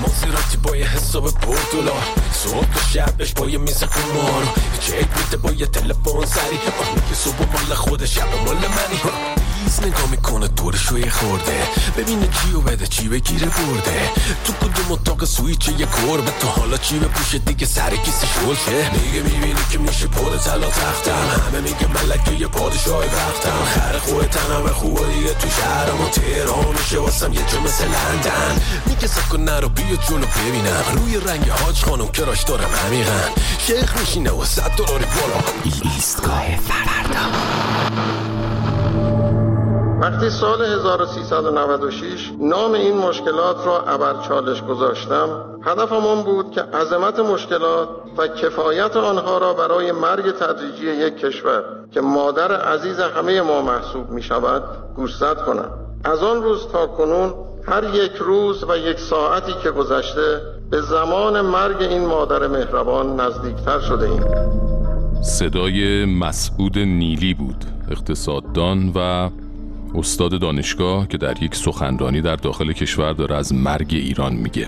مازراتی 0.01 0.57
با 0.63 0.75
یه 0.75 0.85
حساب 0.85 1.33
پردولار 1.33 2.03
صبح 2.33 2.73
تا 2.73 2.79
شبش 2.93 3.33
با 3.33 3.49
یه 3.49 3.57
میز 3.57 3.83
قمار 3.83 4.43
چک 4.79 4.93
میده 4.93 5.37
با 5.37 5.51
یه 5.51 5.65
تلفن 5.65 6.25
سری. 6.25 6.59
میگه 6.95 7.13
صبح 7.13 7.37
مال 7.39 7.75
خود 7.75 8.05
شب 8.05 8.27
مال 8.45 8.55
منی. 8.55 9.38
ریز 9.69 9.79
نگاه 9.79 10.11
می‌کنه 10.11 10.47
دورشو 10.47 10.99
یه 10.99 11.09
خورده 11.09 11.67
ببینه 11.97 12.27
کیو 12.27 12.61
بده 12.61 12.87
چی 12.87 13.07
بگیره 13.07 13.47
برده 13.47 14.11
تو 14.45 14.53
کدوم 14.53 14.91
اتاق 14.91 15.25
سویچ 15.25 15.67
یه 15.67 15.75
گربه 15.77 16.31
تا 16.39 16.47
حالا 16.47 16.77
چی 16.77 16.99
بپوشه 16.99 17.37
دیگه 17.37 17.65
سر 17.65 17.95
کسی 17.95 18.27
شلشه 18.27 18.91
میگه 18.91 19.21
می‌بینی 19.21 19.59
که 19.71 19.77
میشه 19.77 20.07
پر 20.07 20.37
طلا 20.37 20.69
تختم 20.69 21.11
همه 21.47 21.61
میگه 21.61 21.87
ملکه 21.87 22.31
یه 22.31 22.47
پادشاه 22.47 22.97
وقتم 22.97 23.65
خر 23.65 23.99
خوه 23.99 24.25
تنم 24.25 24.67
خوبه 24.67 25.13
دیگه 25.13 25.33
تو 25.33 25.49
شهرم 25.49 26.01
و 26.01 26.09
تهران 26.09 26.75
میشه 26.79 26.99
واسم 26.99 27.33
یه 27.33 27.41
جا 27.51 27.59
مثل 27.59 27.85
لندن 27.85 28.61
میگه 28.85 29.07
سکو 29.07 29.37
نرو 29.37 29.69
بیا 29.69 29.95
جلو 30.09 30.25
ببینم 30.25 30.83
روی 30.93 31.17
رنگ 31.17 31.49
حاج 31.49 31.83
خانم 31.83 32.07
کراش 32.07 32.43
دارم 32.43 32.69
عمیقا 32.87 33.21
شیخ 33.67 33.97
میشینه 33.99 34.31
و 34.31 34.45
صد 34.45 34.71
دلاری 34.71 35.05
بالا 35.05 35.43
ایستگاه 35.95 36.45
فردا 36.67 38.18
وقتی 40.01 40.29
سال 40.29 40.61
1396 40.61 42.31
نام 42.39 42.73
این 42.73 42.97
مشکلات 42.97 43.65
را 43.65 43.81
ابر 43.81 44.27
چالش 44.27 44.63
گذاشتم 44.63 45.29
هدفم 45.63 45.95
آن 45.95 46.23
بود 46.23 46.51
که 46.51 46.61
عظمت 46.61 47.19
مشکلات 47.19 47.89
و 48.17 48.27
کفایت 48.27 48.97
آنها 48.97 49.37
را 49.37 49.53
برای 49.53 49.91
مرگ 49.91 50.31
تدریجی 50.31 50.85
یک 50.85 51.17
کشور 51.17 51.63
که 51.91 52.01
مادر 52.01 52.51
عزیز 52.51 52.99
همه 52.99 53.41
ما 53.41 53.61
محسوب 53.61 54.09
می 54.09 54.21
شود 54.21 54.63
گوشزد 54.95 55.37
کنم. 55.45 55.71
از 56.03 56.23
آن 56.23 56.43
روز 56.43 56.67
تا 56.67 56.87
کنون 56.87 57.33
هر 57.67 57.83
یک 57.83 58.11
روز 58.11 58.63
و 58.69 58.77
یک 58.77 58.99
ساعتی 58.99 59.53
که 59.63 59.71
گذشته 59.71 60.41
به 60.69 60.81
زمان 60.81 61.41
مرگ 61.41 61.81
این 61.81 62.05
مادر 62.05 62.47
مهربان 62.47 63.19
نزدیکتر 63.19 63.79
شده 63.79 64.09
ایم. 64.09 64.23
صدای 65.21 66.05
مسعود 66.05 66.77
نیلی 66.77 67.33
بود 67.33 67.65
اقتصاددان 67.91 68.91
و 68.95 69.29
استاد 69.95 70.39
دانشگاه 70.41 71.07
که 71.07 71.17
در 71.17 71.43
یک 71.43 71.55
سخنرانی 71.55 72.21
در 72.21 72.35
داخل 72.35 72.71
کشور 72.71 73.13
داره 73.13 73.35
از 73.35 73.53
مرگ 73.53 73.87
ایران 73.91 74.33
میگه. 74.33 74.67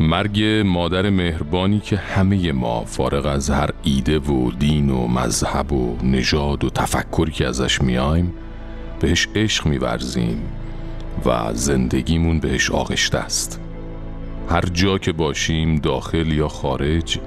مرگ 0.00 0.42
مادر 0.64 1.10
مهربانی 1.10 1.80
که 1.80 1.96
همه 1.96 2.52
ما 2.52 2.84
فارغ 2.84 3.26
از 3.26 3.50
هر 3.50 3.70
ایده 3.82 4.18
و 4.18 4.50
دین 4.50 4.90
و 4.90 5.06
مذهب 5.06 5.72
و 5.72 5.96
نژاد 6.02 6.64
و 6.64 6.70
تفکری 6.70 7.32
که 7.32 7.46
ازش 7.46 7.82
میایم 7.82 8.34
بهش 9.00 9.28
عشق 9.34 9.66
میورزیم 9.66 10.42
و 11.26 11.54
زندگیمون 11.54 12.40
بهش 12.40 12.70
آغشته 12.70 13.18
است. 13.18 13.60
هر 14.48 14.64
جا 14.72 14.98
که 14.98 15.12
باشیم 15.12 15.76
داخل 15.76 16.32
یا 16.32 16.48
خارج 16.48 17.18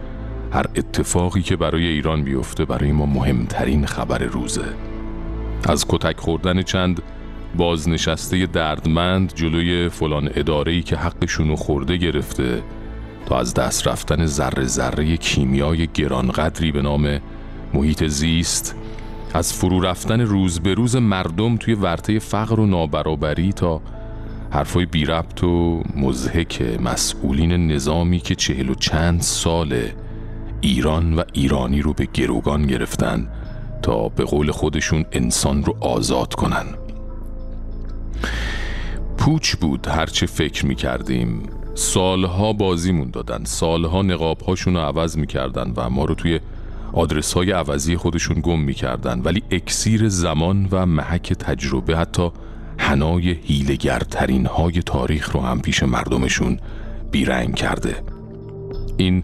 هر 0.53 0.65
اتفاقی 0.75 1.41
که 1.41 1.55
برای 1.55 1.87
ایران 1.87 2.23
بیفته 2.23 2.65
برای 2.65 2.91
ما 2.91 3.05
مهمترین 3.05 3.85
خبر 3.85 4.17
روزه. 4.17 4.94
از 5.65 5.85
کتک 5.89 6.19
خوردن 6.19 6.61
چند 6.61 7.01
بازنشسته 7.57 8.45
دردمند 8.45 9.33
جلوی 9.35 9.89
فلان 9.89 10.29
اداره‌ای 10.35 10.81
که 10.81 10.95
حقشونو 10.95 11.55
خورده 11.55 11.97
گرفته 11.97 12.63
تا 13.25 13.39
از 13.39 13.53
دست 13.53 13.87
رفتن 13.87 14.25
ذره 14.25 14.65
ذره 14.65 15.17
کیمیای 15.17 15.87
گرانقدری 15.87 16.71
به 16.71 16.81
نام 16.81 17.19
محیط 17.73 18.03
زیست 18.03 18.75
از 19.33 19.53
فرو 19.53 19.79
رفتن 19.79 20.21
روز 20.21 20.59
به 20.59 20.73
روز 20.73 20.95
مردم 20.95 21.57
توی 21.57 21.73
ورطه 21.73 22.19
فقر 22.19 22.59
و 22.59 22.65
نابرابری 22.65 23.53
تا 23.53 23.81
حرفای 24.51 24.85
بی 24.85 25.05
ربط 25.05 25.43
و 25.43 25.83
مزهک 25.95 26.61
مسئولین 26.61 27.71
نظامی 27.71 28.19
که 28.19 28.35
چهل 28.35 28.69
و 28.69 28.75
چند 28.75 29.21
ساله 29.21 29.95
ایران 30.61 31.13
و 31.13 31.23
ایرانی 31.33 31.81
رو 31.81 31.93
به 31.93 32.07
گروگان 32.13 32.67
گرفتن. 32.67 33.27
تا 33.85 34.09
به 34.09 34.23
قول 34.23 34.51
خودشون 34.51 35.05
انسان 35.11 35.63
رو 35.63 35.77
آزاد 35.79 36.33
کنن. 36.33 36.65
پوچ 39.17 39.55
بود 39.55 39.87
هرچه 39.87 40.25
فکر 40.25 40.65
می 40.65 40.75
کردیم 40.75 41.43
سالها 41.75 42.53
بازیمون 42.53 43.09
دادن. 43.09 43.43
سالها 43.43 44.01
نقابهاشون 44.01 44.73
رو 44.73 44.79
عوض 44.79 45.17
می 45.17 45.27
کردن 45.27 45.73
و 45.75 45.89
ما 45.89 46.05
رو 46.05 46.15
توی 46.15 46.39
آدرس 46.93 47.33
های 47.33 47.51
عوضی 47.51 47.97
خودشون 47.97 48.39
گم 48.43 48.59
می 48.59 48.73
کردن 48.73 49.21
ولی 49.21 49.43
اکسیر 49.51 50.09
زمان 50.09 50.67
و 50.71 50.85
محک 50.85 51.33
تجربه 51.33 51.97
حتی 51.97 52.31
هنای 52.79 53.29
هیلگرترین 53.29 54.45
های 54.45 54.81
تاریخ 54.81 55.31
رو 55.31 55.41
هم 55.41 55.61
پیش 55.61 55.83
مردمشون 55.83 56.59
بیرنگ 57.11 57.55
کرده. 57.55 57.95
این 58.97 59.23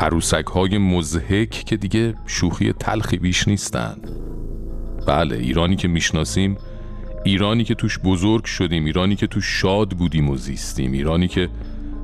عروسک 0.00 0.46
های 0.46 0.78
مزهک 0.78 1.50
که 1.50 1.76
دیگه 1.76 2.14
شوخی 2.26 2.72
تلخی 2.72 3.16
بیش 3.16 3.48
نیستن 3.48 3.96
بله 5.06 5.36
ایرانی 5.36 5.76
که 5.76 5.88
می‌شناسیم 5.88 6.56
ایرانی 7.24 7.64
که 7.64 7.74
توش 7.74 7.98
بزرگ 7.98 8.44
شدیم 8.44 8.84
ایرانی 8.84 9.16
که 9.16 9.26
توش 9.26 9.60
شاد 9.60 9.90
بودیم 9.90 10.30
و 10.30 10.36
زیستیم 10.36 10.92
ایرانی 10.92 11.28
که 11.28 11.48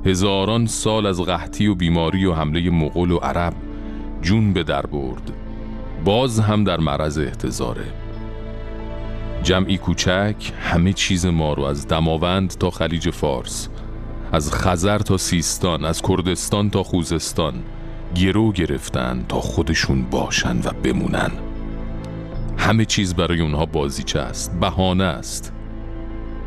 هزاران 0.05 0.65
سال 0.65 1.05
از 1.05 1.21
قحطی 1.21 1.67
و 1.67 1.75
بیماری 1.75 2.25
و 2.25 2.33
حمله 2.33 2.69
مغول 2.69 3.11
و 3.11 3.17
عرب 3.17 3.53
جون 4.21 4.53
به 4.53 4.63
در 4.63 4.85
برد 4.85 5.31
باز 6.05 6.39
هم 6.39 6.63
در 6.63 6.79
معرض 6.79 7.17
احتضاره. 7.17 7.85
جمعی 9.43 9.77
کوچک 9.77 10.51
همه 10.61 10.93
چیز 10.93 11.25
ما 11.25 11.53
رو 11.53 11.63
از 11.63 11.87
دماوند 11.87 12.49
تا 12.49 12.69
خلیج 12.69 13.09
فارس 13.09 13.69
از 14.31 14.53
خزر 14.53 14.99
تا 14.99 15.17
سیستان 15.17 15.85
از 15.85 16.01
کردستان 16.01 16.69
تا 16.69 16.83
خوزستان 16.83 17.53
گرو 18.15 18.51
گرفتن 18.51 19.25
تا 19.29 19.39
خودشون 19.39 20.01
باشن 20.01 20.57
و 20.57 20.71
بمونن. 20.83 21.31
همه 22.57 22.85
چیز 22.85 23.15
برای 23.15 23.41
اونها 23.41 23.65
بازیچه 23.65 24.19
است 24.19 24.59
بهانه 24.59 25.03
است. 25.03 25.53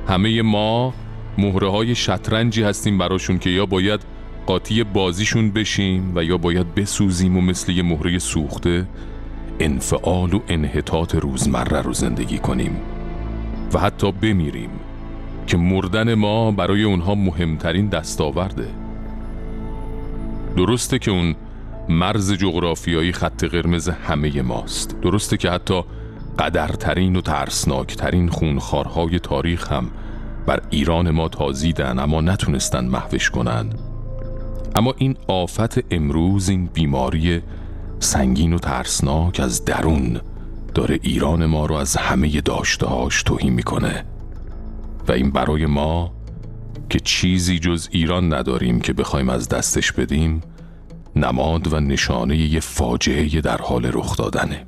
همه 0.08 0.42
ما 0.42 0.94
مهره 1.38 1.70
های 1.70 1.94
شطرنجی 1.94 2.62
هستیم 2.62 2.98
براشون 2.98 3.38
که 3.38 3.50
یا 3.50 3.66
باید 3.66 4.00
قاطی 4.46 4.84
بازیشون 4.84 5.50
بشیم 5.50 6.12
و 6.14 6.24
یا 6.24 6.38
باید 6.38 6.74
بسوزیم 6.74 7.36
و 7.36 7.40
مثل 7.40 7.72
یه 7.72 7.82
مهره 7.82 8.18
سوخته 8.18 8.86
انفعال 9.60 10.34
و 10.34 10.40
انحطاط 10.48 11.14
روزمره 11.14 11.82
رو 11.82 11.92
زندگی 11.92 12.38
کنیم 12.38 12.76
و 13.74 13.78
حتی 13.78 14.12
بمیریم 14.12 14.70
که 15.46 15.56
مردن 15.56 16.14
ما 16.14 16.50
برای 16.50 16.82
اونها 16.82 17.14
مهمترین 17.14 17.88
دستاورده. 17.88 18.68
درسته 20.56 20.98
که 20.98 21.10
اون 21.10 21.34
مرز 21.88 22.32
جغرافیایی 22.32 23.12
خط 23.12 23.44
قرمز 23.44 23.88
همه 23.88 24.42
ماست. 24.42 25.00
درسته 25.00 25.36
که 25.36 25.50
حتی 25.50 25.82
قدرترین 26.38 27.16
و 27.16 27.20
ترسناکترین 27.20 28.28
خونخارهای 28.28 29.18
تاریخ 29.18 29.72
هم 29.72 29.90
بر 30.46 30.62
ایران 30.70 31.10
ما 31.10 31.28
تازیدن 31.28 31.98
اما 31.98 32.20
نتونستن 32.20 32.84
محوش 32.84 33.30
کنن 33.30 33.70
اما 34.76 34.94
این 34.98 35.16
آفت 35.28 35.92
امروز 35.94 36.48
این 36.48 36.66
بیماری 36.66 37.42
سنگین 37.98 38.52
و 38.52 38.58
ترسناک 38.58 39.40
از 39.40 39.64
درون 39.64 40.20
داره 40.74 40.98
ایران 41.02 41.46
ما 41.46 41.66
رو 41.66 41.74
از 41.74 41.96
همه 41.96 42.40
داشتهاش 42.40 43.22
توهی 43.22 43.50
می‌کنه. 43.50 44.04
و 45.08 45.12
این 45.12 45.30
برای 45.30 45.66
ما 45.66 46.12
که 46.90 47.00
چیزی 47.00 47.58
جز 47.58 47.88
ایران 47.90 48.34
نداریم 48.34 48.80
که 48.80 48.92
بخوایم 48.92 49.28
از 49.28 49.48
دستش 49.48 49.92
بدیم 49.92 50.42
نماد 51.16 51.72
و 51.72 51.80
نشانه 51.80 52.36
یه 52.36 52.60
فاجعه 52.60 53.40
در 53.40 53.56
حال 53.56 53.90
رخ 53.92 54.16
دادنه. 54.16 54.64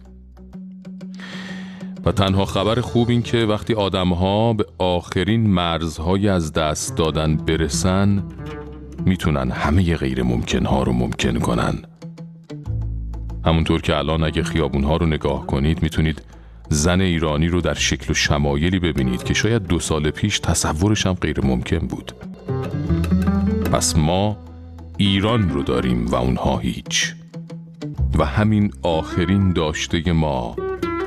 و 2.05 2.13
تنها 2.13 2.45
خبر 2.45 2.81
خوب 2.81 3.11
این 3.11 3.23
که 3.23 3.39
وقتی 3.39 3.75
آدمها 3.75 4.53
به 4.53 4.67
آخرین 4.79 5.47
مرزهای 5.51 6.29
از 6.29 6.53
دست 6.53 6.97
دادن 6.97 7.37
برسن 7.37 8.25
می‌تونن 9.05 9.51
همه 9.51 9.97
غیر 9.97 10.23
ممکنها 10.23 10.83
رو 10.83 10.93
ممکن 10.93 11.39
کنن. 11.39 11.75
همونطور 13.45 13.81
که 13.81 13.97
الان 13.97 14.25
اگه 14.25 14.43
خیابونها 14.43 14.97
رو 14.97 15.07
نگاه 15.07 15.47
کنید 15.47 15.83
می‌تونید 15.83 16.23
زن 16.69 17.01
ایرانی 17.01 17.49
رو 17.49 17.61
در 17.61 17.75
شکل 17.75 18.11
و 18.11 18.15
شمایلی 18.15 18.79
ببینید 18.79 19.23
که 19.23 19.35
شاید 19.35 19.67
دو 19.67 19.81
سال 19.81 20.11
پیش 20.11 20.39
تصورش 20.39 21.07
هم 21.07 21.13
غیر 21.13 21.41
ممکن 21.45 21.79
بود. 21.79 22.13
پس 23.73 23.97
ما 23.97 24.37
ایران 24.97 25.51
رو 25.51 25.63
داریم 25.63 26.07
و 26.07 26.15
اونها 26.15 26.59
هیچ. 26.59 27.15
و 28.19 28.25
همین 28.25 28.73
آخرین 28.83 29.53
داشته 29.53 30.13
ما 30.13 30.57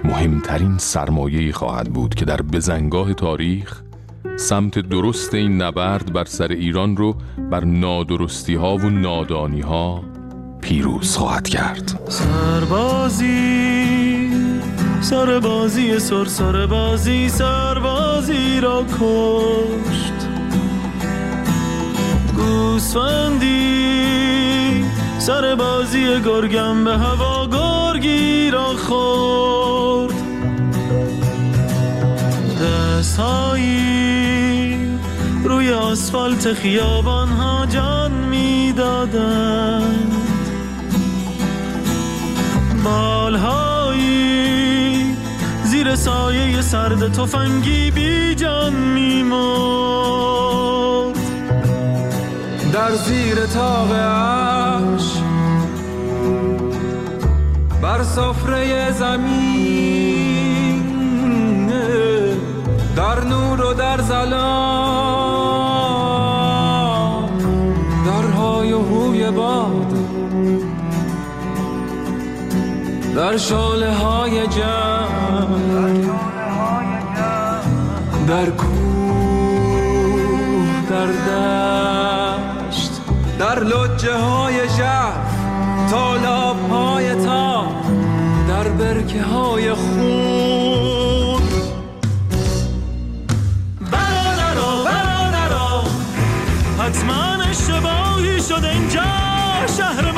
مهمترین 0.03 0.77
سرمایه 0.77 1.51
خواهد 1.51 1.93
بود 1.93 2.15
که 2.15 2.25
در 2.25 2.41
بزنگاه 2.41 3.13
تاریخ 3.13 3.81
سمت 4.35 4.79
درست 4.79 5.33
این 5.33 5.61
نبرد 5.61 6.13
بر 6.13 6.25
سر 6.25 6.47
ایران 6.47 6.97
رو 6.97 7.15
بر 7.51 7.63
نادرستی 7.63 8.55
ها 8.55 8.75
و 8.75 8.89
نادانی 8.89 9.61
ها 9.61 10.03
پیروز 10.61 11.17
خواهد 11.17 11.47
کرد. 11.47 12.01
سربازی 12.09 13.57
سربازی 15.01 15.99
سر 15.99 16.25
سربازی 16.25 17.29
سربازی 17.29 18.59
را 18.61 18.83
کشت. 18.83 20.26
گوسفندی 22.37 23.57
سربازی 25.19 26.21
گرگم 26.25 26.83
به 26.83 26.97
هوا 26.97 27.47
گرگی 27.47 28.51
را 28.51 28.73
خورد. 28.87 30.13
دستهایی 32.61 34.77
روی 35.43 35.71
آسفالت 35.71 36.53
خیابان 36.53 37.29
ها 37.29 37.65
جان 37.65 38.11
می‌دادند. 38.11 40.13
بالهایی 42.83 44.35
زیر 45.63 45.95
سایه 45.95 46.61
سرد 46.61 47.11
تفنگی 47.11 47.91
بی 47.91 48.35
جان 48.35 48.73
میمرد. 48.73 50.46
در 52.77 52.95
زیر 52.95 53.45
تاق 53.45 53.91
عرش 53.91 55.13
بر 57.81 58.03
سفره 58.03 58.91
زمین 58.91 60.37
در 62.95 63.23
نور 63.23 63.61
و 63.61 63.73
در 63.73 64.01
زلام 64.01 64.89
در 68.05 68.27
های 68.37 68.71
و 68.71 68.79
هوی 68.81 69.31
باد 69.31 69.93
در 73.15 73.37
شاله 73.37 73.93
های 73.93 74.47
جنگ 74.47 76.07
در 78.27 78.49
لجه 84.07 84.17
های 84.17 84.69
ژرف 84.69 85.35
تالاب 85.89 86.69
های 86.69 87.15
تا 87.15 87.67
در 88.47 88.67
برکه 88.67 89.23
های 89.23 89.73
خون. 89.73 91.41
برادرا 93.91 94.83
برادرا 94.85 95.83
حتما 96.79 97.43
اشتباهی 97.49 98.41
شده 98.41 98.69
اینجا 98.69 99.01
شهر 99.77 100.11